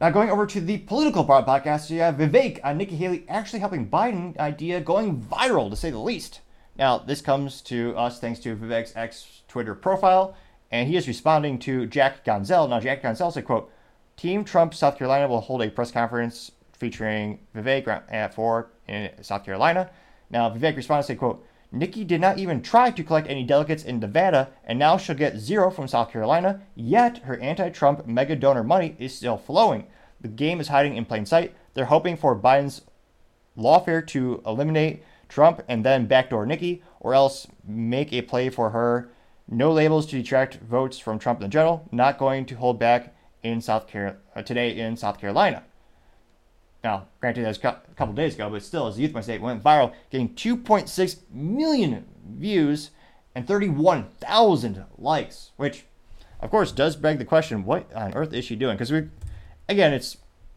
Now, 0.00 0.08
going 0.08 0.30
over 0.30 0.46
to 0.46 0.60
the 0.62 0.78
political 0.78 1.24
part 1.24 1.46
podcast, 1.46 1.90
you 1.90 2.00
have 2.00 2.14
Vivek 2.14 2.60
on 2.64 2.78
Nikki 2.78 2.96
Haley 2.96 3.26
actually 3.28 3.58
helping 3.58 3.90
Biden 3.90 4.36
idea 4.38 4.80
going 4.80 5.20
viral, 5.20 5.68
to 5.68 5.76
say 5.76 5.90
the 5.90 5.98
least. 5.98 6.40
Now, 6.78 6.96
this 6.96 7.20
comes 7.20 7.60
to 7.62 7.94
us 7.96 8.18
thanks 8.18 8.40
to 8.40 8.56
Vivek's 8.56 8.94
ex 8.96 9.42
Twitter 9.46 9.74
profile, 9.74 10.34
and 10.70 10.88
he 10.88 10.96
is 10.96 11.06
responding 11.06 11.58
to 11.58 11.84
Jack 11.86 12.24
Gonzal. 12.24 12.68
Now, 12.68 12.80
Jack 12.80 13.02
Gonzal 13.02 13.30
said, 13.30 13.44
quote, 13.44 13.70
Team 14.16 14.42
Trump 14.42 14.72
South 14.72 14.96
Carolina 14.96 15.28
will 15.28 15.42
hold 15.42 15.60
a 15.60 15.70
press 15.70 15.90
conference 15.90 16.50
featuring 16.72 17.40
Vivek 17.54 18.02
at 18.10 18.34
four 18.34 18.70
in 18.88 19.10
South 19.20 19.44
Carolina. 19.44 19.90
Now, 20.30 20.48
Vivek 20.48 20.76
responded, 20.76 21.06
say, 21.06 21.16
quote, 21.16 21.44
Nikki 21.72 22.04
did 22.04 22.20
not 22.20 22.38
even 22.38 22.62
try 22.62 22.90
to 22.90 23.04
collect 23.04 23.28
any 23.28 23.44
delegates 23.44 23.84
in 23.84 24.00
Nevada, 24.00 24.50
and 24.64 24.78
now 24.78 24.96
she'll 24.96 25.14
get 25.14 25.38
zero 25.38 25.70
from 25.70 25.86
South 25.86 26.10
Carolina, 26.10 26.62
yet 26.74 27.18
her 27.18 27.38
anti 27.38 27.70
Trump 27.70 28.06
mega 28.06 28.34
donor 28.34 28.64
money 28.64 28.96
is 28.98 29.14
still 29.14 29.36
flowing. 29.36 29.86
The 30.20 30.28
game 30.28 30.60
is 30.60 30.68
hiding 30.68 30.96
in 30.96 31.04
plain 31.04 31.26
sight. 31.26 31.54
They're 31.74 31.84
hoping 31.84 32.16
for 32.16 32.34
Biden's 32.36 32.82
lawfare 33.56 34.04
to 34.08 34.42
eliminate 34.44 35.04
Trump 35.28 35.62
and 35.68 35.84
then 35.84 36.06
backdoor 36.06 36.44
Nikki, 36.44 36.82
or 36.98 37.14
else 37.14 37.46
make 37.64 38.12
a 38.12 38.22
play 38.22 38.50
for 38.50 38.70
her. 38.70 39.10
No 39.48 39.72
labels 39.72 40.06
to 40.06 40.16
detract 40.16 40.56
votes 40.56 40.98
from 40.98 41.18
Trump 41.18 41.40
in 41.42 41.50
general. 41.50 41.88
Not 41.92 42.18
going 42.18 42.46
to 42.46 42.56
hold 42.56 42.78
back 42.78 43.14
in 43.42 43.60
South 43.60 43.86
Carolina 43.86 44.18
uh, 44.36 44.42
today 44.42 44.76
in 44.76 44.96
South 44.96 45.18
Carolina. 45.18 45.64
Now, 46.82 47.08
granted, 47.20 47.44
that 47.44 47.48
was 47.48 47.58
a 47.58 47.94
couple 47.94 48.14
days 48.14 48.34
ago, 48.34 48.48
but 48.48 48.62
still, 48.62 48.86
as 48.86 48.96
a 48.96 49.00
youth 49.02 49.12
my 49.12 49.20
state 49.20 49.40
went 49.40 49.62
viral, 49.62 49.92
getting 50.10 50.30
2.6 50.30 51.16
million 51.30 52.06
views 52.26 52.90
and 53.34 53.46
31,000 53.46 54.84
likes, 54.96 55.50
which, 55.56 55.84
of 56.40 56.50
course, 56.50 56.72
does 56.72 56.96
beg 56.96 57.18
the 57.18 57.24
question: 57.24 57.64
What 57.64 57.92
on 57.94 58.14
earth 58.14 58.32
is 58.32 58.44
she 58.44 58.56
doing? 58.56 58.76
Because 58.76 58.90
we, 58.90 59.08
again, 59.68 59.92
it's 59.92 60.16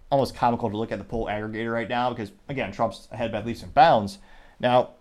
almost 0.09 0.35
comical 0.35 0.69
to 0.69 0.77
look 0.77 0.91
at 0.91 0.97
the 0.97 1.03
poll 1.03 1.27
aggregator 1.27 1.73
right 1.73 1.89
now 1.89 2.09
because, 2.09 2.31
again, 2.47 2.71
Trump's 2.71 3.07
ahead 3.11 3.31
by 3.31 3.41
leaps 3.41 3.63
and 3.63 3.73
bounds. 3.73 4.19
Now, 4.59 4.91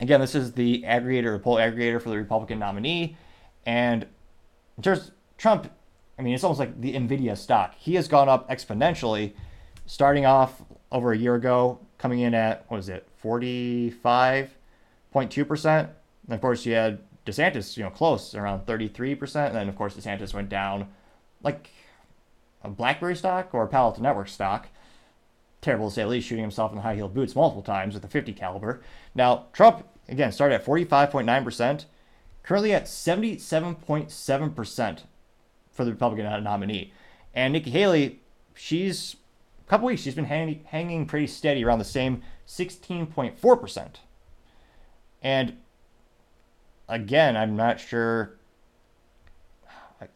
again, 0.00 0.20
this 0.20 0.34
is 0.34 0.52
the 0.52 0.82
aggregator, 0.84 1.34
the 1.34 1.40
poll 1.40 1.56
aggregator 1.56 2.00
for 2.00 2.08
the 2.08 2.16
Republican 2.16 2.58
nominee, 2.58 3.16
and 3.66 4.06
in 4.78 4.82
terms 4.82 5.08
of 5.08 5.10
Trump, 5.36 5.70
I 6.18 6.22
mean, 6.22 6.34
it's 6.34 6.42
almost 6.42 6.58
like 6.58 6.80
the 6.80 6.94
Nvidia 6.94 7.36
stock. 7.36 7.74
He 7.76 7.96
has 7.96 8.08
gone 8.08 8.28
up 8.28 8.48
exponentially 8.48 9.34
starting 9.88 10.26
off 10.26 10.62
over 10.92 11.12
a 11.12 11.18
year 11.18 11.34
ago, 11.34 11.80
coming 11.96 12.20
in 12.20 12.34
at 12.34 12.64
what 12.68 12.76
was 12.76 12.88
it, 12.88 13.08
forty 13.16 13.90
five 13.90 14.54
point 15.10 15.32
two 15.32 15.44
percent. 15.44 15.90
And 16.26 16.34
of 16.34 16.40
course, 16.40 16.64
you 16.64 16.74
had 16.74 17.00
DeSantis, 17.26 17.76
you 17.76 17.82
know, 17.82 17.90
close 17.90 18.34
around 18.34 18.66
thirty 18.66 18.86
three 18.86 19.16
percent. 19.16 19.48
And 19.48 19.56
then 19.56 19.68
of 19.68 19.74
course, 19.74 19.96
DeSantis 19.96 20.32
went 20.32 20.48
down 20.48 20.88
like 21.42 21.70
a 22.62 22.68
BlackBerry 22.68 23.16
stock 23.16 23.52
or 23.52 23.64
a 23.64 23.66
Palo 23.66 23.86
Alto 23.86 24.02
Network 24.02 24.28
stock. 24.28 24.68
Terrible 25.60 25.88
to 25.88 25.94
say 25.94 26.02
at 26.02 26.08
least, 26.08 26.28
shooting 26.28 26.44
himself 26.44 26.70
in 26.70 26.76
the 26.76 26.82
high 26.82 26.94
heel 26.94 27.08
boots 27.08 27.34
multiple 27.34 27.62
times 27.62 27.94
with 27.94 28.04
a 28.04 28.08
50 28.08 28.32
caliber. 28.34 28.80
Now, 29.14 29.46
Trump 29.52 29.84
again 30.08 30.30
started 30.30 30.56
at 30.56 30.64
45.9 30.64 31.44
percent, 31.44 31.86
currently 32.42 32.72
at 32.72 32.84
77.7 32.84 34.54
percent 34.54 35.04
for 35.72 35.84
the 35.84 35.90
Republican 35.92 36.44
nominee. 36.44 36.92
And 37.34 37.52
Nikki 37.52 37.70
Haley, 37.70 38.20
she's 38.54 39.16
couple 39.68 39.86
weeks, 39.86 40.02
she's 40.02 40.14
been 40.14 40.24
hang- 40.24 40.64
hanging 40.66 41.06
pretty 41.06 41.26
steady 41.26 41.64
around 41.64 41.78
the 41.78 41.84
same 41.84 42.22
16.4%. 42.46 43.88
And 45.22 45.56
again, 46.88 47.36
I'm 47.36 47.56
not 47.56 47.80
sure. 47.80 48.34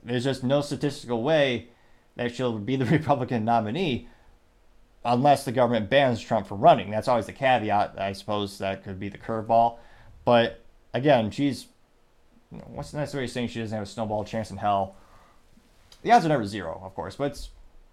There's 0.02 0.24
just 0.24 0.44
no 0.44 0.60
statistical 0.60 1.22
way 1.22 1.68
that 2.16 2.34
she'll 2.34 2.58
be 2.58 2.76
the 2.76 2.84
Republican 2.98 3.44
nominee. 3.44 4.08
unless 5.04 5.44
the 5.44 5.52
government 5.52 5.90
bans 5.90 6.20
Trump 6.20 6.46
from 6.46 6.60
running. 6.60 6.90
That's 6.90 7.08
always 7.08 7.26
the 7.26 7.32
caveat. 7.32 7.98
I 7.98 8.12
suppose 8.12 8.58
that 8.58 8.84
could 8.84 9.00
be 9.00 9.08
the 9.08 9.18
curveball. 9.18 9.78
But 10.24 10.60
again, 10.94 11.30
she's 11.32 11.66
what's 12.50 12.92
the 12.92 12.98
nice 12.98 13.12
way 13.14 13.24
of 13.24 13.30
saying 13.30 13.48
she 13.48 13.58
doesn't 13.60 13.74
have 13.74 13.86
a 13.86 13.90
snowball 13.90 14.24
chance 14.24 14.50
in 14.50 14.58
hell? 14.58 14.94
The 16.02 16.12
odds 16.12 16.24
are 16.24 16.28
never 16.28 16.46
zero, 16.46 16.80
of 16.84 16.94
course, 16.94 17.16
but 17.16 17.32
it's 17.32 17.50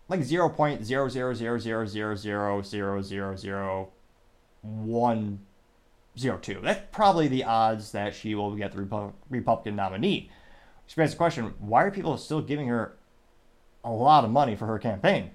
like 0.10 0.24
zero 0.24 0.50
point 0.50 0.84
zero 0.84 1.08
zero 1.08 1.34
zero 1.34 1.58
zero 1.58 1.86
zero 1.86 2.16
zero 2.16 3.02
zero 3.02 3.36
zero 3.36 3.90
one 4.62 5.40
zero 6.18 6.38
two. 6.38 6.60
That's 6.62 6.82
probably 6.92 7.28
the 7.28 7.44
odds 7.46 7.92
that 7.92 8.16
she 8.16 8.36
will 8.36 8.56
get 8.56 8.74
the 8.74 8.82
Repu- 8.82 9.14
Republican 9.30 9.76
nominee. 9.76 10.30
Which 10.86 10.96
begs 10.96 11.12
the 11.12 11.18
question 11.18 11.54
why 11.60 11.84
are 11.84 11.92
people 11.92 12.18
still 12.18 12.42
giving 12.42 12.68
her 12.68 12.98
a 13.84 13.92
lot 13.92 14.26
of 14.26 14.32
money 14.32 14.56
for 14.56 14.66
her 14.66 14.80
campaign? 14.80 15.32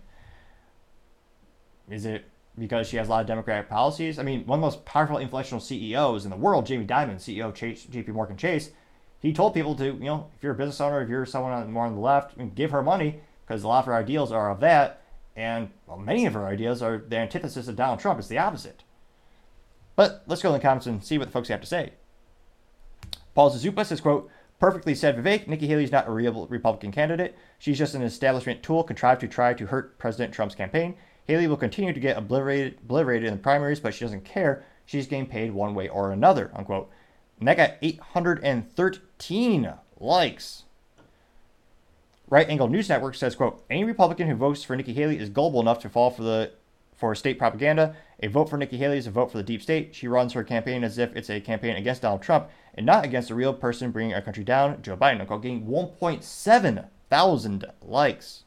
Is 1.88 2.04
it 2.04 2.24
because 2.58 2.88
she 2.88 2.96
has 2.96 3.06
a 3.06 3.10
lot 3.10 3.20
of 3.20 3.26
Democratic 3.26 3.68
policies? 3.68 4.18
I 4.18 4.22
mean, 4.22 4.44
one 4.46 4.58
of 4.58 4.60
the 4.60 4.66
most 4.66 4.84
powerful, 4.84 5.18
influential 5.18 5.60
CEOs 5.60 6.24
in 6.24 6.30
the 6.30 6.37
world, 6.37 6.66
Jamie 6.66 6.87
Dimon, 6.87 7.16
CEO 7.16 7.46
of 7.46 7.54
JP 7.54 8.08
Morgan 8.08 8.37
Chase, 8.37 8.70
he 9.20 9.32
told 9.32 9.54
people 9.54 9.74
to, 9.76 9.87
you 9.87 10.00
know, 10.00 10.30
if 10.37 10.42
you're 10.42 10.52
a 10.52 10.56
business 10.56 10.80
owner, 10.80 11.00
if 11.02 11.08
you're 11.08 11.26
someone 11.26 11.70
more 11.70 11.87
on 11.87 11.94
the 11.94 12.00
left, 12.00 12.37
give 12.54 12.70
her 12.70 12.82
money 12.82 13.20
because 13.46 13.62
a 13.62 13.68
lot 13.68 13.80
of 13.80 13.87
her 13.87 13.94
ideals 13.94 14.33
are 14.33 14.50
of 14.50 14.61
that. 14.61 15.02
And 15.37 15.70
well, 15.87 15.98
many 15.98 16.26
of 16.26 16.35
her 16.35 16.46
ideas 16.46 16.83
are 16.83 16.98
the 16.98 17.16
antithesis 17.16 17.68
of 17.68 17.76
Donald 17.76 18.00
Trump. 18.00 18.18
It's 18.18 18.28
the 18.28 18.38
opposite. 18.38 18.85
But 19.96 20.22
let's 20.26 20.42
go 20.42 20.50
in 20.50 20.54
the 20.54 20.61
comments 20.61 20.87
and 20.87 21.04
see 21.04 21.18
what 21.18 21.26
the 21.26 21.33
folks 21.33 21.48
have 21.48 21.61
to 21.61 21.66
say. 21.66 21.92
Paul 23.35 23.50
Zazupa 23.50 23.85
says, 23.85 24.00
quote, 24.00 24.30
perfectly 24.61 24.94
said 24.94 25.16
Vivek, 25.16 25.48
Nikki 25.48 25.66
Haley 25.66 25.85
is 25.85 25.92
not 25.92 26.09
a 26.09 26.12
real 26.12 26.46
Republican 26.46 26.92
candidate. 26.92 27.37
She's 27.59 27.78
just 27.78 27.94
an 27.94 28.02
establishment 28.02 28.62
tool 28.62 28.85
contrived 28.85 29.20
to 29.22 29.28
try 29.28 29.54
to 29.54 29.66
hurt 29.66 29.98
President 29.98 30.33
Trump's 30.33 30.54
campaign. 30.54 30.96
Haley 31.26 31.46
will 31.48 31.57
continue 31.57 31.92
to 31.92 32.00
get 32.00 32.16
obliterated, 32.16 32.78
obliterated 32.83 33.28
in 33.28 33.35
the 33.35 33.42
primaries, 33.42 33.80
but 33.80 33.94
she 33.94 34.04
doesn't 34.04 34.24
care. 34.24 34.64
She's 34.87 35.07
getting 35.07 35.26
paid 35.26 35.52
one 35.52 35.74
way 35.74 35.88
or 35.88 36.12
another, 36.12 36.50
unquote. 36.54 36.90
And 37.38 37.48
that 37.48 37.57
got 37.57 37.74
813 37.83 39.72
likes. 39.98 40.64
Right 42.28 42.48
Angle 42.48 42.68
News 42.68 42.88
Network 42.88 43.14
says, 43.14 43.34
quote, 43.34 43.62
any 43.68 43.84
Republican 43.84 44.28
who 44.28 44.34
votes 44.34 44.64
for 44.64 44.76
Nikki 44.76 44.94
Haley 44.94 45.18
is 45.18 45.28
gullible 45.28 45.60
enough 45.60 45.78
to 45.80 45.88
fall 45.88 46.10
for 46.10 46.22
the 46.22 46.52
for 46.94 47.14
state 47.14 47.38
propaganda. 47.38 47.96
A 48.20 48.28
vote 48.28 48.48
for 48.48 48.56
Nikki 48.56 48.78
Haley 48.78 48.98
is 48.98 49.06
a 49.06 49.10
vote 49.10 49.30
for 49.30 49.37
the 49.37 49.42
deep 49.42 49.60
state. 49.60 49.94
She 49.94 50.08
runs 50.08 50.32
her 50.32 50.44
campaign 50.44 50.84
as 50.84 50.96
if 50.96 51.14
it's 51.16 51.28
a 51.28 51.40
campaign 51.40 51.76
against 51.76 52.02
Donald 52.02 52.22
Trump 52.22 52.48
and 52.74 52.87
not 52.87 53.04
against 53.04 53.30
a 53.30 53.34
real 53.34 53.52
person 53.52 53.90
bringing 53.90 54.14
our 54.14 54.22
country 54.22 54.44
down, 54.44 54.80
Joe 54.80 54.96
Biden. 54.96 55.20
Unquote, 55.20 55.42
getting 55.42 55.66
1.7 55.66 56.88
thousand 57.10 57.64
likes. 57.82 58.44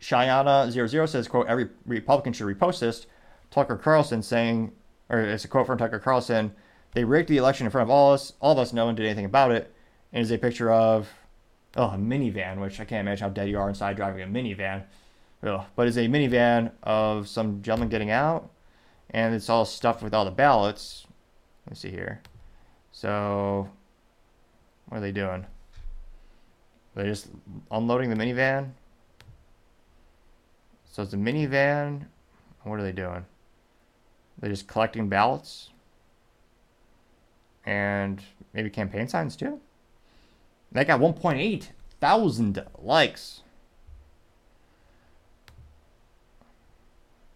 Cheyenne00 0.00 1.08
says, 1.08 1.26
quote, 1.26 1.48
every 1.48 1.70
Republican 1.86 2.32
should 2.32 2.46
repost 2.46 2.78
this. 2.78 3.06
Tucker 3.50 3.76
Carlson 3.76 4.22
saying, 4.22 4.72
or 5.08 5.20
it's 5.20 5.44
a 5.44 5.48
quote 5.48 5.66
from 5.66 5.78
Tucker 5.78 5.98
Carlson, 5.98 6.52
they 6.92 7.04
rigged 7.04 7.28
the 7.28 7.36
election 7.36 7.66
in 7.66 7.70
front 7.70 7.86
of 7.86 7.90
all 7.90 8.12
us. 8.12 8.34
All 8.40 8.52
of 8.52 8.58
us, 8.58 8.72
no 8.72 8.86
one 8.86 8.94
did 8.94 9.06
anything 9.06 9.24
about 9.24 9.50
it. 9.50 9.72
And 10.12 10.22
is 10.22 10.30
a 10.30 10.38
picture 10.38 10.70
of, 10.70 11.08
oh, 11.76 11.88
a 11.88 11.96
minivan, 11.96 12.60
which 12.60 12.80
I 12.80 12.84
can't 12.84 13.06
imagine 13.06 13.24
how 13.24 13.30
dead 13.30 13.48
you 13.48 13.58
are 13.58 13.68
inside 13.68 13.96
driving 13.96 14.22
a 14.22 14.26
minivan. 14.26 14.84
Ugh. 15.42 15.64
But 15.76 15.86
it's 15.86 15.96
a 15.96 16.08
minivan 16.08 16.72
of 16.82 17.28
some 17.28 17.62
gentleman 17.62 17.88
getting 17.88 18.10
out. 18.10 18.50
And 19.10 19.34
it's 19.34 19.48
all 19.48 19.64
stuffed 19.64 20.02
with 20.02 20.14
all 20.14 20.24
the 20.24 20.30
ballots. 20.30 21.06
Let's 21.66 21.80
see 21.80 21.90
here. 21.90 22.20
So, 22.92 23.68
what 24.86 24.98
are 24.98 25.00
they 25.00 25.12
doing? 25.12 25.46
They're 26.94 27.06
just 27.06 27.28
unloading 27.70 28.10
the 28.10 28.16
minivan. 28.16 28.70
So 30.90 31.02
it's 31.04 31.12
a 31.12 31.16
minivan. 31.16 32.06
What 32.64 32.80
are 32.80 32.82
they 32.82 32.92
doing? 32.92 33.24
They're 34.38 34.50
just 34.50 34.66
collecting 34.66 35.08
ballots 35.08 35.70
and 37.64 38.20
maybe 38.52 38.68
campaign 38.68 39.06
signs 39.06 39.36
too. 39.36 39.60
They 40.72 40.84
got 40.84 41.00
1.8 41.00 41.68
thousand 42.00 42.64
likes. 42.80 43.42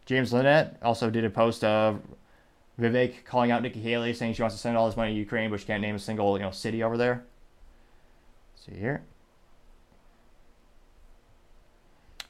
James 0.07 0.33
Linnet 0.33 0.77
also 0.83 1.11
did 1.11 1.25
a 1.25 1.31
post 1.31 1.65
of 1.65 2.01
Vivek 2.81 3.25
calling 3.25 3.51
out 3.51 3.63
Nikki 3.63 3.81
Haley, 3.81 4.13
saying 4.15 4.35
she 4.35 4.43
wants 4.43 4.57
to 4.57 4.61
send 4.61 4.77
all 4.77 4.87
this 4.87 4.97
money 4.97 5.13
to 5.13 5.19
Ukraine, 5.19 5.51
but 5.51 5.61
she 5.61 5.67
can't 5.67 5.81
name 5.81 5.95
a 5.95 5.99
single 5.99 6.37
you 6.37 6.43
know 6.43 6.51
city 6.51 6.83
over 6.83 6.97
there. 6.97 7.25
Let's 8.55 8.67
see 8.67 8.81
here. 8.81 9.03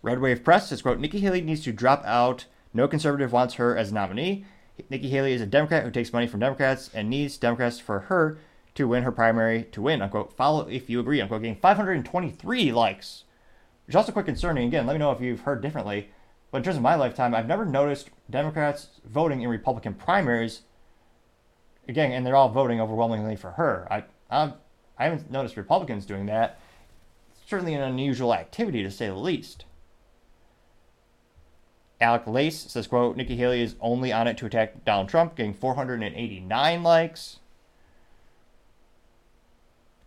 Red 0.03 0.21
Wave 0.21 0.43
Press 0.43 0.69
says, 0.69 0.83
quote, 0.83 0.99
Nikki 0.99 1.21
Haley 1.21 1.41
needs 1.43 1.63
to 1.63 1.73
drop 1.73 2.03
out. 2.05 2.47
No 2.75 2.89
conservative 2.89 3.33
wants 3.33 3.55
her 3.55 3.77
as 3.77 3.93
nominee. 3.93 4.45
Nikki 4.91 5.09
Haley 5.11 5.33
is 5.33 5.41
a 5.41 5.47
Democrat 5.47 5.85
who 5.85 5.93
takes 5.93 6.13
money 6.13 6.27
from 6.27 6.41
Democrats 6.41 6.91
and 6.93 7.09
needs 7.09 7.37
Democrats 7.37 7.79
for 7.79 8.01
her 8.01 8.39
to 8.75 8.89
win 8.89 9.03
her 9.03 9.13
primary 9.13 9.65
to 9.73 9.83
win, 9.83 10.03
unquote. 10.03 10.33
Follow 10.33 10.67
if 10.69 10.89
you 10.89 11.01
agree, 11.01 11.21
unquote. 11.21 11.43
Getting 11.43 11.57
523 11.57 12.73
likes, 12.73 13.25
which 13.87 13.93
is 13.93 13.97
also 13.97 14.13
quite 14.13 14.27
concerning. 14.27 14.69
Again, 14.69 14.87
let 14.87 14.95
me 14.95 14.99
know 14.99 15.13
if 15.13 15.21
you've 15.21 15.41
heard 15.41 15.61
differently. 15.61 16.09
But 16.51 16.59
in 16.59 16.65
terms 16.65 16.77
of 16.77 16.83
my 16.83 16.95
lifetime, 16.95 17.35
I've 17.35 17.47
never 17.47 17.65
noticed 17.65 18.11
Democrats 18.29 19.01
voting 19.05 19.43
in 19.43 19.49
Republican 19.49 19.95
primaries. 19.95 20.63
Again, 21.89 22.13
and 22.13 22.27
they're 22.27 22.37
all 22.37 22.51
voting 22.51 22.81
overwhelmingly 22.81 23.37
for 23.37 23.53
her. 23.53 23.89
I, 23.91 24.05
I, 24.31 24.53
I 24.99 25.05
haven't 25.05 25.31
noticed 25.31 25.57
Republicans 25.57 26.07
doing 26.07 26.27
that. 26.27 26.61
It's 27.31 27.49
certainly 27.49 27.75
an 27.75 27.83
unusual 27.83 28.35
activity, 28.35 28.83
to 28.83 28.91
say 28.91 29.07
the 29.07 29.15
least. 29.15 29.65
Alec 32.01 32.27
Lace 32.27 32.59
says, 32.59 32.87
quote, 32.87 33.17
Nikki 33.17 33.37
Haley 33.37 33.63
is 33.63 33.77
only 33.81 34.13
on 34.13 34.27
it 34.27 34.37
to 34.39 34.47
attack 34.47 34.85
Donald 34.85 35.09
Trump, 35.09 35.37
getting 35.37 35.55
489 35.55 36.83
likes. 36.83 37.39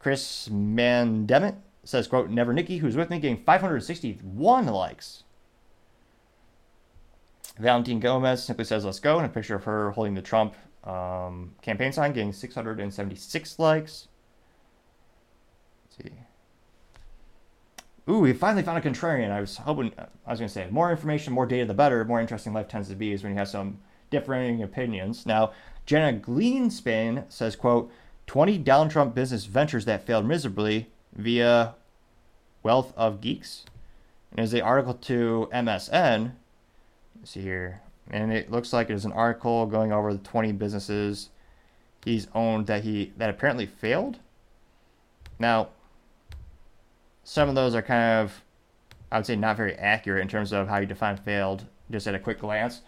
Chris 0.05 0.49
Mandemit 0.49 1.55
says, 1.83 2.07
quote, 2.07 2.29
never 2.29 2.53
Nikki, 2.53 2.77
who's 2.77 2.95
with 2.95 3.09
me, 3.09 3.17
getting 3.17 3.43
561 3.43 4.67
likes. 4.67 5.23
Valentine 7.57 7.99
Gomez 7.99 8.43
simply 8.43 8.65
says, 8.65 8.85
let's 8.85 8.99
go, 8.99 9.17
and 9.17 9.25
a 9.25 9.29
picture 9.29 9.55
of 9.55 9.63
her 9.63 9.89
holding 9.93 10.13
the 10.13 10.21
Trump 10.21 10.53
um, 10.83 11.55
campaign 11.63 11.91
sign, 11.91 12.13
getting 12.13 12.33
676 12.33 13.57
likes. 13.57 14.07
Let's 15.85 16.11
see. 16.11 16.19
Ooh, 18.07 18.19
we 18.19 18.31
finally 18.33 18.61
found 18.61 18.77
a 18.77 18.87
contrarian. 18.87 19.31
I 19.31 19.41
was 19.41 19.57
hoping, 19.57 19.91
I 19.97 20.29
was 20.29 20.37
going 20.37 20.49
to 20.49 20.53
say, 20.53 20.67
more 20.69 20.91
information, 20.91 21.33
more 21.33 21.47
data, 21.47 21.65
the 21.65 21.73
better. 21.73 22.05
More 22.05 22.21
interesting 22.21 22.53
life 22.53 22.67
tends 22.67 22.89
to 22.89 22.95
be 22.95 23.11
is 23.11 23.23
when 23.23 23.31
you 23.31 23.39
have 23.39 23.47
some 23.47 23.79
differing 24.11 24.61
opinions. 24.61 25.25
Now, 25.25 25.53
Jenna 25.87 26.19
Greenspan 26.19 27.23
says, 27.27 27.55
quote, 27.55 27.91
20 28.27 28.57
Donald 28.59 28.91
Trump 28.91 29.15
business 29.15 29.45
ventures 29.45 29.85
that 29.85 30.05
failed 30.05 30.25
miserably 30.25 30.87
via 31.13 31.75
Wealth 32.63 32.93
of 32.97 33.21
Geeks. 33.21 33.65
And 34.31 34.39
there's 34.39 34.53
an 34.53 34.61
article 34.61 34.93
to 34.93 35.49
MSN. 35.53 36.33
Let's 37.17 37.31
see 37.31 37.41
here. 37.41 37.81
And 38.09 38.31
it 38.31 38.51
looks 38.51 38.73
like 38.73 38.87
there's 38.87 39.05
an 39.05 39.11
article 39.11 39.65
going 39.65 39.91
over 39.91 40.13
the 40.13 40.19
20 40.19 40.51
businesses 40.53 41.29
he's 42.05 42.27
owned 42.33 42.67
that 42.67 42.83
he 42.83 43.11
that 43.17 43.29
apparently 43.29 43.65
failed. 43.65 44.19
Now, 45.39 45.69
some 47.23 47.49
of 47.49 47.55
those 47.55 47.75
are 47.75 47.81
kind 47.81 48.21
of, 48.23 48.43
I 49.11 49.17
would 49.17 49.25
say, 49.25 49.35
not 49.35 49.57
very 49.57 49.73
accurate 49.73 50.21
in 50.21 50.27
terms 50.27 50.53
of 50.53 50.69
how 50.69 50.77
you 50.77 50.85
define 50.85 51.17
failed 51.17 51.65
just 51.91 52.07
at 52.07 52.15
a 52.15 52.19
quick 52.19 52.39
glance. 52.39 52.81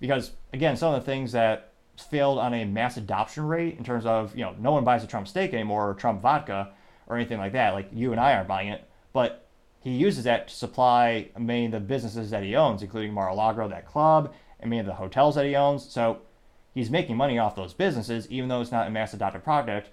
Because, 0.00 0.32
again, 0.52 0.76
some 0.76 0.94
of 0.94 1.00
the 1.00 1.06
things 1.06 1.32
that 1.32 1.71
failed 2.02 2.38
on 2.38 2.54
a 2.54 2.64
mass 2.64 2.96
adoption 2.96 3.46
rate 3.46 3.78
in 3.78 3.84
terms 3.84 4.06
of, 4.06 4.36
you 4.36 4.44
know, 4.44 4.54
no 4.58 4.72
one 4.72 4.84
buys 4.84 5.04
a 5.04 5.06
Trump 5.06 5.28
steak 5.28 5.54
anymore 5.54 5.90
or 5.90 5.94
Trump 5.94 6.22
vodka 6.22 6.70
or 7.06 7.16
anything 7.16 7.38
like 7.38 7.52
that. 7.52 7.74
Like 7.74 7.88
you 7.92 8.12
and 8.12 8.20
I 8.20 8.34
aren't 8.34 8.48
buying 8.48 8.68
it. 8.68 8.88
But 9.12 9.46
he 9.80 9.90
uses 9.90 10.24
that 10.24 10.48
to 10.48 10.54
supply 10.54 11.30
many 11.38 11.66
of 11.66 11.72
the 11.72 11.80
businesses 11.80 12.30
that 12.30 12.42
he 12.42 12.54
owns, 12.56 12.82
including 12.82 13.12
Mar-a-Lago, 13.12 13.68
that 13.68 13.86
club, 13.86 14.32
and 14.60 14.70
many 14.70 14.80
of 14.80 14.86
the 14.86 14.94
hotels 14.94 15.34
that 15.34 15.46
he 15.46 15.56
owns. 15.56 15.84
So 15.84 16.20
he's 16.74 16.90
making 16.90 17.16
money 17.16 17.38
off 17.38 17.56
those 17.56 17.74
businesses, 17.74 18.28
even 18.30 18.48
though 18.48 18.60
it's 18.60 18.72
not 18.72 18.86
a 18.86 18.90
mass 18.90 19.14
adopted 19.14 19.44
product 19.44 19.90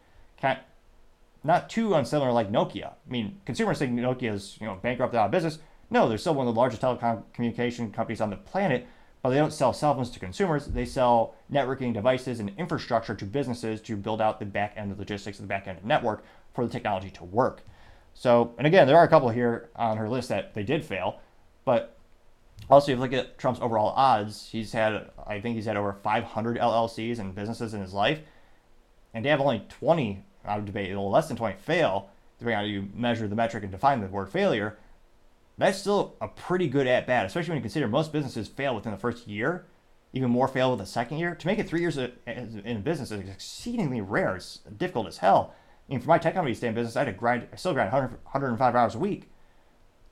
not 1.43 1.69
too 1.69 1.95
unsimilar 1.95 2.31
like 2.31 2.51
Nokia. 2.51 2.87
I 2.87 3.09
mean, 3.09 3.39
consumers 3.45 3.79
think 3.79 3.93
Nokia 3.93 4.33
is 4.33 4.57
you 4.59 4.67
know 4.67 4.75
bankrupt 4.81 5.15
out 5.15 5.25
of 5.25 5.31
business. 5.31 5.59
No, 5.89 6.07
they're 6.07 6.17
still 6.17 6.35
one 6.35 6.47
of 6.47 6.53
the 6.53 6.59
largest 6.59 6.81
telecommunication 6.81 7.91
companies 7.91 8.21
on 8.21 8.29
the 8.29 8.35
planet, 8.35 8.87
but 9.21 9.29
they 9.29 9.37
don't 9.37 9.53
sell 9.53 9.73
cell 9.73 9.95
phones 9.95 10.09
to 10.11 10.19
consumers. 10.19 10.65
They 10.65 10.85
sell 10.85 11.35
networking 11.51 11.93
devices 11.93 12.39
and 12.39 12.51
infrastructure 12.57 13.15
to 13.15 13.25
businesses 13.25 13.81
to 13.81 13.95
build 13.95 14.21
out 14.21 14.39
the 14.39 14.45
back 14.45 14.73
end 14.77 14.91
of 14.91 14.99
logistics 14.99 15.39
of 15.39 15.43
the 15.43 15.47
back 15.47 15.67
end 15.67 15.77
of 15.77 15.85
network 15.85 16.23
for 16.53 16.65
the 16.65 16.71
technology 16.71 17.09
to 17.11 17.23
work. 17.25 17.61
So, 18.13 18.53
and 18.57 18.65
again, 18.65 18.87
there 18.87 18.97
are 18.97 19.03
a 19.03 19.09
couple 19.09 19.29
here 19.29 19.69
on 19.75 19.97
her 19.97 20.09
list 20.09 20.29
that 20.29 20.53
they 20.53 20.63
did 20.63 20.83
fail, 20.83 21.19
but 21.65 21.97
also 22.69 22.91
if 22.91 22.97
you 22.97 23.01
look 23.01 23.13
at 23.13 23.37
Trump's 23.37 23.59
overall 23.59 23.93
odds, 23.95 24.49
he's 24.51 24.71
had 24.71 25.09
I 25.27 25.39
think 25.39 25.55
he's 25.55 25.65
had 25.65 25.77
over 25.77 25.93
500 25.93 26.57
LLCs 26.57 27.19
and 27.19 27.35
businesses 27.35 27.73
in 27.73 27.81
his 27.81 27.93
life, 27.93 28.19
and 29.13 29.23
to 29.23 29.29
have 29.29 29.41
only 29.41 29.65
20 29.69 30.23
I 30.45 30.55
would 30.55 30.65
debate 30.65 30.87
a 30.87 30.95
little 30.95 31.11
less 31.11 31.27
than 31.27 31.37
20 31.37 31.57
fail, 31.57 32.09
depending 32.37 32.57
on 32.57 32.63
how 32.63 32.67
you 32.67 32.87
measure 32.93 33.27
the 33.27 33.35
metric 33.35 33.63
and 33.63 33.71
define 33.71 34.01
the 34.01 34.07
word 34.07 34.29
failure, 34.29 34.77
that's 35.59 35.77
still 35.77 36.15
a 36.21 36.27
pretty 36.27 36.67
good 36.67 36.87
at 36.87 37.05
bat, 37.05 37.25
especially 37.25 37.51
when 37.51 37.57
you 37.57 37.63
consider 37.63 37.87
most 37.87 38.11
businesses 38.11 38.47
fail 38.47 38.75
within 38.75 38.91
the 38.91 38.97
first 38.97 39.27
year, 39.27 39.65
even 40.13 40.29
more 40.29 40.47
fail 40.47 40.71
with 40.71 40.79
the 40.79 40.85
second 40.85 41.17
year. 41.17 41.35
To 41.35 41.47
make 41.47 41.59
it 41.59 41.67
three 41.67 41.81
years 41.81 41.97
in 41.97 42.81
business 42.81 43.11
is 43.11 43.29
exceedingly 43.29 44.01
rare. 44.01 44.35
It's 44.35 44.59
difficult 44.77 45.07
as 45.07 45.17
hell. 45.17 45.53
I 45.87 45.93
mean, 45.93 46.01
for 46.01 46.07
my 46.07 46.17
tech 46.17 46.33
company 46.33 46.53
to 46.53 46.57
stay 46.57 46.67
in 46.67 46.75
business, 46.75 46.95
I 46.95 46.99
had 46.99 47.05
to 47.05 47.13
grind, 47.13 47.47
I 47.51 47.55
still 47.55 47.73
grind 47.73 47.91
100, 47.91 48.11
105 48.23 48.75
hours 48.75 48.95
a 48.95 48.99
week 48.99 49.29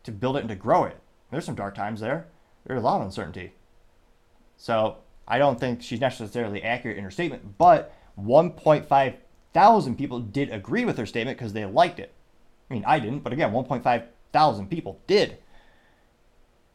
to 0.03 0.11
build 0.11 0.37
it 0.37 0.41
and 0.41 0.49
to 0.49 0.55
grow 0.55 0.83
it. 0.83 0.99
There's 1.31 1.45
some 1.45 1.55
dark 1.55 1.75
times 1.75 1.99
there. 1.99 2.27
There's 2.65 2.81
a 2.81 2.85
lot 2.85 2.99
of 2.99 3.05
uncertainty. 3.05 3.53
So 4.57 4.97
I 5.27 5.37
don't 5.37 5.59
think 5.59 5.81
she's 5.81 6.01
necessarily 6.01 6.63
accurate 6.63 6.97
in 6.97 7.03
her 7.03 7.11
statement, 7.11 7.57
but 7.57 7.93
1.5 8.19 9.15
thousand 9.53 9.97
people 9.97 10.19
did 10.19 10.51
agree 10.51 10.85
with 10.85 10.97
her 10.97 11.05
statement 11.05 11.37
because 11.37 11.53
they 11.53 11.65
liked 11.65 11.99
it. 11.99 12.13
I 12.69 12.73
mean, 12.73 12.83
I 12.85 12.99
didn't, 12.99 13.19
but 13.19 13.33
again, 13.33 13.51
1.5 13.51 14.05
thousand 14.37 14.69
people 14.69 14.99
did. 15.07 15.37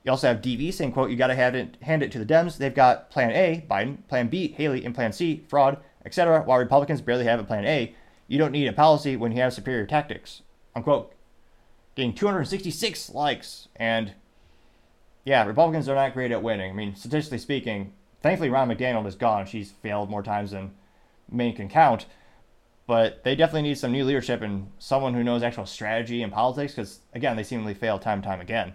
You 0.02 0.10
also 0.10 0.26
have 0.26 0.42
DV 0.42 0.74
saying, 0.74 0.90
quote, 0.90 1.10
you 1.10 1.16
got 1.16 1.28
to 1.28 1.36
have 1.36 1.54
it, 1.54 1.76
hand 1.80 2.02
it 2.02 2.10
to 2.10 2.18
the 2.18 2.26
Dems. 2.26 2.58
They've 2.58 2.74
got 2.74 3.08
plan 3.08 3.30
A, 3.30 3.64
Biden, 3.70 3.98
plan 4.08 4.26
B, 4.26 4.48
Haley, 4.48 4.84
and 4.84 4.92
plan 4.92 5.12
C, 5.12 5.44
fraud, 5.46 5.78
etc., 6.04 6.42
while 6.42 6.58
Republicans 6.58 7.00
barely 7.00 7.24
have 7.24 7.38
a 7.38 7.44
plan 7.44 7.64
A. 7.64 7.94
You 8.26 8.36
don't 8.36 8.50
need 8.50 8.66
a 8.66 8.72
policy 8.72 9.14
when 9.14 9.30
you 9.30 9.40
have 9.40 9.52
superior 9.52 9.86
tactics. 9.86 10.42
Unquote. 10.74 11.14
Getting 11.94 12.14
266 12.14 13.10
likes. 13.10 13.68
And 13.76 14.14
yeah, 15.24 15.44
Republicans 15.44 15.88
are 15.88 15.94
not 15.94 16.14
great 16.14 16.32
at 16.32 16.42
winning. 16.42 16.72
I 16.72 16.74
mean, 16.74 16.96
statistically 16.96 17.38
speaking, 17.38 17.92
thankfully 18.22 18.50
Ronna 18.50 18.76
McDaniel 18.76 19.06
is 19.06 19.14
gone. 19.14 19.46
She's 19.46 19.70
failed 19.70 20.10
more 20.10 20.24
times 20.24 20.50
than 20.50 20.72
many 21.30 21.52
can 21.52 21.68
count. 21.68 22.06
But 22.87 23.22
they 23.22 23.37
definitely 23.37 23.62
need 23.62 23.78
some 23.78 23.93
new 23.93 24.05
leadership 24.05 24.43
and 24.43 24.70
someone 24.78 25.14
who 25.14 25.22
knows 25.22 25.43
actual 25.43 25.66
strategy 25.66 26.22
and 26.22 26.33
politics 26.33 26.74
because, 26.74 27.01
again, 27.14 27.37
they 27.37 27.45
seemingly 27.45 27.74
fail 27.74 27.99
time 27.99 28.18
and 28.18 28.24
time 28.24 28.41
again. 28.41 28.74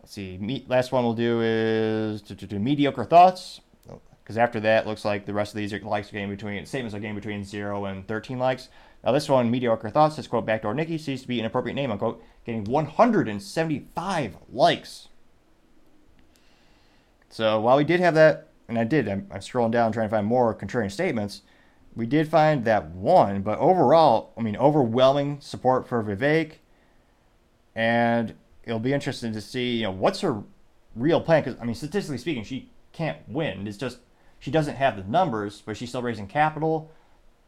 Let's 0.00 0.12
see. 0.12 0.64
last 0.68 0.92
one 0.92 1.04
we'll 1.04 1.14
do 1.14 1.40
is 1.42 2.22
to, 2.22 2.58
mediocre 2.58 3.04
thoughts 3.04 3.60
because 4.22 4.38
after 4.38 4.60
that, 4.60 4.86
looks 4.86 5.04
like 5.04 5.26
the 5.26 5.34
rest 5.34 5.52
of 5.52 5.58
these 5.58 5.72
are 5.72 5.80
likes 5.80 6.08
are 6.08 6.12
getting 6.12 6.30
between 6.30 6.64
statements 6.66 6.94
are 6.94 7.00
getting 7.00 7.14
between 7.14 7.44
zero 7.44 7.84
and 7.84 8.08
13 8.08 8.38
likes. 8.38 8.68
Now 9.04 9.12
this 9.12 9.28
one, 9.28 9.50
mediocre 9.50 9.90
thoughts, 9.90 10.16
says 10.16 10.26
quote 10.26 10.46
backdoor 10.46 10.74
Nikki 10.74 10.98
seems 10.98 11.22
to 11.22 11.28
be 11.28 11.38
an 11.38 11.46
appropriate 11.46 11.74
name 11.74 11.92
unquote, 11.92 12.22
getting 12.44 12.64
175 12.64 14.36
likes. 14.52 15.08
So 17.28 17.60
while 17.60 17.76
we 17.76 17.84
did 17.84 18.00
have 18.00 18.14
that, 18.14 18.48
and 18.68 18.78
I 18.78 18.84
did, 18.84 19.08
I'm, 19.08 19.28
I'm 19.30 19.40
scrolling 19.40 19.70
down 19.70 19.92
trying 19.92 20.08
to 20.08 20.10
find 20.10 20.26
more 20.26 20.54
contrarian 20.54 20.90
statements 20.90 21.42
we 21.96 22.06
did 22.06 22.28
find 22.28 22.64
that 22.66 22.90
one, 22.90 23.40
but 23.40 23.58
overall, 23.58 24.32
I 24.36 24.42
mean, 24.42 24.56
overwhelming 24.56 25.40
support 25.40 25.88
for 25.88 26.02
Vivek, 26.04 26.56
and 27.74 28.34
it'll 28.64 28.78
be 28.78 28.92
interesting 28.92 29.32
to 29.32 29.40
see, 29.40 29.78
you 29.78 29.84
know, 29.84 29.90
what's 29.90 30.20
her 30.20 30.42
real 30.94 31.20
plan. 31.22 31.42
Because 31.42 31.58
I 31.60 31.64
mean, 31.64 31.74
statistically 31.74 32.18
speaking, 32.18 32.44
she 32.44 32.70
can't 32.92 33.18
win. 33.26 33.66
It's 33.66 33.78
just 33.78 33.98
she 34.38 34.50
doesn't 34.50 34.76
have 34.76 34.96
the 34.96 35.04
numbers, 35.04 35.62
but 35.64 35.76
she's 35.76 35.88
still 35.88 36.02
raising 36.02 36.26
capital. 36.26 36.90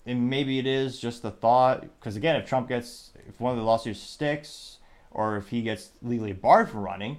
And 0.07 0.31
maybe 0.31 0.59
it 0.59 0.67
is 0.67 0.99
just 0.99 1.23
the 1.23 1.31
thought, 1.31 1.83
because 1.83 2.17
again, 2.17 2.37
if 2.37 2.49
Trump 2.49 2.69
gets, 2.69 3.11
if 3.29 3.39
one 3.39 3.53
of 3.53 3.59
the 3.59 3.65
lawsuits 3.65 4.01
sticks, 4.01 4.79
or 5.11 5.37
if 5.37 5.49
he 5.49 5.61
gets 5.61 5.91
legally 6.03 6.33
barred 6.33 6.71
from 6.71 6.81
running, 6.81 7.19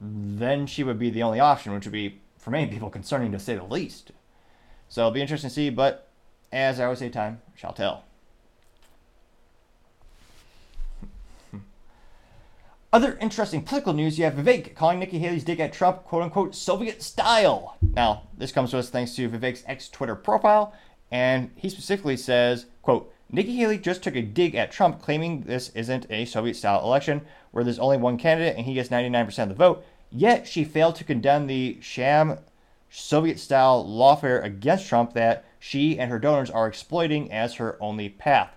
then 0.00 0.66
she 0.66 0.82
would 0.82 0.98
be 0.98 1.10
the 1.10 1.22
only 1.22 1.40
option, 1.40 1.74
which 1.74 1.84
would 1.84 1.92
be, 1.92 2.20
for 2.38 2.50
many 2.50 2.70
people, 2.70 2.88
concerning 2.88 3.32
to 3.32 3.38
say 3.38 3.54
the 3.56 3.64
least. 3.64 4.12
So 4.88 5.02
it'll 5.02 5.10
be 5.10 5.20
interesting 5.20 5.50
to 5.50 5.54
see. 5.54 5.68
But 5.68 6.08
as 6.52 6.78
I 6.78 6.84
always 6.84 6.98
say, 6.98 7.08
time 7.08 7.40
shall 7.54 7.72
tell. 7.72 8.04
Hmm. 11.50 11.58
Other 12.92 13.16
interesting 13.20 13.62
political 13.62 13.94
news 13.94 14.18
you 14.18 14.24
have 14.24 14.34
Vivek 14.34 14.74
calling 14.74 14.98
Nikki 14.98 15.18
Haley's 15.18 15.44
dig 15.44 15.60
at 15.60 15.72
Trump, 15.72 16.04
quote 16.04 16.22
unquote, 16.22 16.54
Soviet 16.54 17.02
style. 17.02 17.76
Now, 17.94 18.24
this 18.36 18.52
comes 18.52 18.70
to 18.70 18.78
us 18.78 18.90
thanks 18.90 19.14
to 19.16 19.28
Vivek's 19.28 19.64
ex 19.66 19.88
Twitter 19.88 20.14
profile, 20.14 20.74
and 21.10 21.50
he 21.56 21.68
specifically 21.68 22.16
says, 22.16 22.66
quote, 22.82 23.12
Nikki 23.34 23.56
Haley 23.56 23.78
just 23.78 24.02
took 24.02 24.14
a 24.14 24.20
dig 24.20 24.54
at 24.54 24.70
Trump, 24.70 25.00
claiming 25.00 25.42
this 25.42 25.70
isn't 25.70 26.06
a 26.10 26.26
Soviet 26.26 26.54
style 26.54 26.84
election 26.84 27.22
where 27.50 27.64
there's 27.64 27.78
only 27.78 27.96
one 27.96 28.18
candidate 28.18 28.56
and 28.56 28.66
he 28.66 28.74
gets 28.74 28.90
99% 28.90 29.42
of 29.42 29.48
the 29.48 29.54
vote. 29.54 29.84
Yet 30.10 30.46
she 30.46 30.64
failed 30.64 30.96
to 30.96 31.04
condemn 31.04 31.46
the 31.46 31.78
sham 31.80 32.38
Soviet 32.94 33.40
style 33.40 33.84
lawfare 33.84 34.44
against 34.44 34.86
Trump 34.86 35.14
that 35.14 35.46
she 35.58 35.98
and 35.98 36.10
her 36.10 36.18
donors 36.18 36.50
are 36.50 36.66
exploiting 36.66 37.32
as 37.32 37.54
her 37.54 37.78
only 37.80 38.10
path. 38.10 38.54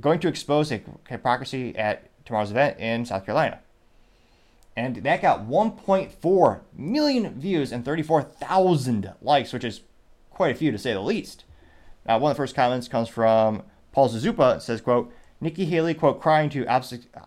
going 0.00 0.20
to 0.20 0.28
expose 0.28 0.70
hypocrisy 1.08 1.76
at 1.76 2.10
tomorrow's 2.24 2.50
event 2.50 2.78
in 2.78 3.04
South 3.04 3.24
Carolina. 3.24 3.60
And 4.76 4.96
that 4.96 5.22
got 5.22 5.46
1.4 5.46 6.60
million 6.76 7.40
views 7.40 7.72
and 7.72 7.84
34,000 7.84 9.14
likes, 9.20 9.52
which 9.52 9.64
is 9.64 9.82
quite 10.30 10.54
a 10.54 10.58
few 10.58 10.70
to 10.70 10.78
say 10.78 10.92
the 10.92 11.00
least. 11.00 11.44
Now, 12.06 12.18
one 12.18 12.30
of 12.30 12.36
the 12.36 12.40
first 12.42 12.54
comments 12.54 12.88
comes 12.88 13.08
from 13.08 13.62
Paul 13.92 14.08
Zazupa. 14.08 14.60
Says, 14.60 14.80
quote, 14.80 15.12
Nikki 15.40 15.66
Haley, 15.66 15.94
quote, 15.94 16.20
crying 16.20 16.48
to 16.50 16.66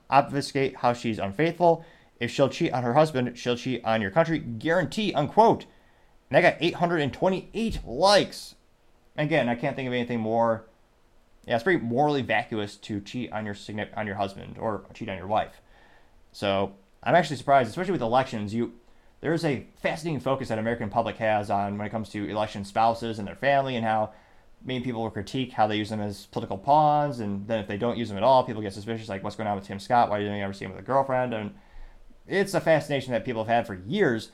obfuscate 0.10 0.78
how 0.78 0.94
she's 0.94 1.20
unfaithful. 1.20 1.86
If 2.20 2.32
she'll 2.32 2.50
cheat 2.50 2.74
on 2.74 2.84
her 2.84 2.94
husband, 2.94 3.38
she'll 3.38 3.58
cheat 3.58 3.84
on 3.84 4.02
your 4.02 4.12
country. 4.12 4.40
Guarantee, 4.40 5.14
unquote. 5.14 5.66
And 6.30 6.44
that 6.44 6.54
got 6.60 6.62
828 6.62 7.86
likes. 7.86 8.56
Again, 9.18 9.50
I 9.50 9.56
can't 9.56 9.76
think 9.76 9.88
of 9.88 9.94
anything 9.94 10.20
more. 10.20 10.66
Yeah, 11.46 11.56
it's 11.56 11.64
very 11.64 11.78
morally 11.78 12.22
vacuous 12.22 12.76
to 12.78 13.02
cheat 13.02 13.32
on 13.32 13.46
your 13.46 13.56
on 13.96 14.08
your 14.08 14.16
husband 14.16 14.58
or 14.58 14.86
cheat 14.94 15.10
on 15.10 15.18
your 15.18 15.28
wife. 15.28 15.62
So 16.32 16.74
I'm 17.04 17.16
actually 17.16 17.36
surprised, 17.36 17.70
especially 17.70 17.92
with 17.92 18.02
elections. 18.02 18.54
You 18.54 18.74
there's 19.22 19.46
a 19.46 19.66
fascinating 19.82 20.20
focus 20.20 20.50
that 20.50 20.60
American 20.60 20.90
public 20.90 21.18
has 21.18 21.50
on 21.50 21.78
when 21.78 21.88
it 21.88 21.92
comes 21.92 22.10
to 22.10 22.30
election 22.30 22.66
spouses 22.66 23.20
and 23.20 23.28
their 23.28 23.36
family 23.36 23.76
and 23.76 23.86
how 23.86 24.12
many 24.66 24.82
people 24.82 25.02
will 25.02 25.12
critique 25.12 25.52
how 25.52 25.68
they 25.68 25.78
use 25.78 25.90
them 25.90 26.02
as 26.02 26.26
political 26.28 26.58
pawns, 26.58 27.20
and 27.20 27.48
then 27.48 27.60
if 27.60 27.68
they 27.68 27.78
don't 27.78 27.98
use 27.98 28.10
them 28.10 28.18
at 28.18 28.24
all, 28.24 28.44
people 28.44 28.62
get 28.62 28.74
suspicious, 28.74 29.10
like 29.10 29.24
what's 29.24 29.36
going 29.36 29.48
on 29.48 29.56
with 29.56 29.66
Tim 29.66 29.80
Scott? 29.80 30.10
Why 30.10 30.20
didn't 30.20 30.38
you 30.38 30.44
ever 30.44 30.54
see 30.54 30.66
him 30.66 30.72
with 30.72 30.80
a 30.80 30.86
girlfriend? 30.86 31.34
And 31.34 31.54
it's 32.28 32.54
a 32.54 32.62
fascination 32.62 33.12
that 33.12 33.26
people 33.26 33.44
have 33.44 33.54
had 33.54 33.68
for 33.68 33.76
years, 33.76 34.32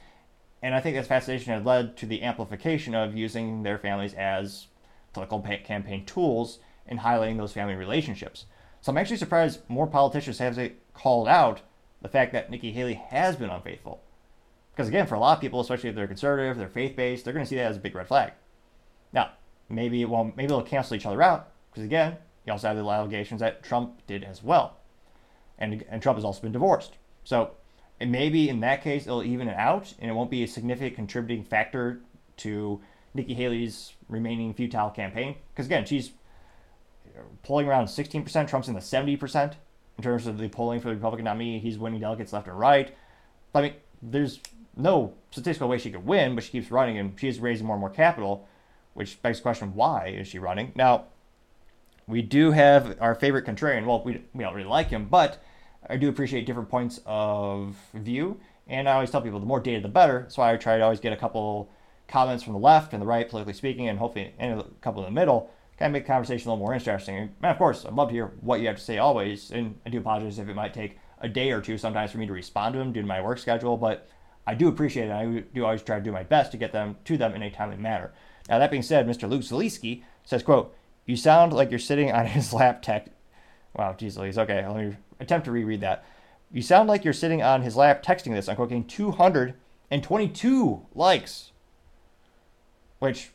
and 0.62 0.76
I 0.76 0.82
think 0.82 0.96
this 0.96 1.08
fascination 1.08 1.54
has 1.54 1.66
led 1.66 1.96
to 1.98 2.06
the 2.06 2.24
amplification 2.24 2.96
of 2.96 3.16
using 3.16 3.64
their 3.64 3.78
families 3.78 4.14
as 4.14 4.68
political 5.14 5.42
campaign 5.42 6.06
tools 6.06 6.60
in 6.88 7.00
highlighting 7.00 7.38
those 7.38 7.54
family 7.54 7.76
relationships. 7.76 8.46
So 8.82 8.92
I'm 8.92 8.98
actually 8.98 9.18
surprised 9.18 9.62
more 9.70 9.88
politicians 9.88 10.40
have 10.40 10.72
called 10.94 11.28
out 11.28 11.62
the 12.02 12.10
fact 12.10 12.34
that 12.34 12.50
Nikki 12.50 12.72
Haley 12.72 13.02
has 13.10 13.36
been 13.36 13.50
unfaithful. 13.50 14.02
Because 14.72 14.88
again, 14.88 15.08
for 15.08 15.16
a 15.16 15.20
lot 15.20 15.38
of 15.38 15.42
people, 15.42 15.60
especially 15.60 15.90
if 15.90 15.96
they're 15.96 16.08
conservative, 16.08 16.58
they're 16.58 16.70
faith-based, 16.70 17.24
they're 17.24 17.34
going 17.34 17.46
to 17.46 17.50
see 17.50 17.58
that 17.58 17.70
as 17.70 17.78
a 17.78 17.82
big 17.82 17.96
red 17.96 18.08
flag. 18.08 18.34
Now, 19.12 19.32
maybe 19.68 20.06
well, 20.06 20.32
maybe 20.36 20.48
they'll 20.48 20.62
cancel 20.62 20.96
each 20.96 21.06
other 21.06 21.22
out 21.22 21.52
because 21.72 21.84
again, 21.84 22.18
you 22.46 22.54
also 22.54 22.68
have 22.68 22.78
the 22.78 22.84
allegations 22.84 23.42
that 23.42 23.64
Trump 23.64 24.06
did 24.08 24.24
as 24.24 24.42
well, 24.42 24.78
and 25.58 25.84
and 25.90 26.02
Trump 26.02 26.18
has 26.18 26.26
also 26.26 26.42
been 26.42 26.52
divorced. 26.52 26.98
So, 27.24 27.52
and 28.00 28.12
maybe 28.12 28.50
in 28.50 28.62
that 28.62 28.84
case, 28.84 29.06
it'll 29.06 29.24
even 29.24 29.48
it 29.48 29.58
out, 29.58 29.94
and 30.00 30.10
it 30.10 30.14
won't 30.14 30.32
be 30.32 30.44
a 30.44 30.48
significant 30.48 30.96
contributing 30.96 31.44
factor 31.44 32.00
to 32.38 32.82
Nikki 33.14 33.34
Haley's 33.34 33.94
remaining 34.08 34.54
futile 34.54 34.90
campaign. 34.90 35.36
Because 35.54 35.66
again, 35.66 35.86
she's 35.86 36.12
polling 37.44 37.68
around 37.68 37.86
16%. 37.86 38.48
Trump's 38.48 38.68
in 38.68 38.74
the 38.74 38.80
70% 38.80 39.54
in 39.98 40.04
terms 40.04 40.28
of 40.28 40.38
the 40.38 40.48
polling 40.48 40.80
for 40.80 40.90
the 40.90 40.96
Republican 40.96 41.26
nominee. 41.26 41.60
He's 41.60 41.78
winning 41.78 42.00
delegates 42.00 42.32
left 42.32 42.48
and 42.48 42.58
right. 42.58 42.96
I 43.54 43.62
mean, 43.62 43.74
there's 44.02 44.40
no 44.78 45.14
statistical 45.32 45.68
way 45.68 45.78
she 45.78 45.92
could 45.92 46.06
win, 46.06 46.36
but 46.36 46.44
she 46.44 46.52
keeps 46.52 46.72
running 46.72 46.98
and 46.98 47.20
she's 47.20 47.40
raising 47.40 47.68
more 47.68 47.76
and 47.76 47.82
more 47.82 47.90
capital, 47.90 48.48
which 48.94 49.22
begs 49.22 49.40
the 49.40 49.44
question 49.44 49.74
why 49.76 50.08
is 50.08 50.28
she 50.28 50.40
running? 50.40 50.72
Now, 50.76 51.06
we 52.08 52.22
do 52.22 52.52
have 52.52 52.98
our 53.02 53.14
favorite 53.14 53.46
contrarian. 53.46 53.86
Well, 53.86 54.04
we, 54.04 54.24
we 54.34 54.44
don't 54.44 54.56
really 54.56 54.68
like 54.68 54.90
him, 54.90 55.08
but 55.10 55.42
I 55.88 55.98
do 55.98 56.10
appreciate 56.10 56.46
different 56.46 56.70
points 56.70 57.00
of 57.06 57.76
view. 57.94 58.40
And 58.68 58.88
I 58.88 58.94
always 58.94 59.10
tell 59.10 59.22
people 59.22 59.40
the 59.40 59.46
more 59.46 59.60
data, 59.60 59.82
the 59.82 59.88
better. 59.88 60.26
So 60.30 60.42
I 60.42 60.56
try 60.58 60.78
to 60.78 60.84
always 60.84 61.00
get 61.00 61.14
a 61.14 61.18
couple 61.18 61.70
comments 62.08 62.44
from 62.44 62.54
the 62.54 62.60
left 62.60 62.94
and 62.94 63.02
the 63.02 63.08
right, 63.08 63.28
politically 63.28 63.54
speaking, 63.54 63.88
and 63.88 63.98
hopefully 63.98 64.34
and 64.38 64.60
a 64.60 64.64
couple 64.82 65.04
in 65.04 65.14
the 65.14 65.20
middle, 65.20 65.50
kind 65.78 65.90
of 65.90 65.94
make 65.94 66.04
the 66.04 66.08
conversation 66.08 66.50
a 66.50 66.54
little 66.54 66.66
more 66.66 66.74
interesting. 66.74 67.18
And 67.18 67.32
of 67.44 67.58
course, 67.58 67.86
I'd 67.86 67.94
love 67.94 68.10
to 68.10 68.14
hear 68.14 68.34
what 68.42 68.60
you 68.60 68.68
have 68.68 68.78
to 68.78 68.84
say 68.84 68.98
always. 68.98 69.52
And 69.52 69.80
I 69.86 69.90
do 69.90 70.00
apologize 70.00 70.38
if 70.38 70.50
it 70.50 70.56
might 70.56 70.74
take 70.74 71.00
a 71.22 71.28
day 71.28 71.52
or 71.52 71.62
two 71.62 71.78
sometimes 71.78 72.12
for 72.12 72.18
me 72.18 72.28
to 72.28 72.34
respond 72.34 72.74
to 72.74 72.80
them 72.80 72.94
due 72.94 73.02
to 73.02 73.08
my 73.08 73.22
work 73.22 73.40
schedule, 73.40 73.78
but 73.78 74.08
I 74.46 74.56
do 74.56 74.68
appreciate 74.68 75.08
it. 75.08 75.12
and 75.12 75.38
I 75.38 75.44
do 75.54 75.66
always 75.66 75.84
try 75.84 75.98
to 75.98 76.04
do 76.04 76.12
my 76.12 76.24
best 76.24 76.52
to 76.52 76.58
get 76.58 76.72
them 76.72 76.98
to 77.06 77.18
them 77.18 77.34
in 77.34 77.44
a 77.44 77.52
timely 77.52 77.78
manner. 77.78 78.12
Now 78.48 78.60
that 78.60 78.72
being 78.72 78.84
said, 78.84 79.08
Mr. 79.08 79.30
Luke 79.30 79.42
Zaleski 79.42 80.04
says, 80.24 80.44
"quote 80.44 80.76
You 81.06 81.16
sound 81.16 81.54
like 81.54 81.70
you're 81.70 81.80
sitting 81.80 82.12
on 82.12 82.26
his 82.26 82.54
lap 82.60 82.82
tech." 82.82 83.10
Wow, 83.76 83.94
geez, 83.94 84.18
Louise. 84.18 84.38
Okay, 84.38 84.66
let 84.66 84.76
me 84.76 84.96
attempt 85.20 85.46
to 85.46 85.52
reread 85.52 85.82
that. 85.82 86.06
You 86.52 86.62
sound 86.62 86.90
like 86.90 87.04
you're 87.04 87.14
sitting 87.14 87.44
on 87.44 87.62
his 87.62 87.76
lap 87.76 88.04
texting 88.04 88.34
this. 88.34 88.50
I'm 88.50 88.56
quoting 88.56 88.86
222 88.86 90.86
likes 90.96 91.52
which 93.00 93.32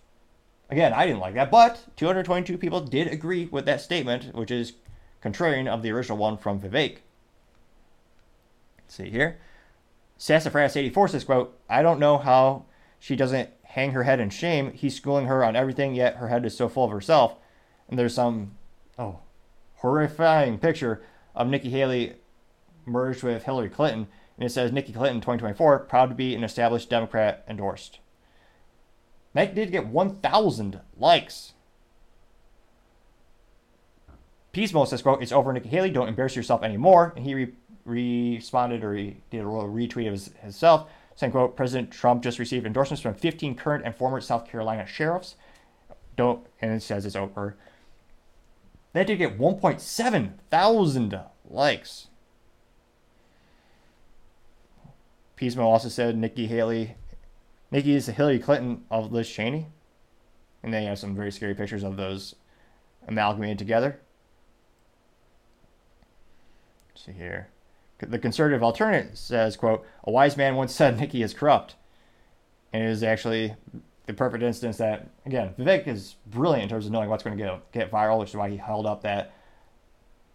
again, 0.70 0.92
I 0.92 1.06
didn't 1.06 1.20
like 1.20 1.34
that, 1.34 1.50
but 1.50 1.84
222 1.96 2.58
people 2.58 2.80
did 2.80 3.08
agree 3.08 3.46
with 3.46 3.66
that 3.66 3.80
statement, 3.80 4.34
which 4.34 4.50
is 4.50 4.74
contrarian 5.22 5.66
of 5.66 5.82
the 5.82 5.90
original 5.90 6.18
one 6.18 6.36
from 6.36 6.60
Vivek. 6.60 6.98
Let's 8.78 8.94
see 8.94 9.10
here. 9.10 9.38
Sassafras84 10.18 11.10
says, 11.10 11.24
quote, 11.24 11.58
I 11.68 11.82
don't 11.82 11.98
know 11.98 12.18
how 12.18 12.66
she 13.00 13.16
doesn't 13.16 13.50
hang 13.64 13.92
her 13.92 14.04
head 14.04 14.20
in 14.20 14.30
shame. 14.30 14.72
He's 14.72 14.94
schooling 14.94 15.26
her 15.26 15.42
on 15.42 15.56
everything, 15.56 15.94
yet 15.94 16.16
her 16.16 16.28
head 16.28 16.46
is 16.46 16.56
so 16.56 16.68
full 16.68 16.84
of 16.84 16.90
herself. 16.90 17.36
And 17.88 17.98
there's 17.98 18.14
some, 18.14 18.52
oh, 18.98 19.18
horrifying 19.76 20.58
picture 20.58 21.02
of 21.34 21.48
Nikki 21.48 21.70
Haley 21.70 22.14
merged 22.86 23.22
with 23.22 23.44
Hillary 23.44 23.68
Clinton. 23.68 24.06
And 24.36 24.46
it 24.46 24.50
says 24.50 24.72
Nikki 24.72 24.92
Clinton 24.92 25.20
2024, 25.20 25.80
proud 25.80 26.08
to 26.08 26.14
be 26.14 26.34
an 26.34 26.44
established 26.44 26.90
Democrat 26.90 27.44
endorsed. 27.48 28.00
That 29.32 29.54
did 29.54 29.72
get 29.72 29.86
1,000 29.86 30.80
likes. 30.96 31.52
Pismo 34.52 34.86
says, 34.86 35.02
quote, 35.02 35.22
it's 35.22 35.32
over, 35.32 35.52
Nikki 35.52 35.68
Haley. 35.68 35.90
Don't 35.90 36.08
embarrass 36.08 36.36
yourself 36.36 36.62
anymore. 36.62 37.12
And 37.16 37.24
he 37.24 37.34
re- 37.34 37.52
responded 37.84 38.84
or 38.84 38.94
he 38.94 39.18
did 39.30 39.44
a 39.44 39.48
little 39.48 39.68
retweet 39.68 40.06
of 40.06 40.12
his, 40.12 40.30
himself 40.40 40.88
saying, 41.16 41.32
quote, 41.32 41.56
President 41.56 41.90
Trump 41.90 42.22
just 42.22 42.38
received 42.38 42.66
endorsements 42.66 43.02
from 43.02 43.14
15 43.14 43.54
current 43.54 43.84
and 43.84 43.94
former 43.94 44.20
South 44.20 44.46
Carolina 44.46 44.86
sheriffs. 44.86 45.36
Don't, 46.16 46.46
and 46.60 46.72
it 46.72 46.82
says 46.82 47.06
it's 47.06 47.16
over. 47.16 47.56
That 48.94 49.08
did 49.08 49.18
get 49.18 49.38
1.7 49.38 50.32
thousand 50.50 51.20
likes. 51.50 52.06
Pismo 55.36 55.62
also 55.62 55.88
said 55.88 56.16
Nikki 56.16 56.46
Haley, 56.46 56.94
Nikki 57.72 57.96
is 57.96 58.06
the 58.06 58.12
Hillary 58.12 58.38
Clinton 58.38 58.84
of 58.90 59.12
Liz 59.12 59.28
Cheney. 59.28 59.66
And 60.62 60.72
they 60.72 60.84
have 60.84 60.98
some 60.98 61.14
very 61.14 61.32
scary 61.32 61.54
pictures 61.54 61.82
of 61.82 61.96
those 61.96 62.36
amalgamated 63.06 63.58
together. 63.58 64.00
Let's 66.90 67.04
see 67.04 67.12
here. 67.12 67.48
The 67.98 68.18
conservative 68.18 68.62
alternate 68.62 69.18
says, 69.18 69.56
quote, 69.56 69.84
a 70.04 70.10
wise 70.12 70.36
man 70.36 70.54
once 70.54 70.72
said 70.72 70.98
Nikki 70.98 71.22
is 71.22 71.34
corrupt. 71.34 71.74
And 72.72 72.82
it 72.82 72.88
is 72.88 73.02
actually 73.02 73.56
the 74.06 74.14
perfect 74.14 74.42
instance 74.42 74.76
that, 74.78 75.08
again, 75.24 75.54
Vivek 75.58 75.86
is 75.86 76.16
brilliant 76.26 76.64
in 76.64 76.68
terms 76.68 76.86
of 76.86 76.92
knowing 76.92 77.08
what's 77.08 77.22
going 77.22 77.36
to 77.36 77.42
get, 77.42 77.72
get 77.72 77.90
viral, 77.90 78.18
which 78.18 78.30
is 78.30 78.36
why 78.36 78.50
he 78.50 78.56
held 78.56 78.86
up 78.86 79.02
that 79.02 79.32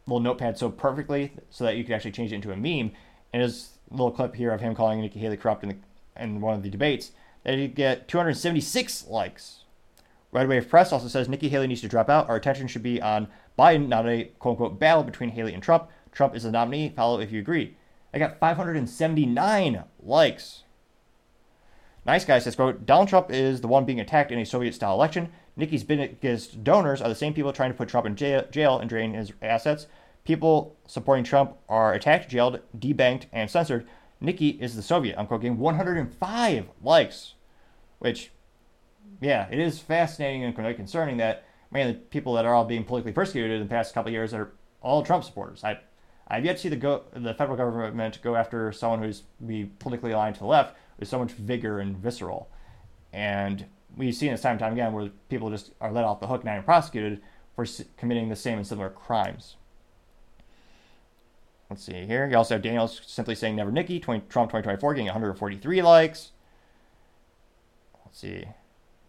little 0.08 0.20
notepad 0.20 0.58
so 0.58 0.70
perfectly 0.70 1.32
so 1.50 1.64
that 1.64 1.78
you 1.78 1.84
could 1.84 1.94
actually 1.94 2.12
change 2.12 2.32
it 2.32 2.36
into 2.36 2.52
a 2.52 2.58
meme. 2.58 2.92
And 3.32 3.44
his 3.44 3.78
little 3.92 4.12
clip 4.12 4.36
here 4.36 4.52
of 4.52 4.62
him 4.62 4.74
calling 4.74 5.02
Nikki 5.02 5.20
Haley 5.20 5.38
corrupt 5.38 5.64
in, 5.64 5.70
the, 5.70 5.78
in 6.22 6.42
one 6.42 6.56
of 6.56 6.64
the 6.64 6.70
debates, 6.70 7.12
that 7.44 7.58
he 7.58 7.68
get 7.68 8.08
276 8.08 9.08
likes. 9.08 9.64
Right 10.32 10.48
Wave 10.48 10.70
Press 10.70 10.92
also 10.92 11.08
says 11.08 11.30
Nikki 11.30 11.50
Haley 11.50 11.68
needs 11.68 11.82
to 11.82 11.88
drop 11.88 12.10
out. 12.10 12.30
Our 12.30 12.36
attention 12.36 12.68
should 12.68 12.84
be 12.84 13.02
on 13.02 13.28
Biden, 13.58 13.88
not 13.88 14.08
a 14.08 14.26
quote 14.40 14.54
unquote 14.54 14.80
battle 14.80 15.04
between 15.04 15.30
Haley 15.32 15.54
and 15.54 15.62
Trump. 15.62 15.90
Trump 16.12 16.36
is 16.36 16.44
the 16.44 16.52
nominee. 16.52 16.90
Follow 16.96 17.20
if 17.20 17.32
you 17.32 17.40
agree. 17.40 17.78
I 18.14 18.20
got 18.20 18.40
579 18.40 19.84
likes. 20.02 20.64
Nice 22.10 22.26
guy 22.26 22.40
says, 22.40 22.56
quote, 22.56 22.88
Donald 22.88 23.08
Trump 23.08 23.30
is 23.30 23.62
the 23.62 23.68
one 23.68 23.86
being 23.86 24.00
attacked 24.00 24.32
in 24.32 24.40
a 24.40 24.44
Soviet 24.44 24.74
style 24.74 24.96
election. 24.96 25.30
Nikki's 25.56 25.84
biggest 25.84 26.64
donors 26.64 27.04
are 27.04 27.08
the 27.08 27.14
same 27.14 27.36
people 27.36 27.54
trying 27.54 27.70
to 27.70 27.78
put 27.78 27.88
Trump 27.88 28.08
in 28.08 28.16
jail, 28.16 28.46
jail 28.50 28.80
and 28.80 28.90
drain 28.90 29.14
his 29.14 29.32
assets. 29.44 29.86
People 30.24 30.76
supporting 30.88 31.24
Trump 31.24 31.56
are 31.70 31.94
attacked, 31.94 32.28
jailed, 32.28 32.62
debanked, 32.76 33.26
and 33.32 33.48
censored. 33.48 33.88
Nikki 34.20 34.50
is 34.50 34.76
the 34.76 34.82
Soviet. 34.82 35.20
I'm 35.20 35.28
quoting 35.28 35.60
105 35.60 36.70
likes, 36.82 37.36
which, 38.00 38.32
yeah, 39.22 39.48
it 39.52 39.60
is 39.60 39.78
fascinating 39.78 40.44
and 40.44 40.56
concerning 40.56 41.18
that, 41.18 41.44
man, 41.70 41.90
the 41.90 41.94
people 41.94 42.34
that 42.34 42.46
are 42.46 42.56
all 42.56 42.66
being 42.66 42.86
politically 42.86 43.14
persecuted 43.14 43.52
in 43.52 43.60
the 43.62 43.70
past 43.70 43.94
couple 43.94 44.12
years 44.12 44.34
are 44.34 44.52
all 44.82 45.04
Trump 45.04 45.24
supporters. 45.24 45.64
I, 45.64 45.78
I've 46.28 46.44
yet 46.44 46.56
to 46.56 46.62
see 46.64 46.70
the 46.70 46.76
go, 46.76 47.04
the 47.14 47.36
federal 47.36 47.56
government 47.56 48.20
go 48.24 48.36
after 48.36 48.72
someone 48.72 49.04
who's 49.04 49.22
be 49.46 49.66
politically 49.78 50.14
aligned 50.14 50.34
to 50.38 50.40
the 50.40 50.48
left 50.48 50.76
with 51.00 51.10
so 51.10 51.20
much 51.20 51.32
vigor 51.32 51.80
and 51.80 51.98
visceral. 51.98 52.50
And 53.14 53.66
we've 53.98 54.16
seen 54.16 54.32
this 54.32 54.42
time 54.42 54.52
and 54.52 54.60
time 54.60 54.74
again 54.74 54.94
where 54.94 55.10
people 55.30 55.50
just 55.50 55.72
are 55.82 55.92
let 55.92 56.04
off 56.04 56.20
the 56.20 56.28
hook 56.28 56.42
and 56.42 56.46
not 56.46 56.54
even 56.54 56.64
prosecuted 56.64 57.22
for 57.56 57.66
committing 57.98 58.30
the 58.30 58.36
same 58.36 58.58
and 58.58 58.68
similar 58.68 58.90
crimes. 58.90 59.56
Let's 61.70 61.84
see 61.84 62.06
here. 62.06 62.28
You 62.28 62.38
also 62.38 62.56
have 62.56 62.64
Daniels 62.64 63.02
simply 63.06 63.36
saying 63.36 63.56
never 63.56 63.72
Nikki, 63.72 64.00
20, 64.00 64.26
Trump 64.28 64.50
2024 64.50 64.94
getting 64.96 65.06
143 65.06 65.82
likes. 65.82 66.32
Let's 68.06 68.20
see. 68.20 68.46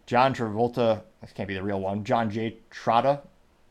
John 0.05 0.35
Travolta, 0.35 1.01
this 1.21 1.31
can't 1.33 1.47
be 1.47 1.55
the 1.55 1.63
real 1.63 1.79
one. 1.79 2.03
John 2.03 2.29
J. 2.29 2.57
Trotta, 2.69 3.21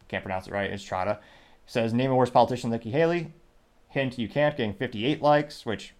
can't 0.08 0.24
pronounce 0.24 0.48
it 0.48 0.52
right, 0.52 0.70
it's 0.70 0.84
Trotta, 0.84 1.18
says 1.66 1.94
name 1.94 2.10
a 2.10 2.16
worse 2.16 2.30
politician 2.30 2.70
than 2.70 2.78
Nikki 2.78 2.90
Haley. 2.90 3.32
Hint, 3.88 4.18
you 4.18 4.28
can't, 4.28 4.56
getting 4.56 4.74
58 4.74 5.22
likes, 5.22 5.66
which, 5.66 5.94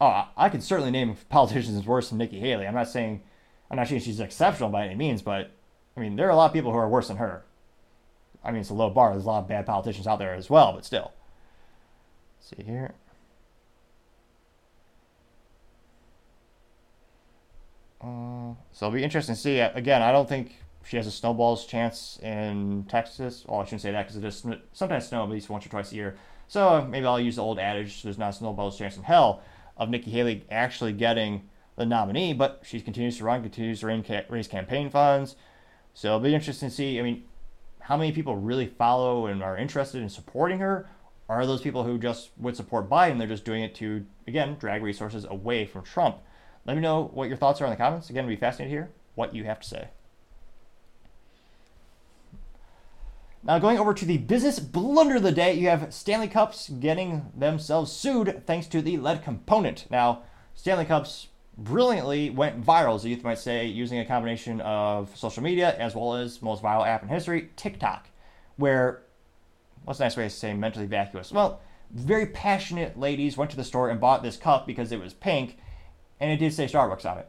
oh, 0.00 0.28
I 0.36 0.48
could 0.48 0.62
certainly 0.62 0.90
name 0.90 1.16
politicians 1.28 1.84
worse 1.86 2.08
than 2.08 2.18
Nikki 2.18 2.40
Haley. 2.40 2.66
I'm 2.66 2.74
not 2.74 2.88
saying, 2.88 3.22
I'm 3.70 3.76
not 3.76 3.88
saying 3.88 4.00
she's 4.00 4.20
exceptional 4.20 4.70
by 4.70 4.86
any 4.86 4.94
means, 4.94 5.22
but 5.22 5.50
I 5.96 6.00
mean, 6.00 6.16
there 6.16 6.26
are 6.26 6.30
a 6.30 6.36
lot 6.36 6.46
of 6.46 6.52
people 6.52 6.72
who 6.72 6.78
are 6.78 6.88
worse 6.88 7.08
than 7.08 7.18
her. 7.18 7.44
I 8.42 8.50
mean, 8.52 8.62
it's 8.62 8.70
a 8.70 8.74
low 8.74 8.90
bar. 8.90 9.12
There's 9.12 9.24
a 9.24 9.28
lot 9.28 9.40
of 9.40 9.48
bad 9.48 9.66
politicians 9.66 10.06
out 10.06 10.18
there 10.18 10.34
as 10.34 10.48
well, 10.48 10.72
but 10.72 10.84
still. 10.84 11.12
Let's 12.38 12.56
see 12.56 12.62
here. 12.62 12.94
Uh, 18.00 18.54
so 18.72 18.86
it'll 18.86 18.92
be 18.92 19.04
interesting 19.04 19.34
to 19.34 19.40
see. 19.40 19.60
Again, 19.60 20.00
I 20.00 20.10
don't 20.10 20.28
think 20.28 20.54
she 20.84 20.96
has 20.96 21.06
a 21.06 21.10
snowball's 21.10 21.66
chance 21.66 22.18
in 22.22 22.86
Texas. 22.88 23.44
Well, 23.46 23.60
I 23.60 23.64
shouldn't 23.64 23.82
say 23.82 23.92
that 23.92 24.06
because 24.06 24.16
it 24.16 24.22
does 24.22 24.46
sometimes 24.72 25.06
snow 25.06 25.22
at 25.22 25.28
least 25.28 25.50
once 25.50 25.66
or 25.66 25.68
twice 25.68 25.92
a 25.92 25.96
year. 25.96 26.16
So 26.48 26.86
maybe 26.88 27.04
I'll 27.04 27.20
use 27.20 27.36
the 27.36 27.42
old 27.42 27.58
adage: 27.58 28.02
"There's 28.02 28.16
not 28.16 28.30
a 28.30 28.32
snowball's 28.32 28.78
chance 28.78 28.96
in 28.96 29.02
hell" 29.02 29.42
of 29.80 29.88
Nikki 29.88 30.12
Haley 30.12 30.44
actually 30.50 30.92
getting 30.92 31.48
the 31.76 31.86
nominee. 31.86 32.34
But 32.34 32.60
she 32.62 32.80
continues 32.80 33.16
to 33.16 33.24
run, 33.24 33.42
continues 33.42 33.80
to 33.80 34.24
raise 34.28 34.46
campaign 34.46 34.90
funds. 34.90 35.34
So 35.94 36.08
it'll 36.08 36.20
be 36.20 36.34
interesting 36.34 36.68
to 36.68 36.74
see. 36.74 37.00
I 37.00 37.02
mean, 37.02 37.24
how 37.80 37.96
many 37.96 38.12
people 38.12 38.36
really 38.36 38.66
follow 38.66 39.26
and 39.26 39.42
are 39.42 39.56
interested 39.56 40.00
in 40.00 40.08
supporting 40.08 40.60
her? 40.60 40.88
Are 41.28 41.46
those 41.46 41.62
people 41.62 41.84
who 41.84 41.98
just 41.98 42.30
would 42.38 42.56
support 42.56 42.88
Biden? 42.90 43.18
They're 43.18 43.26
just 43.26 43.44
doing 43.44 43.62
it 43.62 43.74
to 43.76 44.04
again 44.28 44.56
drag 44.60 44.82
resources 44.82 45.24
away 45.24 45.64
from 45.64 45.82
Trump. 45.82 46.18
Let 46.66 46.76
me 46.76 46.82
know 46.82 47.10
what 47.14 47.28
your 47.28 47.38
thoughts 47.38 47.60
are 47.60 47.64
in 47.64 47.70
the 47.70 47.76
comments. 47.76 48.10
Again, 48.10 48.24
it'd 48.24 48.38
be 48.38 48.40
fascinating 48.40 48.72
to 48.72 48.82
hear 48.82 48.90
what 49.14 49.34
you 49.34 49.44
have 49.44 49.60
to 49.60 49.68
say. 49.68 49.88
Now, 53.42 53.58
going 53.58 53.78
over 53.78 53.94
to 53.94 54.04
the 54.04 54.18
business 54.18 54.58
blunder 54.58 55.16
of 55.16 55.22
the 55.22 55.32
day, 55.32 55.54
you 55.54 55.68
have 55.70 55.94
Stanley 55.94 56.28
Cups 56.28 56.68
getting 56.68 57.32
themselves 57.34 57.90
sued 57.90 58.42
thanks 58.46 58.66
to 58.66 58.82
the 58.82 58.98
lead 58.98 59.24
component. 59.24 59.86
Now, 59.90 60.24
Stanley 60.54 60.84
Cups 60.84 61.28
brilliantly 61.56 62.28
went 62.28 62.62
viral, 62.62 62.96
as 62.96 63.02
the 63.02 63.08
youth 63.08 63.24
might 63.24 63.38
say, 63.38 63.64
using 63.64 63.98
a 63.98 64.04
combination 64.04 64.60
of 64.60 65.16
social 65.16 65.42
media 65.42 65.74
as 65.78 65.94
well 65.94 66.16
as 66.16 66.42
most 66.42 66.62
viral 66.62 66.86
app 66.86 67.02
in 67.02 67.08
history, 67.08 67.50
TikTok, 67.56 68.10
where 68.56 69.02
what's 69.84 70.00
a 70.00 70.02
nice 70.02 70.18
way 70.18 70.24
to 70.24 70.30
say 70.30 70.52
mentally 70.52 70.86
vacuous? 70.86 71.32
Well, 71.32 71.60
very 71.90 72.26
passionate 72.26 72.98
ladies 72.98 73.38
went 73.38 73.50
to 73.52 73.56
the 73.56 73.64
store 73.64 73.88
and 73.88 73.98
bought 73.98 74.22
this 74.22 74.36
cup 74.36 74.66
because 74.66 74.92
it 74.92 75.00
was 75.00 75.14
pink, 75.14 75.56
and 76.20 76.30
it 76.30 76.36
did 76.36 76.52
say 76.52 76.66
Starbucks 76.66 77.10
on 77.10 77.16
it 77.16 77.28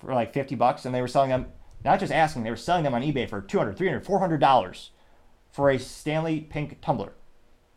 for 0.00 0.12
like 0.12 0.34
50 0.34 0.56
bucks, 0.56 0.84
and 0.84 0.92
they 0.92 1.00
were 1.00 1.06
selling 1.06 1.30
them. 1.30 1.46
Not 1.84 2.00
just 2.00 2.12
asking, 2.12 2.42
they 2.42 2.50
were 2.50 2.56
selling 2.56 2.82
them 2.82 2.94
on 2.94 3.02
eBay 3.02 3.28
for 3.28 3.40
200, 3.40 3.76
300, 3.76 4.04
400 4.04 4.40
dollars 4.40 4.90
for 5.54 5.70
a 5.70 5.78
Stanley 5.78 6.40
pink 6.40 6.80
tumbler. 6.80 7.12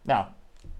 Now, 0.03 0.33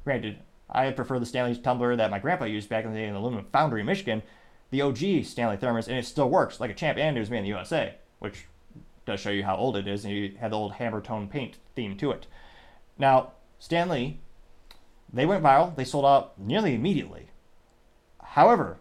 granted, 0.04 0.40
I 0.68 0.90
prefer 0.90 1.20
the 1.20 1.28
Stanley 1.28 1.56
tumbler 1.56 1.96
that 1.96 2.10
my 2.10 2.18
grandpa 2.18 2.46
used 2.46 2.70
back 2.70 2.86
in 2.86 2.92
the 2.92 2.98
day 2.98 3.06
in 3.06 3.14
the 3.14 3.20
aluminum 3.20 3.46
foundry 3.54 3.82
in 3.82 3.86
Michigan, 3.86 4.24
the 4.72 4.82
OG 4.82 5.24
Stanley 5.24 5.58
thermos, 5.58 5.88
and 5.88 5.96
it 5.96 6.08
still 6.08 6.28
works 6.28 6.60
like 6.60 6.72
a 6.72 6.74
champ, 6.74 6.98
and 6.98 7.16
it 7.16 7.20
was 7.20 7.30
made 7.30 7.38
in 7.38 7.44
the 7.44 7.50
USA, 7.50 7.94
which 8.18 8.46
does 9.06 9.20
show 9.20 9.30
you 9.30 9.44
how 9.44 9.56
old 9.56 9.78
it 9.78 9.88
is, 9.88 10.06
and 10.06 10.14
you 10.14 10.34
had 10.40 10.52
the 10.52 10.56
old 10.56 10.74
hammer 10.74 11.00
tone 11.00 11.28
paint 11.28 11.58
theme 11.76 11.96
to 11.98 12.10
it. 12.10 12.26
Now, 12.98 13.34
Stanley, 13.60 14.20
they 15.14 15.28
went 15.28 15.44
viral. 15.44 15.76
They 15.76 15.86
sold 15.86 16.04
out 16.04 16.40
nearly 16.40 16.74
immediately. 16.74 17.28
However, 18.24 18.80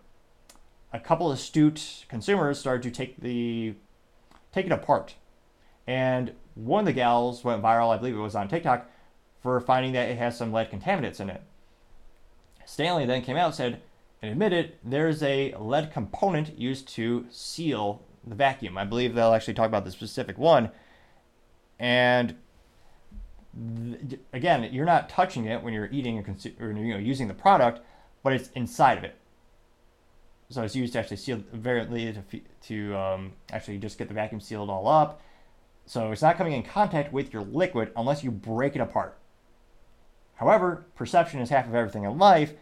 a 0.91 0.99
couple 0.99 1.31
astute 1.31 2.07
consumers 2.09 2.59
started 2.59 2.83
to 2.85 2.91
take 2.91 3.21
the 3.21 3.75
take 4.53 4.65
it 4.65 4.73
apart 4.73 5.17
and 5.87 6.33
one 6.57 6.81
of 6.81 6.87
the 6.87 6.93
gals 6.93 7.45
went 7.45 7.63
viral, 7.63 7.95
I 7.95 7.99
believe 7.99 8.17
it 8.17 8.21
was 8.21 8.35
on 8.35 8.49
TikTok, 8.49 8.91
for 9.43 9.61
finding 9.61 9.93
that 9.93 10.09
it 10.09 10.19
has 10.19 10.37
some 10.37 10.53
lead 10.53 10.71
contaminants 10.71 11.21
in 11.21 11.31
it. 11.31 11.43
Stanley 12.65 13.07
then 13.07 13.23
came 13.23 13.37
out 13.37 13.47
and 13.47 13.55
said 13.55 13.83
and 14.23 14.33
admitted 14.33 14.73
there's 14.83 15.23
a 15.23 15.55
lead 15.59 15.93
component 15.93 16.59
used 16.59 16.89
to 16.89 17.27
seal 17.31 18.03
the 18.27 18.35
vacuum. 18.35 18.77
I 18.77 18.85
believe 18.85 19.15
they'll 19.15 19.35
actually 19.35 19.55
talk 19.55 19.67
about 19.69 19.85
the 19.85 19.93
specific 19.93 20.39
one. 20.39 20.71
And 21.79 22.35
th- 24.09 24.21
again, 24.33 24.73
you're 24.73 24.87
not 24.87 25.09
touching 25.09 25.45
it 25.45 25.63
when 25.63 25.75
you're 25.75 25.91
eating 25.93 26.19
or, 26.19 26.23
consu- 26.23 26.59
or 26.61 26.73
you 26.73 26.95
know 26.95 26.99
using 26.99 27.29
the 27.29 27.35
product, 27.35 27.81
but 28.23 28.33
it's 28.33 28.49
inside 28.55 28.99
of 28.99 29.05
it. 29.05 29.15
So 30.49 30.63
it's 30.63 30.75
used 30.75 30.95
to 30.95 31.01
actually 31.01 31.19
seal 31.19 31.43
very 31.53 31.85
to 31.85 32.41
to 32.69 32.97
um, 32.97 33.33
actually 33.53 33.79
just 33.79 33.99
get 33.99 34.09
the 34.09 34.15
vacuum 34.15 34.41
sealed 34.41 34.71
all 34.71 34.89
up 34.89 35.21
so 35.87 36.11
it's 36.13 36.23
not 36.23 36.37
coming 36.37 36.53
in 36.53 36.63
contact 36.63 37.13
with 37.13 37.33
your 37.33 37.43
liquid 37.43 37.93
unless 37.97 38.23
you 38.23 38.31
break 38.31 38.75
it 38.77 38.81
apart. 38.81 39.17
However, 40.35 40.87
perception 40.95 41.41
is 41.41 41.49
half 41.51 41.67
of 41.67 41.75
everything 41.75 42.05
in 42.05 42.19
life, 42.19 42.53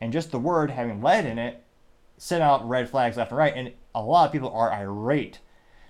And 0.00 0.12
just 0.12 0.30
the 0.30 0.38
word 0.38 0.70
having 0.70 1.00
lead 1.00 1.24
in 1.24 1.38
it 1.38 1.62
sent 2.16 2.42
out 2.42 2.68
red 2.68 2.88
flags 2.88 3.16
left 3.16 3.30
and 3.30 3.38
right, 3.38 3.54
and 3.56 3.72
a 3.94 4.02
lot 4.02 4.26
of 4.26 4.32
people 4.32 4.50
are 4.50 4.72
irate. 4.72 5.38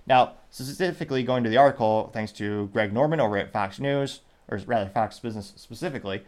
Now, 0.07 0.35
specifically 0.49 1.23
going 1.23 1.43
to 1.43 1.49
the 1.49 1.57
article, 1.57 2.11
thanks 2.13 2.31
to 2.33 2.67
Greg 2.67 2.93
Norman 2.93 3.19
over 3.19 3.37
at 3.37 3.51
Fox 3.51 3.79
News, 3.79 4.21
or 4.47 4.57
rather 4.65 4.89
Fox 4.89 5.19
Business 5.19 5.53
specifically, 5.55 6.23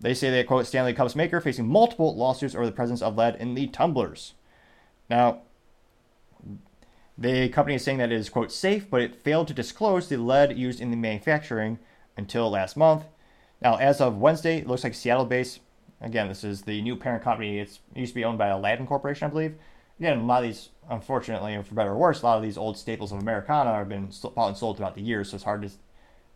they 0.00 0.14
say 0.14 0.30
that, 0.30 0.46
quote, 0.46 0.66
Stanley 0.66 0.94
Cups 0.94 1.16
maker 1.16 1.40
facing 1.40 1.68
multiple 1.68 2.16
lawsuits 2.16 2.54
over 2.54 2.66
the 2.66 2.72
presence 2.72 3.02
of 3.02 3.16
lead 3.16 3.36
in 3.36 3.54
the 3.54 3.66
tumblers. 3.68 4.34
Now, 5.10 5.42
the 7.18 7.48
company 7.48 7.74
is 7.74 7.82
saying 7.82 7.98
that 7.98 8.12
it 8.12 8.16
is, 8.16 8.28
quote, 8.28 8.52
safe, 8.52 8.88
but 8.88 9.02
it 9.02 9.22
failed 9.22 9.48
to 9.48 9.54
disclose 9.54 10.08
the 10.08 10.16
lead 10.16 10.56
used 10.56 10.80
in 10.80 10.90
the 10.90 10.96
manufacturing 10.96 11.80
until 12.16 12.48
last 12.48 12.76
month. 12.76 13.04
Now, 13.60 13.76
as 13.76 14.00
of 14.00 14.18
Wednesday, 14.18 14.58
it 14.58 14.68
looks 14.68 14.84
like 14.84 14.94
Seattle 14.94 15.24
based, 15.24 15.58
again, 16.00 16.28
this 16.28 16.44
is 16.44 16.62
the 16.62 16.80
new 16.80 16.94
parent 16.94 17.24
company. 17.24 17.58
It's, 17.58 17.80
it 17.94 18.00
used 18.00 18.12
to 18.12 18.14
be 18.14 18.24
owned 18.24 18.38
by 18.38 18.48
Aladdin 18.48 18.86
Corporation, 18.86 19.26
I 19.26 19.30
believe. 19.30 19.56
Again, 19.98 20.18
a 20.18 20.24
lot 20.24 20.44
of 20.44 20.48
these, 20.48 20.68
unfortunately, 20.88 21.60
for 21.64 21.74
better 21.74 21.90
or 21.90 21.96
worse, 21.96 22.22
a 22.22 22.26
lot 22.26 22.36
of 22.36 22.42
these 22.44 22.56
old 22.56 22.78
staples 22.78 23.10
of 23.10 23.18
Americana 23.18 23.74
have 23.74 23.88
been 23.88 24.10
bought 24.36 24.48
and 24.48 24.56
sold 24.56 24.76
throughout 24.76 24.94
the 24.94 25.02
years, 25.02 25.30
so 25.30 25.34
it's 25.34 25.44
hard 25.44 25.62
to, 25.62 25.70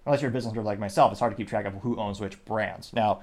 unless 0.04 0.20
you're 0.20 0.30
a 0.30 0.34
business 0.34 0.50
owner 0.50 0.64
like 0.64 0.80
myself, 0.80 1.12
it's 1.12 1.20
hard 1.20 1.30
to 1.30 1.36
keep 1.36 1.48
track 1.48 1.64
of 1.64 1.74
who 1.74 1.96
owns 1.96 2.18
which 2.18 2.44
brands. 2.44 2.92
Now, 2.92 3.22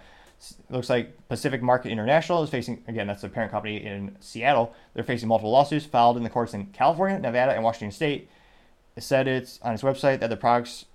looks 0.70 0.90
like 0.90 1.28
Pacific 1.28 1.62
Market 1.62 1.92
International 1.92 2.44
is 2.44 2.50
facing, 2.50 2.84
again, 2.88 3.08
that's 3.08 3.22
the 3.22 3.30
parent 3.30 3.52
company 3.52 3.84
in 3.84 4.16
Seattle. 4.20 4.74
They're 4.94 5.04
facing 5.04 5.28
multiple 5.28 5.52
lawsuits 5.52 5.86
filed 5.86 6.18
in 6.18 6.24
the 6.24 6.30
courts 6.30 6.54
in 6.54 6.68
California, 6.68 7.20
Nevada, 7.20 7.54
and 7.54 7.64
Washington 7.64 7.92
State. 7.92 8.30
It 8.96 9.04
said 9.04 9.28
it's 9.28 9.60
on 9.62 9.74
its 9.74 9.84
website 9.84 10.20
that 10.20 10.30
the 10.30 10.38
products 10.38 10.86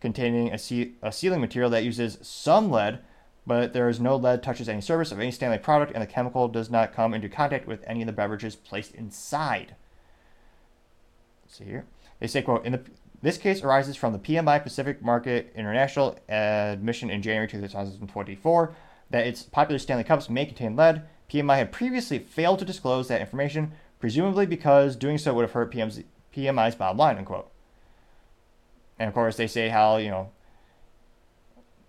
containing 0.00 0.52
a, 0.52 0.58
ce- 0.58 0.94
a 1.02 1.12
sealing 1.12 1.40
material 1.40 1.70
that 1.70 1.84
uses 1.84 2.18
some 2.22 2.70
lead, 2.70 3.00
but 3.46 3.72
there 3.72 3.88
is 3.88 4.00
no 4.00 4.16
lead 4.16 4.42
touches 4.42 4.68
any 4.68 4.80
surface 4.80 5.12
of 5.12 5.20
any 5.20 5.30
Stanley 5.30 5.58
product, 5.58 5.92
and 5.92 6.02
the 6.02 6.06
chemical 6.06 6.48
does 6.48 6.70
not 6.70 6.92
come 6.92 7.14
into 7.14 7.28
contact 7.28 7.66
with 7.66 7.82
any 7.86 8.02
of 8.02 8.06
the 8.06 8.12
beverages 8.12 8.56
placed 8.56 8.94
inside. 8.94 9.74
Let's 11.44 11.58
see 11.58 11.64
here. 11.64 11.86
They 12.20 12.26
say, 12.26 12.42
quote, 12.42 12.64
in 12.66 12.72
the 12.72 12.82
this 13.20 13.36
case 13.36 13.62
arises 13.62 13.96
from 13.96 14.12
the 14.12 14.18
PMI 14.20 14.62
Pacific 14.62 15.02
Market 15.02 15.52
International 15.56 16.16
admission 16.28 17.10
in 17.10 17.20
January 17.20 17.48
2024 17.48 18.74
that 19.10 19.26
its 19.26 19.42
popular 19.42 19.78
Stanley 19.78 20.04
Cups 20.04 20.28
may 20.28 20.46
contain 20.46 20.76
lead. 20.76 21.02
PMI 21.30 21.56
had 21.56 21.72
previously 21.72 22.18
failed 22.18 22.58
to 22.58 22.64
disclose 22.64 23.08
that 23.08 23.20
information, 23.20 23.72
presumably 24.00 24.46
because 24.46 24.96
doing 24.96 25.18
so 25.18 25.34
would 25.34 25.42
have 25.42 25.52
hurt 25.52 25.70
PM's, 25.70 26.00
PMI's 26.34 26.74
bottom 26.74 26.96
line, 26.96 27.18
unquote. 27.18 27.50
And 28.98 29.08
of 29.08 29.14
course, 29.14 29.36
they 29.36 29.46
say 29.46 29.68
how, 29.68 29.96
you 29.98 30.10
know, 30.10 30.30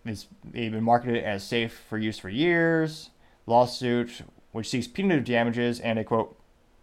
it's, 0.06 0.28
they've 0.44 0.72
been 0.72 0.84
marketed 0.84 1.24
as 1.24 1.44
safe 1.44 1.84
for 1.90 1.98
use 1.98 2.20
for 2.20 2.30
years. 2.30 3.10
Lawsuit, 3.46 4.22
which 4.52 4.70
seeks 4.70 4.88
punitive 4.88 5.26
damages 5.26 5.80
and 5.80 5.98
a 6.00 6.04
quote, 6.04 6.38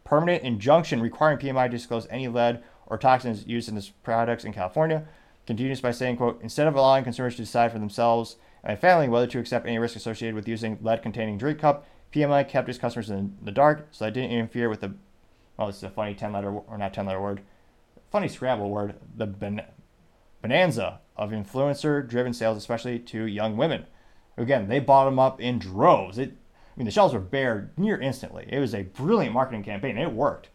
permanent 0.04 0.42
injunction 0.42 1.00
requiring 1.00 1.38
PMI 1.38 1.66
to 1.66 1.70
disclose 1.70 2.06
any 2.10 2.28
lead 2.28 2.62
or 2.86 2.98
toxins 2.98 3.46
used 3.46 3.68
in 3.68 3.76
its 3.76 3.88
products 3.88 4.44
in 4.44 4.52
California, 4.52 5.06
continues 5.46 5.80
by 5.80 5.90
saying, 5.90 6.16
quote, 6.16 6.40
instead 6.42 6.66
of 6.66 6.74
allowing 6.74 7.04
consumers 7.04 7.36
to 7.36 7.42
decide 7.42 7.72
for 7.72 7.78
themselves 7.78 8.36
and 8.66 8.78
family 8.78 9.08
whether 9.08 9.26
to 9.28 9.38
accept 9.38 9.66
any 9.66 9.78
risk 9.78 9.96
associated 9.96 10.34
with 10.34 10.48
using 10.48 10.78
lead 10.82 11.02
containing 11.02 11.38
drink 11.38 11.60
cup, 11.60 11.86
PMI 12.12 12.46
kept 12.46 12.68
its 12.68 12.78
customers 12.78 13.10
in 13.10 13.36
the 13.40 13.52
dark, 13.52 13.88
so 13.92 14.04
they 14.04 14.10
didn't 14.10 14.32
interfere 14.32 14.68
with 14.68 14.80
the, 14.80 14.94
well, 15.56 15.68
this 15.68 15.76
is 15.76 15.82
a 15.84 15.90
funny 15.90 16.14
10 16.14 16.32
letter, 16.32 16.50
or 16.50 16.76
not 16.76 16.92
10 16.92 17.06
letter 17.06 17.20
word, 17.20 17.40
funny 18.10 18.28
Scrabble 18.28 18.68
word, 18.68 18.94
the 19.16 19.26
ben- 19.26 19.62
bonanza 20.42 21.00
of 21.16 21.30
influencer 21.30 22.06
driven 22.06 22.32
sales, 22.32 22.58
especially 22.58 22.98
to 22.98 23.24
young 23.24 23.56
women. 23.56 23.86
Again, 24.36 24.68
they 24.68 24.80
bought 24.80 25.06
them 25.06 25.18
up 25.18 25.40
in 25.40 25.58
droves. 25.58 26.18
It, 26.18 26.30
I 26.30 26.78
mean, 26.78 26.84
the 26.84 26.90
shelves 26.90 27.14
were 27.14 27.20
bare 27.20 27.70
near 27.76 27.98
instantly. 27.98 28.46
It 28.48 28.58
was 28.58 28.74
a 28.74 28.82
brilliant 28.82 29.32
marketing 29.32 29.62
campaign, 29.62 29.96
it 29.96 30.12
worked. 30.12 30.48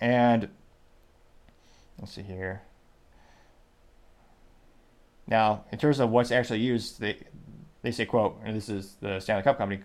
And 0.00 0.48
let's 1.98 2.12
see 2.12 2.22
here. 2.22 2.62
Now, 5.30 5.64
in 5.70 5.78
terms 5.78 6.00
of 6.00 6.10
what's 6.10 6.32
actually 6.32 6.60
used, 6.60 7.00
they 7.00 7.18
they 7.82 7.92
say, 7.92 8.04
"quote," 8.04 8.38
and 8.44 8.56
this 8.56 8.68
is 8.68 8.96
the 9.00 9.20
Stanley 9.20 9.42
Cup 9.42 9.58
company. 9.58 9.82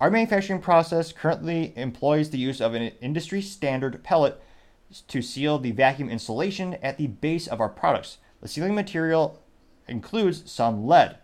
Our 0.00 0.10
manufacturing 0.10 0.60
process 0.60 1.12
currently 1.12 1.72
employs 1.76 2.28
the 2.28 2.38
use 2.38 2.60
of 2.60 2.74
an 2.74 2.82
industry 3.00 3.40
standard 3.40 4.02
pellet 4.04 4.42
to 5.08 5.22
seal 5.22 5.58
the 5.58 5.70
vacuum 5.70 6.10
insulation 6.10 6.74
at 6.82 6.98
the 6.98 7.06
base 7.06 7.46
of 7.46 7.60
our 7.60 7.68
products. 7.68 8.18
The 8.42 8.48
sealing 8.48 8.74
material 8.74 9.42
includes 9.88 10.50
some 10.50 10.86
lead. 10.86 11.18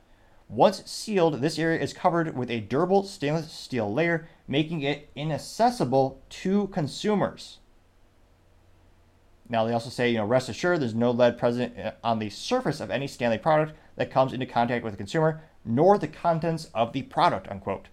Once 0.48 0.88
sealed, 0.90 1.40
this 1.40 1.58
area 1.58 1.80
is 1.80 1.92
covered 1.92 2.36
with 2.36 2.50
a 2.50 2.60
durable 2.60 3.02
stainless 3.02 3.50
steel 3.52 3.92
layer, 3.92 4.28
making 4.46 4.82
it 4.82 5.10
inaccessible 5.14 6.22
to 6.28 6.68
consumers. 6.68 7.58
Now, 9.52 9.66
they 9.66 9.74
also 9.74 9.90
say, 9.90 10.08
you 10.08 10.16
know, 10.16 10.24
rest 10.24 10.48
assured 10.48 10.80
there's 10.80 10.94
no 10.94 11.10
lead 11.10 11.36
present 11.36 11.78
uh, 11.78 11.92
on 12.02 12.18
the 12.18 12.30
surface 12.30 12.80
of 12.80 12.90
any 12.90 13.06
Stanley 13.06 13.36
product 13.36 13.74
that 13.96 14.10
comes 14.10 14.32
into 14.32 14.46
contact 14.46 14.82
with 14.82 14.94
the 14.94 14.96
consumer, 14.96 15.42
nor 15.62 15.98
the 15.98 16.08
contents 16.08 16.70
of 16.74 16.94
the 16.94 17.02
product, 17.02 17.48
unquote. 17.48 17.88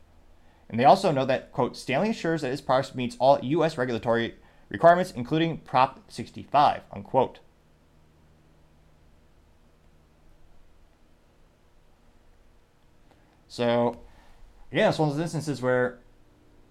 And 0.69 0.79
they 0.79 0.85
also 0.85 1.11
know 1.11 1.25
that, 1.25 1.51
quote, 1.51 1.75
Stanley 1.75 2.11
assures 2.11 2.43
that 2.43 2.53
its 2.53 2.61
products 2.61 2.95
meets 2.95 3.17
all 3.19 3.41
U.S. 3.43 3.77
regulatory 3.77 4.35
requirements, 4.69 5.11
including 5.11 5.57
Prop 5.57 5.99
65, 6.09 6.83
unquote. 6.93 7.39
So, 13.49 13.99
yeah, 14.71 14.87
it's 14.87 14.97
one 14.97 15.09
of 15.09 15.17
those 15.17 15.23
instances 15.23 15.61
where 15.61 15.99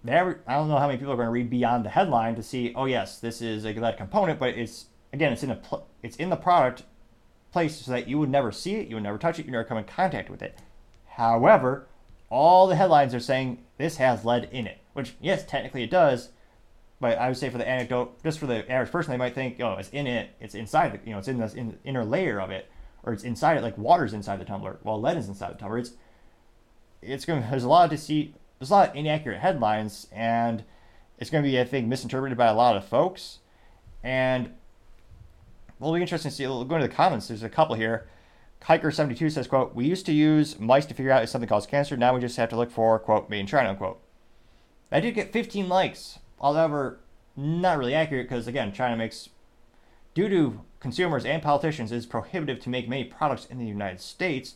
the 0.09 0.39
I 0.47 0.55
don't 0.55 0.69
know 0.69 0.79
how 0.79 0.87
many 0.87 0.99
people 0.99 1.13
are 1.13 1.17
going 1.17 1.27
to 1.27 1.33
read 1.33 1.51
beyond 1.51 1.85
the 1.85 1.91
headline 1.91 2.35
to 2.37 2.43
see, 2.43 2.73
oh 2.75 2.87
yes, 2.87 3.19
this 3.19 3.41
is 3.41 3.65
a 3.65 3.73
lead 3.73 3.97
component, 3.97 4.39
but 4.39 4.51
it's 4.51 4.87
again, 5.13 5.33
it's 5.33 5.43
in 5.43 5.51
a 5.51 5.57
pl- 5.57 5.87
it's 6.03 6.17
in 6.17 6.31
the 6.31 6.37
product 6.37 6.85
place 7.53 7.77
so 7.77 7.93
that 7.93 8.09
you 8.09 8.19
would 8.19 8.29
never 8.29 8.53
see 8.53 8.75
it, 8.75 8.89
you 8.89 8.97
would 8.97 9.03
never 9.03 9.19
touch 9.19 9.39
it, 9.39 9.47
you 9.47 9.53
never 9.53 9.65
come 9.65 9.79
in 9.79 9.85
contact 9.85 10.31
with 10.31 10.43
it. 10.43 10.59
However, 11.07 11.87
all 12.31 12.67
the 12.67 12.77
headlines 12.77 13.15
are 13.15 13.21
saying 13.21 13.65
this 13.79 13.97
has 13.97 14.25
lead 14.25 14.49
in 14.53 14.67
it, 14.67 14.79
which 14.93 15.15
yes, 15.21 15.45
technically 15.45 15.83
it 15.83 15.91
does, 15.91 16.31
but 17.01 17.19
I 17.19 17.29
would 17.29 17.37
say 17.37 17.51
for 17.51 17.59
the 17.59 17.69
anecdote, 17.69 18.23
just 18.23 18.39
for 18.39 18.47
the 18.47 18.71
average 18.71 18.93
person, 18.93 19.13
they 19.13 19.19
might 19.19 19.35
think, 19.35 19.61
oh, 19.61 19.75
it's 19.75 19.89
in 19.91 20.07
it, 20.07 20.31
it's 20.41 20.55
inside 20.55 20.93
the, 20.93 21.01
you 21.07 21.13
know, 21.13 21.19
it's 21.19 21.29
in 21.29 21.39
this 21.39 21.55
in 21.55 21.69
the 21.69 21.75
inner 21.85 22.05
layer 22.05 22.41
of 22.41 22.51
it, 22.51 22.71
or 23.05 23.13
it's 23.13 23.25
inside 23.25 23.57
it, 23.57 23.63
like 23.63 23.79
water's 23.79 24.13
inside 24.13 24.41
the 24.41 24.45
tumbler, 24.45 24.79
while 24.83 25.01
lead 25.01 25.17
is 25.17 25.29
inside 25.29 25.53
the 25.55 25.59
tumbler. 25.59 25.79
It's 25.79 25.93
it's 27.01 27.25
going. 27.25 27.43
There's 27.49 27.65
a 27.65 27.69
lot 27.69 27.85
of 27.85 27.91
deceit. 27.91 28.35
There's 28.59 28.71
a 28.71 28.75
lot 28.75 28.91
of 28.91 28.97
inaccurate 28.97 29.39
headlines, 29.39 30.09
and 30.11 30.65
it's 31.19 31.31
going 31.31 31.45
to 31.45 31.49
be, 31.49 31.61
I 31.61 31.65
think, 31.65 31.87
misinterpreted 31.87 32.37
by 32.37 32.47
a 32.47 32.55
lot 32.55 32.77
of 32.77 32.85
folks. 32.85 33.39
And 34.03 34.55
it'll 35.81 35.95
be 35.95 36.01
interesting 36.01 36.31
to 36.31 36.37
see. 36.37 36.47
We'll 36.47 36.65
go 36.65 36.77
into 36.77 36.89
the 36.89 36.95
comments. 36.95 37.29
There's 37.29 37.43
a 37.43 37.49
couple 37.49 37.77
here. 37.77 38.09
Hiker72 38.63 39.31
says, 39.33 39.47
quote, 39.47 39.75
We 39.75 39.87
used 39.87 40.07
to 40.07 40.13
use 40.13 40.59
mice 40.59 40.87
to 40.87 40.95
figure 40.95 41.13
out 41.13 41.23
if 41.23 41.29
something 41.29 41.49
caused 41.49 41.71
cancer. 41.71 41.97
Now 41.97 42.15
we 42.15 42.21
just 42.21 42.37
have 42.37 42.49
to 42.51 42.57
look 42.57 42.71
for, 42.71 42.99
quote, 42.99 43.31
made 43.31 43.41
in 43.41 43.47
China, 43.47 43.71
unquote. 43.71 44.01
I 44.91 45.01
did 45.01 45.15
get 45.15 45.33
15 45.33 45.69
likes. 45.69 46.19
However, 46.41 47.01
not 47.37 47.79
really 47.79 47.95
accurate 47.95 48.29
because, 48.29 48.47
again, 48.47 48.73
China 48.73 48.97
makes, 48.97 49.29
due 50.15 50.29
to 50.29 50.61
consumers 50.81 51.25
and 51.25 51.43
politicians, 51.43 51.93
is 51.93 52.07
prohibitive 52.07 52.61
to 52.61 52.69
make 52.69 52.89
many 52.89 53.05
products 53.05 53.47
in 53.47 53.59
the 53.59 53.67
United 53.67 54.01
States. 54.01 54.55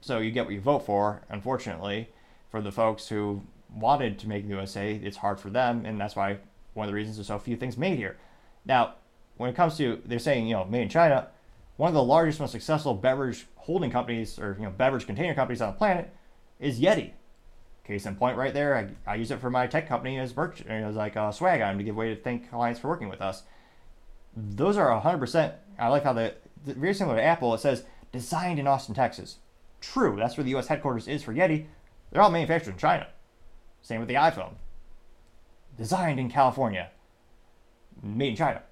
So 0.00 0.18
you 0.18 0.30
get 0.30 0.44
what 0.44 0.54
you 0.54 0.60
vote 0.60 0.84
for, 0.84 1.22
unfortunately. 1.30 2.08
For 2.54 2.60
the 2.60 2.70
folks 2.70 3.08
who 3.08 3.42
wanted 3.74 4.16
to 4.20 4.28
make 4.28 4.44
the 4.44 4.50
USA, 4.50 4.94
it's 4.94 5.16
hard 5.16 5.40
for 5.40 5.50
them, 5.50 5.84
and 5.84 6.00
that's 6.00 6.14
why 6.14 6.38
one 6.74 6.86
of 6.86 6.88
the 6.88 6.94
reasons 6.94 7.16
there's 7.16 7.26
so 7.26 7.36
few 7.36 7.56
things 7.56 7.76
made 7.76 7.98
here. 7.98 8.16
Now, 8.64 8.94
when 9.38 9.50
it 9.50 9.56
comes 9.56 9.76
to, 9.78 10.00
they're 10.04 10.20
saying, 10.20 10.46
you 10.46 10.54
know, 10.54 10.64
made 10.64 10.82
in 10.82 10.88
China, 10.88 11.30
one 11.78 11.88
of 11.88 11.94
the 11.94 12.04
largest, 12.04 12.38
most 12.38 12.52
successful 12.52 12.94
beverage 12.94 13.46
holding 13.56 13.90
companies 13.90 14.38
or, 14.38 14.54
you 14.56 14.66
know, 14.66 14.70
beverage 14.70 15.04
container 15.04 15.34
companies 15.34 15.60
on 15.62 15.72
the 15.72 15.76
planet 15.76 16.14
is 16.60 16.78
Yeti. 16.78 17.10
Case 17.84 18.06
in 18.06 18.14
point, 18.14 18.36
right 18.36 18.54
there. 18.54 18.76
I, 18.76 19.10
I 19.10 19.16
use 19.16 19.32
it 19.32 19.40
for 19.40 19.50
my 19.50 19.66
tech 19.66 19.88
company 19.88 20.20
as 20.20 20.36
merch, 20.36 20.64
as 20.64 20.94
like 20.94 21.16
a 21.16 21.32
swag 21.32 21.60
item 21.60 21.78
to 21.78 21.82
give 21.82 21.96
away 21.96 22.14
to 22.14 22.22
thank 22.22 22.50
clients 22.50 22.78
for 22.78 22.86
working 22.86 23.08
with 23.08 23.20
us. 23.20 23.42
Those 24.36 24.76
are 24.76 25.02
100%. 25.02 25.54
I 25.76 25.88
like 25.88 26.04
how 26.04 26.12
the, 26.12 26.34
very 26.64 26.94
similar 26.94 27.16
to 27.16 27.24
Apple. 27.24 27.52
It 27.52 27.58
says 27.58 27.82
designed 28.12 28.60
in 28.60 28.68
Austin, 28.68 28.94
Texas. 28.94 29.38
True, 29.80 30.14
that's 30.16 30.36
where 30.36 30.44
the 30.44 30.50
U.S. 30.50 30.68
headquarters 30.68 31.08
is 31.08 31.24
for 31.24 31.34
Yeti. 31.34 31.66
They're 32.14 32.22
all 32.22 32.30
manufactured 32.30 32.70
in 32.70 32.78
China. 32.78 33.08
Same 33.82 33.98
with 33.98 34.08
the 34.08 34.14
iPhone. 34.14 34.54
Designed 35.76 36.18
in 36.18 36.30
California, 36.30 36.90
made 38.02 38.28
in 38.28 38.36
China. 38.36 38.62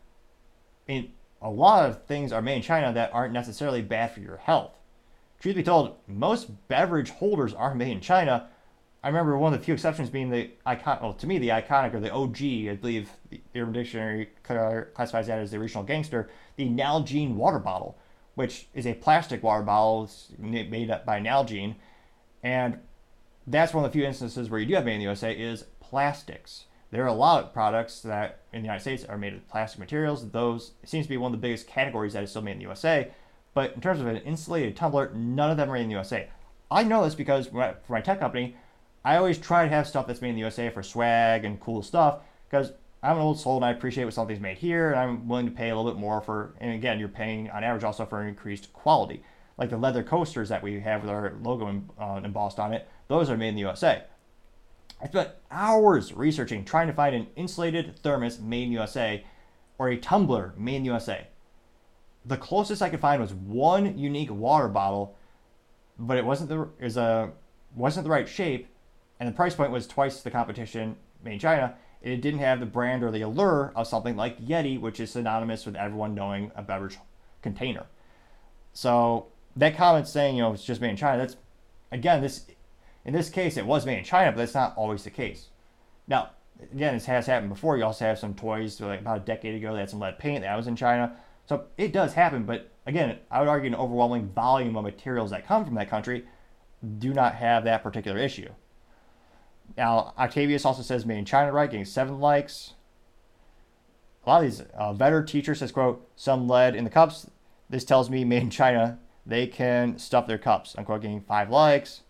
Mean, 0.88 1.12
a 1.42 1.50
lot 1.50 1.84
of 1.84 2.04
things 2.04 2.32
are 2.32 2.40
made 2.40 2.56
in 2.56 2.62
China 2.62 2.92
that 2.94 3.12
aren't 3.12 3.34
necessarily 3.34 3.82
bad 3.82 4.12
for 4.12 4.20
your 4.20 4.38
health. 4.38 4.78
Truth 5.40 5.56
be 5.56 5.62
told, 5.64 5.96
most 6.06 6.68
beverage 6.68 7.10
holders 7.10 7.52
are 7.52 7.74
made 7.74 7.90
in 7.90 8.00
China, 8.00 8.48
I 9.04 9.08
remember 9.08 9.36
one 9.36 9.52
of 9.52 9.58
the 9.58 9.64
few 9.64 9.74
exceptions 9.74 10.10
being 10.10 10.30
the 10.30 10.52
icon. 10.64 10.98
Well, 11.02 11.12
to 11.14 11.26
me, 11.26 11.38
the 11.38 11.48
iconic 11.48 11.92
or 11.92 11.98
the 11.98 12.12
OG, 12.12 12.70
I 12.70 12.78
believe 12.80 13.10
the 13.30 13.40
Urban 13.56 13.72
Dictionary 13.72 14.30
classifies 14.44 15.26
that 15.26 15.40
as 15.40 15.50
the 15.50 15.56
original 15.56 15.82
gangster, 15.82 16.30
the 16.54 16.68
Nalgene 16.68 17.34
water 17.34 17.58
bottle, 17.58 17.98
which 18.36 18.68
is 18.74 18.86
a 18.86 18.94
plastic 18.94 19.42
water 19.42 19.64
bottle 19.64 20.08
made 20.38 20.88
up 20.88 21.04
by 21.04 21.18
Nalgene, 21.20 21.74
and 22.44 22.78
that's 23.46 23.74
one 23.74 23.84
of 23.84 23.92
the 23.92 23.98
few 23.98 24.06
instances 24.06 24.48
where 24.48 24.60
you 24.60 24.66
do 24.66 24.74
have 24.74 24.84
made 24.84 24.94
in 24.94 25.00
the 25.00 25.04
USA 25.04 25.32
is 25.32 25.64
plastics. 25.80 26.64
There 26.90 27.02
are 27.04 27.08
a 27.08 27.12
lot 27.12 27.44
of 27.44 27.52
products 27.54 28.00
that 28.02 28.40
in 28.52 28.60
the 28.60 28.66
United 28.66 28.82
States 28.82 29.04
are 29.04 29.16
made 29.16 29.32
of 29.32 29.48
plastic 29.48 29.80
materials. 29.80 30.30
Those 30.30 30.72
seems 30.84 31.06
to 31.06 31.10
be 31.10 31.16
one 31.16 31.34
of 31.34 31.40
the 31.40 31.46
biggest 31.46 31.66
categories 31.66 32.12
that 32.12 32.22
is 32.22 32.30
still 32.30 32.42
made 32.42 32.52
in 32.52 32.58
the 32.58 32.64
USA. 32.64 33.10
But 33.54 33.74
in 33.74 33.80
terms 33.80 34.00
of 34.00 34.06
an 34.06 34.18
insulated 34.18 34.76
tumbler, 34.76 35.10
none 35.14 35.50
of 35.50 35.56
them 35.56 35.70
are 35.70 35.74
made 35.74 35.82
in 35.82 35.88
the 35.88 35.94
USA. 35.94 36.28
I 36.70 36.84
know 36.84 37.04
this 37.04 37.14
because 37.14 37.48
for 37.48 37.76
my 37.88 38.00
tech 38.00 38.20
company, 38.20 38.56
I 39.04 39.16
always 39.16 39.38
try 39.38 39.64
to 39.64 39.70
have 39.70 39.88
stuff 39.88 40.06
that's 40.06 40.22
made 40.22 40.30
in 40.30 40.34
the 40.36 40.40
USA 40.40 40.70
for 40.70 40.82
swag 40.82 41.44
and 41.44 41.60
cool 41.60 41.82
stuff 41.82 42.20
because 42.48 42.72
I'm 43.02 43.16
an 43.16 43.22
old 43.22 43.40
soul 43.40 43.56
and 43.56 43.64
I 43.64 43.70
appreciate 43.70 44.04
what 44.04 44.14
something's 44.14 44.40
made 44.40 44.58
here 44.58 44.90
and 44.90 45.00
I'm 45.00 45.28
willing 45.28 45.46
to 45.46 45.52
pay 45.52 45.70
a 45.70 45.76
little 45.76 45.90
bit 45.90 45.98
more 45.98 46.20
for, 46.20 46.54
and 46.60 46.72
again, 46.72 46.98
you're 46.98 47.08
paying 47.08 47.50
on 47.50 47.64
average 47.64 47.84
also 47.84 48.06
for 48.06 48.22
increased 48.22 48.72
quality. 48.72 49.22
Like 49.58 49.70
the 49.70 49.76
leather 49.76 50.02
coasters 50.02 50.48
that 50.50 50.62
we 50.62 50.80
have 50.80 51.02
with 51.02 51.10
our 51.10 51.34
logo 51.42 51.82
uh, 51.98 52.20
embossed 52.24 52.58
on 52.58 52.72
it, 52.72 52.88
those 53.12 53.30
are 53.30 53.36
made 53.36 53.48
in 53.48 53.54
the 53.54 53.60
USA. 53.60 54.02
I 55.02 55.06
spent 55.06 55.30
hours 55.50 56.12
researching 56.12 56.64
trying 56.64 56.86
to 56.86 56.92
find 56.92 57.14
an 57.14 57.26
insulated 57.36 57.98
thermos 57.98 58.38
made 58.38 58.64
in 58.64 58.72
USA 58.72 59.24
or 59.78 59.88
a 59.88 59.96
tumbler 59.96 60.54
made 60.56 60.76
in 60.76 60.84
USA. 60.84 61.26
The 62.24 62.36
closest 62.36 62.82
I 62.82 62.88
could 62.88 63.00
find 63.00 63.20
was 63.20 63.34
one 63.34 63.98
unique 63.98 64.30
water 64.30 64.68
bottle, 64.68 65.16
but 65.98 66.16
it 66.16 66.24
wasn't 66.24 66.48
the 66.48 66.62
it 66.78 66.84
was 66.84 66.96
a 66.96 67.32
wasn't 67.74 68.04
the 68.04 68.10
right 68.10 68.28
shape, 68.28 68.68
and 69.18 69.28
the 69.28 69.32
price 69.32 69.54
point 69.54 69.72
was 69.72 69.86
twice 69.86 70.22
the 70.22 70.30
competition 70.30 70.96
made 71.24 71.34
in 71.34 71.38
China. 71.40 71.74
It 72.00 72.20
didn't 72.20 72.40
have 72.40 72.60
the 72.60 72.66
brand 72.66 73.02
or 73.02 73.10
the 73.10 73.22
allure 73.22 73.72
of 73.74 73.86
something 73.86 74.16
like 74.16 74.40
Yeti, 74.40 74.80
which 74.80 75.00
is 75.00 75.10
synonymous 75.10 75.66
with 75.66 75.76
everyone 75.76 76.14
knowing 76.14 76.52
a 76.54 76.62
beverage 76.62 76.98
container. 77.42 77.86
So 78.72 79.26
that 79.56 79.76
comment 79.76 80.06
saying 80.06 80.36
you 80.36 80.42
know 80.42 80.52
it's 80.52 80.64
just 80.64 80.80
made 80.80 80.90
in 80.90 80.96
China, 80.96 81.18
that's 81.18 81.36
again 81.90 82.22
this 82.22 82.46
in 83.04 83.12
this 83.12 83.28
case, 83.28 83.56
it 83.56 83.66
was 83.66 83.86
made 83.86 83.98
in 83.98 84.04
China, 84.04 84.30
but 84.30 84.38
that's 84.38 84.54
not 84.54 84.74
always 84.76 85.04
the 85.04 85.10
case. 85.10 85.48
Now, 86.06 86.30
again, 86.72 86.94
this 86.94 87.06
has 87.06 87.26
happened 87.26 87.50
before. 87.50 87.76
You 87.76 87.84
also 87.84 88.04
have 88.04 88.18
some 88.18 88.34
toys 88.34 88.80
like 88.80 89.00
about 89.00 89.18
a 89.18 89.20
decade 89.20 89.54
ago 89.54 89.72
that 89.72 89.80
had 89.80 89.90
some 89.90 90.00
lead 90.00 90.18
paint 90.18 90.42
that 90.42 90.56
was 90.56 90.66
in 90.66 90.76
China. 90.76 91.16
So 91.46 91.64
it 91.76 91.92
does 91.92 92.14
happen, 92.14 92.44
but 92.44 92.70
again, 92.86 93.18
I 93.30 93.40
would 93.40 93.48
argue 93.48 93.68
an 93.68 93.74
overwhelming 93.74 94.28
volume 94.28 94.76
of 94.76 94.84
materials 94.84 95.30
that 95.30 95.46
come 95.46 95.64
from 95.64 95.74
that 95.74 95.90
country 95.90 96.24
do 96.98 97.12
not 97.12 97.34
have 97.34 97.64
that 97.64 97.82
particular 97.82 98.18
issue. 98.18 98.48
Now, 99.76 100.14
Octavius 100.18 100.64
also 100.64 100.82
says 100.82 101.06
made 101.06 101.18
in 101.18 101.24
China, 101.24 101.52
right? 101.52 101.70
Getting 101.70 101.84
seven 101.84 102.20
likes. 102.20 102.74
A 104.24 104.30
lot 104.30 104.44
of 104.44 104.50
these 104.50 104.62
uh, 104.76 104.92
better 104.92 105.22
teacher 105.22 105.54
says, 105.54 105.72
quote, 105.72 106.08
some 106.14 106.48
lead 106.48 106.76
in 106.76 106.84
the 106.84 106.90
cups. 106.90 107.28
This 107.68 107.84
tells 107.84 108.10
me 108.10 108.24
made 108.24 108.42
in 108.42 108.50
China. 108.50 108.98
They 109.24 109.46
can 109.46 109.98
stuff 109.98 110.26
their 110.26 110.38
cups. 110.38 110.74
Unquote, 110.76 111.02
getting 111.02 111.20
five 111.20 111.50
likes. 111.50 112.02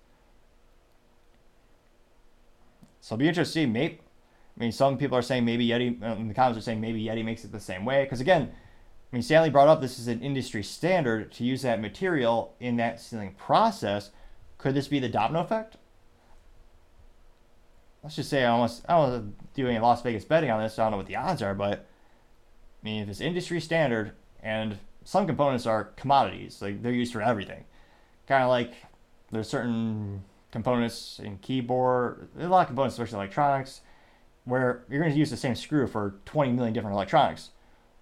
So 3.03 3.15
it'll 3.15 3.21
be 3.21 3.29
interesting. 3.29 3.73
Maybe, 3.73 3.99
I 4.57 4.61
mean, 4.61 4.73
some 4.73 4.97
people 4.97 5.19
are 5.19 5.23
saying 5.23 5.45
maybe 5.45 5.67
Yeti, 5.67 6.01
uh, 6.01 6.15
in 6.15 6.29
the 6.29 6.35
comments 6.35 6.57
are 6.57 6.63
saying 6.63 6.81
maybe 6.81 7.03
Yeti 7.03 7.25
makes 7.25 7.45
it 7.45 7.51
the 7.51 7.61
same 7.61 7.85
way. 7.85 8.05
Because 8.05 8.21
again, 8.21 8.51
I 9.13 9.17
mean, 9.17 9.23
Stanley 9.23 9.51
brought 9.51 9.67
up 9.67 9.81
this 9.81 9.99
is 9.99 10.07
an 10.07 10.23
industry 10.23 10.63
standard 10.63 11.33
to 11.33 11.45
use 11.45 11.63
that 11.63 11.81
material 11.81 12.55
in 12.61 12.77
that 12.77 13.01
sealing 13.01 13.35
process. 13.35 14.11
Could 14.57 14.75
this 14.75 14.87
be 14.87 15.01
the 15.01 15.09
domino 15.09 15.41
effect? 15.41 15.77
Let's 18.05 18.15
just 18.15 18.31
say 18.31 18.45
I 18.45 18.51
almost 18.51 18.85
I 18.89 18.95
don't 18.95 19.35
do 19.53 19.67
any 19.67 19.81
Las 19.81 20.01
Vegas 20.03 20.25
betting 20.25 20.51
on 20.51 20.63
this. 20.63 20.79
I 20.79 20.85
don't 20.85 20.93
know 20.93 20.97
what 20.97 21.07
the 21.07 21.17
odds 21.17 21.43
are, 21.43 21.55
but 21.55 21.81
I 22.83 22.85
mean, 22.85 23.03
if 23.03 23.09
it's 23.09 23.21
industry 23.21 23.61
standard 23.61 24.13
and 24.41 24.79
some 25.05 25.27
components 25.27 25.67
are 25.67 25.85
commodities, 25.97 26.63
like 26.63 26.83
they're 26.83 26.93
used 26.93 27.13
for 27.13 27.23
everything, 27.23 27.65
kind 28.29 28.45
of 28.45 28.49
like 28.49 28.75
there's 29.33 29.49
certain 29.49 30.23
components 30.53 31.21
in 31.23 31.39
keyboard, 31.39 32.29
a 32.39 32.47
lot 32.47 32.61
of 32.61 32.67
components, 32.69 32.95
especially 32.95 33.17
electronics, 33.17 33.81
where 34.45 34.85
you're 34.89 35.01
going 35.01 35.13
to 35.13 35.19
use 35.19 35.31
the 35.31 35.37
same 35.37 35.55
screw 35.55 35.87
for 35.87 36.15
20 36.27 36.53
million 36.53 36.73
different 36.73 36.95
electronics, 36.95 37.51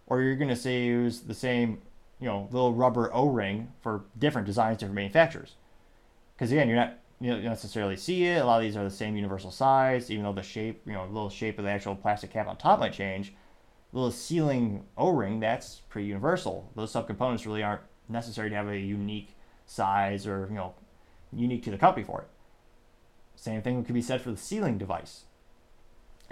or 0.06 0.20
you're 0.20 0.36
going 0.36 0.48
to 0.48 0.56
say 0.56 0.82
use 0.82 1.20
the 1.20 1.34
same, 1.34 1.80
you 2.20 2.26
know, 2.26 2.48
little 2.50 2.74
rubber 2.74 3.14
O-ring 3.14 3.72
for 3.80 4.04
different 4.18 4.46
designs, 4.46 4.78
different 4.78 4.96
manufacturers. 4.96 5.54
Because 6.36 6.50
again, 6.52 6.68
you're 6.68 6.76
not 6.76 6.98
you 7.20 7.30
don't 7.32 7.44
necessarily 7.44 7.96
see 7.96 8.24
it. 8.24 8.40
A 8.40 8.44
lot 8.46 8.56
of 8.56 8.62
these 8.62 8.76
are 8.76 8.84
the 8.84 8.90
same 8.90 9.14
universal 9.14 9.50
size, 9.50 10.10
even 10.10 10.24
though 10.24 10.32
the 10.32 10.42
shape, 10.42 10.80
you 10.86 10.94
know, 10.94 11.04
little 11.04 11.28
shape 11.28 11.58
of 11.58 11.66
the 11.66 11.70
actual 11.70 11.94
plastic 11.94 12.30
cap 12.30 12.48
on 12.48 12.56
top 12.56 12.80
might 12.80 12.94
change. 12.94 13.34
The 13.92 13.98
little 13.98 14.10
sealing 14.10 14.86
O-ring, 14.96 15.38
that's 15.38 15.82
pretty 15.90 16.08
universal. 16.08 16.70
Those 16.76 16.92
subcomponents 16.92 17.44
really 17.44 17.62
aren't 17.62 17.82
necessary 18.08 18.48
to 18.48 18.56
have 18.56 18.68
a 18.68 18.78
unique 18.78 19.36
size 19.66 20.26
or 20.26 20.46
you 20.48 20.56
know 20.56 20.74
unique 21.32 21.62
to 21.64 21.70
the 21.70 21.78
company 21.78 22.04
for 22.04 22.22
it. 22.22 22.28
Same 23.40 23.62
thing 23.62 23.82
could 23.84 23.94
be 23.94 24.02
said 24.02 24.20
for 24.20 24.30
the 24.30 24.36
sealing 24.36 24.76
device. 24.76 25.24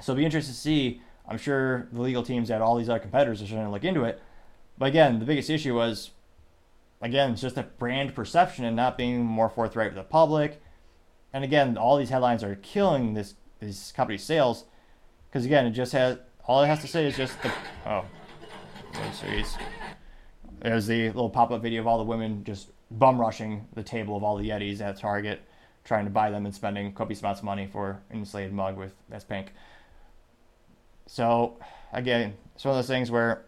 So 0.02 0.12
it'll 0.12 0.18
be 0.18 0.26
interesting 0.26 0.52
to 0.52 0.60
see. 0.60 1.00
I'm 1.26 1.38
sure 1.38 1.88
the 1.90 2.02
legal 2.02 2.22
teams 2.22 2.50
at 2.50 2.60
all 2.60 2.76
these 2.76 2.90
other 2.90 2.98
competitors 2.98 3.40
are 3.40 3.46
trying 3.46 3.64
to 3.64 3.70
look 3.70 3.84
into 3.84 4.04
it. 4.04 4.20
But 4.76 4.90
again, 4.90 5.18
the 5.18 5.24
biggest 5.24 5.48
issue 5.48 5.74
was, 5.74 6.10
again, 7.00 7.32
it's 7.32 7.40
just 7.40 7.56
a 7.56 7.62
brand 7.62 8.14
perception 8.14 8.66
and 8.66 8.76
not 8.76 8.98
being 8.98 9.24
more 9.24 9.48
forthright 9.48 9.88
with 9.88 9.96
the 9.96 10.02
public. 10.02 10.60
And 11.32 11.44
again, 11.44 11.78
all 11.78 11.96
these 11.96 12.10
headlines 12.10 12.44
are 12.44 12.56
killing 12.56 13.14
this 13.14 13.34
these 13.58 13.90
company 13.96 14.18
sales 14.18 14.66
because 15.30 15.46
again, 15.46 15.64
it 15.66 15.70
just 15.70 15.92
has 15.92 16.18
all 16.44 16.62
it 16.62 16.66
has 16.66 16.80
to 16.82 16.88
say 16.88 17.06
is 17.06 17.16
just 17.16 17.42
the 17.42 17.50
oh, 17.86 18.04
series. 19.14 19.56
There's 20.60 20.86
the 20.86 21.06
little 21.06 21.30
pop-up 21.30 21.62
video 21.62 21.80
of 21.80 21.86
all 21.86 21.96
the 21.96 22.04
women 22.04 22.44
just 22.44 22.68
bum 22.90 23.18
rushing 23.18 23.66
the 23.72 23.82
table 23.82 24.14
of 24.14 24.22
all 24.22 24.36
the 24.36 24.50
Yetis 24.50 24.82
at 24.82 24.98
Target 24.98 25.40
trying 25.88 26.04
to 26.04 26.10
buy 26.10 26.30
them 26.30 26.44
and 26.44 26.54
spending 26.54 26.92
copious 26.92 27.20
amounts 27.20 27.40
of 27.40 27.44
money 27.44 27.66
for 27.66 28.02
an 28.10 28.18
insulated 28.18 28.52
mug 28.52 28.76
with 28.76 28.92
that's 29.08 29.24
pink. 29.24 29.52
So 31.06 31.56
again, 31.94 32.34
it's 32.54 32.64
one 32.64 32.72
of 32.72 32.76
those 32.76 32.86
things 32.86 33.10
where 33.10 33.46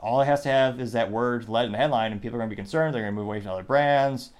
all 0.00 0.22
it 0.22 0.24
has 0.24 0.42
to 0.42 0.48
have 0.48 0.80
is 0.80 0.92
that 0.92 1.10
word 1.10 1.46
lead 1.48 1.66
in 1.66 1.72
the 1.72 1.78
headline, 1.78 2.12
and 2.12 2.22
people 2.22 2.36
are 2.36 2.40
going 2.40 2.48
to 2.48 2.56
be 2.56 2.60
concerned. 2.60 2.94
They're 2.94 3.02
going 3.02 3.12
to 3.12 3.16
move 3.16 3.26
away 3.26 3.40
from 3.40 3.50
other 3.50 3.62
brands, 3.62 4.30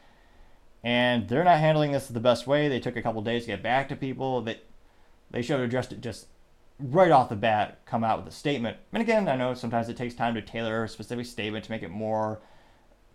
and 0.82 1.28
they're 1.28 1.44
not 1.44 1.58
handling 1.58 1.92
this 1.92 2.08
the 2.08 2.18
best 2.18 2.46
way. 2.46 2.66
They 2.66 2.80
took 2.80 2.96
a 2.96 3.02
couple 3.02 3.20
days 3.20 3.42
to 3.42 3.48
get 3.48 3.62
back 3.62 3.90
to 3.90 3.96
people. 3.96 4.40
That 4.40 4.64
they, 5.30 5.38
they 5.38 5.42
should 5.42 5.60
have 5.60 5.68
addressed 5.68 5.92
it 5.92 6.00
just 6.00 6.28
right 6.78 7.10
off 7.10 7.28
the 7.28 7.36
bat. 7.36 7.84
Come 7.84 8.04
out 8.04 8.24
with 8.24 8.32
a 8.32 8.36
statement. 8.36 8.78
And 8.92 9.02
again, 9.02 9.28
I 9.28 9.36
know 9.36 9.52
sometimes 9.52 9.90
it 9.90 9.98
takes 9.98 10.14
time 10.14 10.34
to 10.34 10.40
tailor 10.40 10.84
a 10.84 10.88
specific 10.88 11.26
statement 11.26 11.66
to 11.66 11.70
make 11.70 11.82
it 11.82 11.90
more 11.90 12.40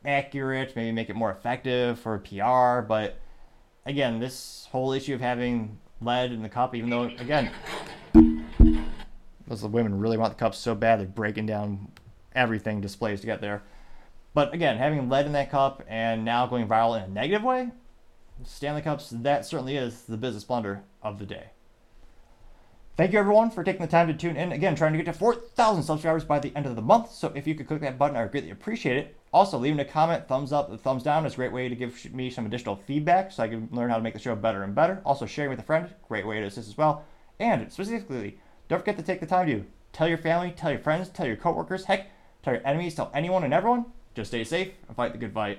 accurate, 0.05 0.75
maybe 0.75 0.91
make 0.91 1.09
it 1.09 1.15
more 1.15 1.32
effective 1.32 1.99
for 1.99 2.19
PR, 2.19 2.86
but 2.88 3.19
again, 3.86 4.19
this 4.19 4.67
whole 4.71 4.93
issue 4.93 5.13
of 5.13 5.21
having 5.21 5.77
lead 6.01 6.32
in 6.32 6.41
the 6.41 6.49
cup, 6.49 6.75
even 6.75 6.89
though, 6.89 7.03
again, 7.03 7.51
those 9.47 9.63
women 9.63 9.99
really 9.99 10.17
want 10.17 10.34
the 10.34 10.39
cups 10.39 10.57
so 10.57 10.73
bad 10.75 10.99
they're 10.99 11.07
breaking 11.07 11.45
down 11.45 11.91
everything 12.34 12.82
displays 12.82 13.21
to 13.21 13.27
get 13.27 13.41
there. 13.41 13.63
But 14.34 14.53
again, 14.53 14.77
having 14.77 15.09
lead 15.09 15.25
in 15.25 15.34
that 15.34 15.51
cup 15.51 15.84
and 15.88 16.23
now 16.23 16.47
going 16.47 16.67
viral 16.67 16.97
in 16.97 17.03
a 17.03 17.07
negative 17.13 17.43
way, 17.43 17.71
Stanley 18.43 18.82
Cups, 18.82 19.09
that 19.09 19.45
certainly 19.45 19.75
is 19.75 20.03
the 20.03 20.17
business 20.17 20.43
blunder 20.43 20.84
of 21.03 21.19
the 21.19 21.25
day. 21.25 21.47
Thank 23.01 23.13
you 23.13 23.19
everyone 23.19 23.49
for 23.49 23.63
taking 23.63 23.81
the 23.81 23.87
time 23.87 24.05
to 24.09 24.13
tune 24.13 24.37
in. 24.37 24.51
Again, 24.51 24.75
trying 24.75 24.91
to 24.91 24.97
get 24.99 25.11
to 25.11 25.13
4,000 25.17 25.81
subscribers 25.81 26.23
by 26.23 26.37
the 26.37 26.55
end 26.55 26.67
of 26.67 26.75
the 26.75 26.83
month. 26.83 27.11
So 27.11 27.31
if 27.33 27.47
you 27.47 27.55
could 27.55 27.67
click 27.67 27.81
that 27.81 27.97
button, 27.97 28.15
I 28.15 28.21
would 28.21 28.31
greatly 28.31 28.51
appreciate 28.51 28.95
it. 28.95 29.17
Also, 29.33 29.57
leaving 29.57 29.79
a 29.79 29.85
comment, 29.85 30.27
thumbs 30.27 30.53
up, 30.53 30.79
thumbs 30.81 31.01
down 31.01 31.25
is 31.25 31.33
a 31.33 31.37
great 31.37 31.51
way 31.51 31.67
to 31.67 31.75
give 31.75 32.13
me 32.13 32.29
some 32.29 32.45
additional 32.45 32.75
feedback 32.75 33.31
so 33.31 33.41
I 33.41 33.47
can 33.47 33.69
learn 33.71 33.89
how 33.89 33.95
to 33.95 34.03
make 34.03 34.13
the 34.13 34.19
show 34.19 34.35
better 34.35 34.61
and 34.61 34.75
better. 34.75 35.01
Also, 35.03 35.25
sharing 35.25 35.49
with 35.49 35.57
a 35.57 35.63
friend, 35.63 35.91
great 36.07 36.27
way 36.27 36.41
to 36.41 36.45
assist 36.45 36.69
as 36.69 36.77
well. 36.77 37.03
And 37.39 37.73
specifically, 37.73 38.37
don't 38.67 38.77
forget 38.77 38.97
to 38.97 39.03
take 39.03 39.19
the 39.19 39.25
time 39.25 39.47
to 39.47 39.65
tell 39.93 40.07
your 40.07 40.19
family, 40.19 40.51
tell 40.51 40.69
your 40.69 40.79
friends, 40.79 41.09
tell 41.09 41.25
your 41.25 41.37
coworkers, 41.37 41.85
heck, 41.85 42.11
tell 42.43 42.53
your 42.53 42.67
enemies, 42.67 42.93
tell 42.93 43.09
anyone 43.15 43.43
and 43.43 43.51
everyone. 43.51 43.85
Just 44.13 44.29
stay 44.29 44.43
safe 44.43 44.73
and 44.87 44.95
fight 44.95 45.13
the 45.13 45.17
good 45.17 45.33
fight. 45.33 45.57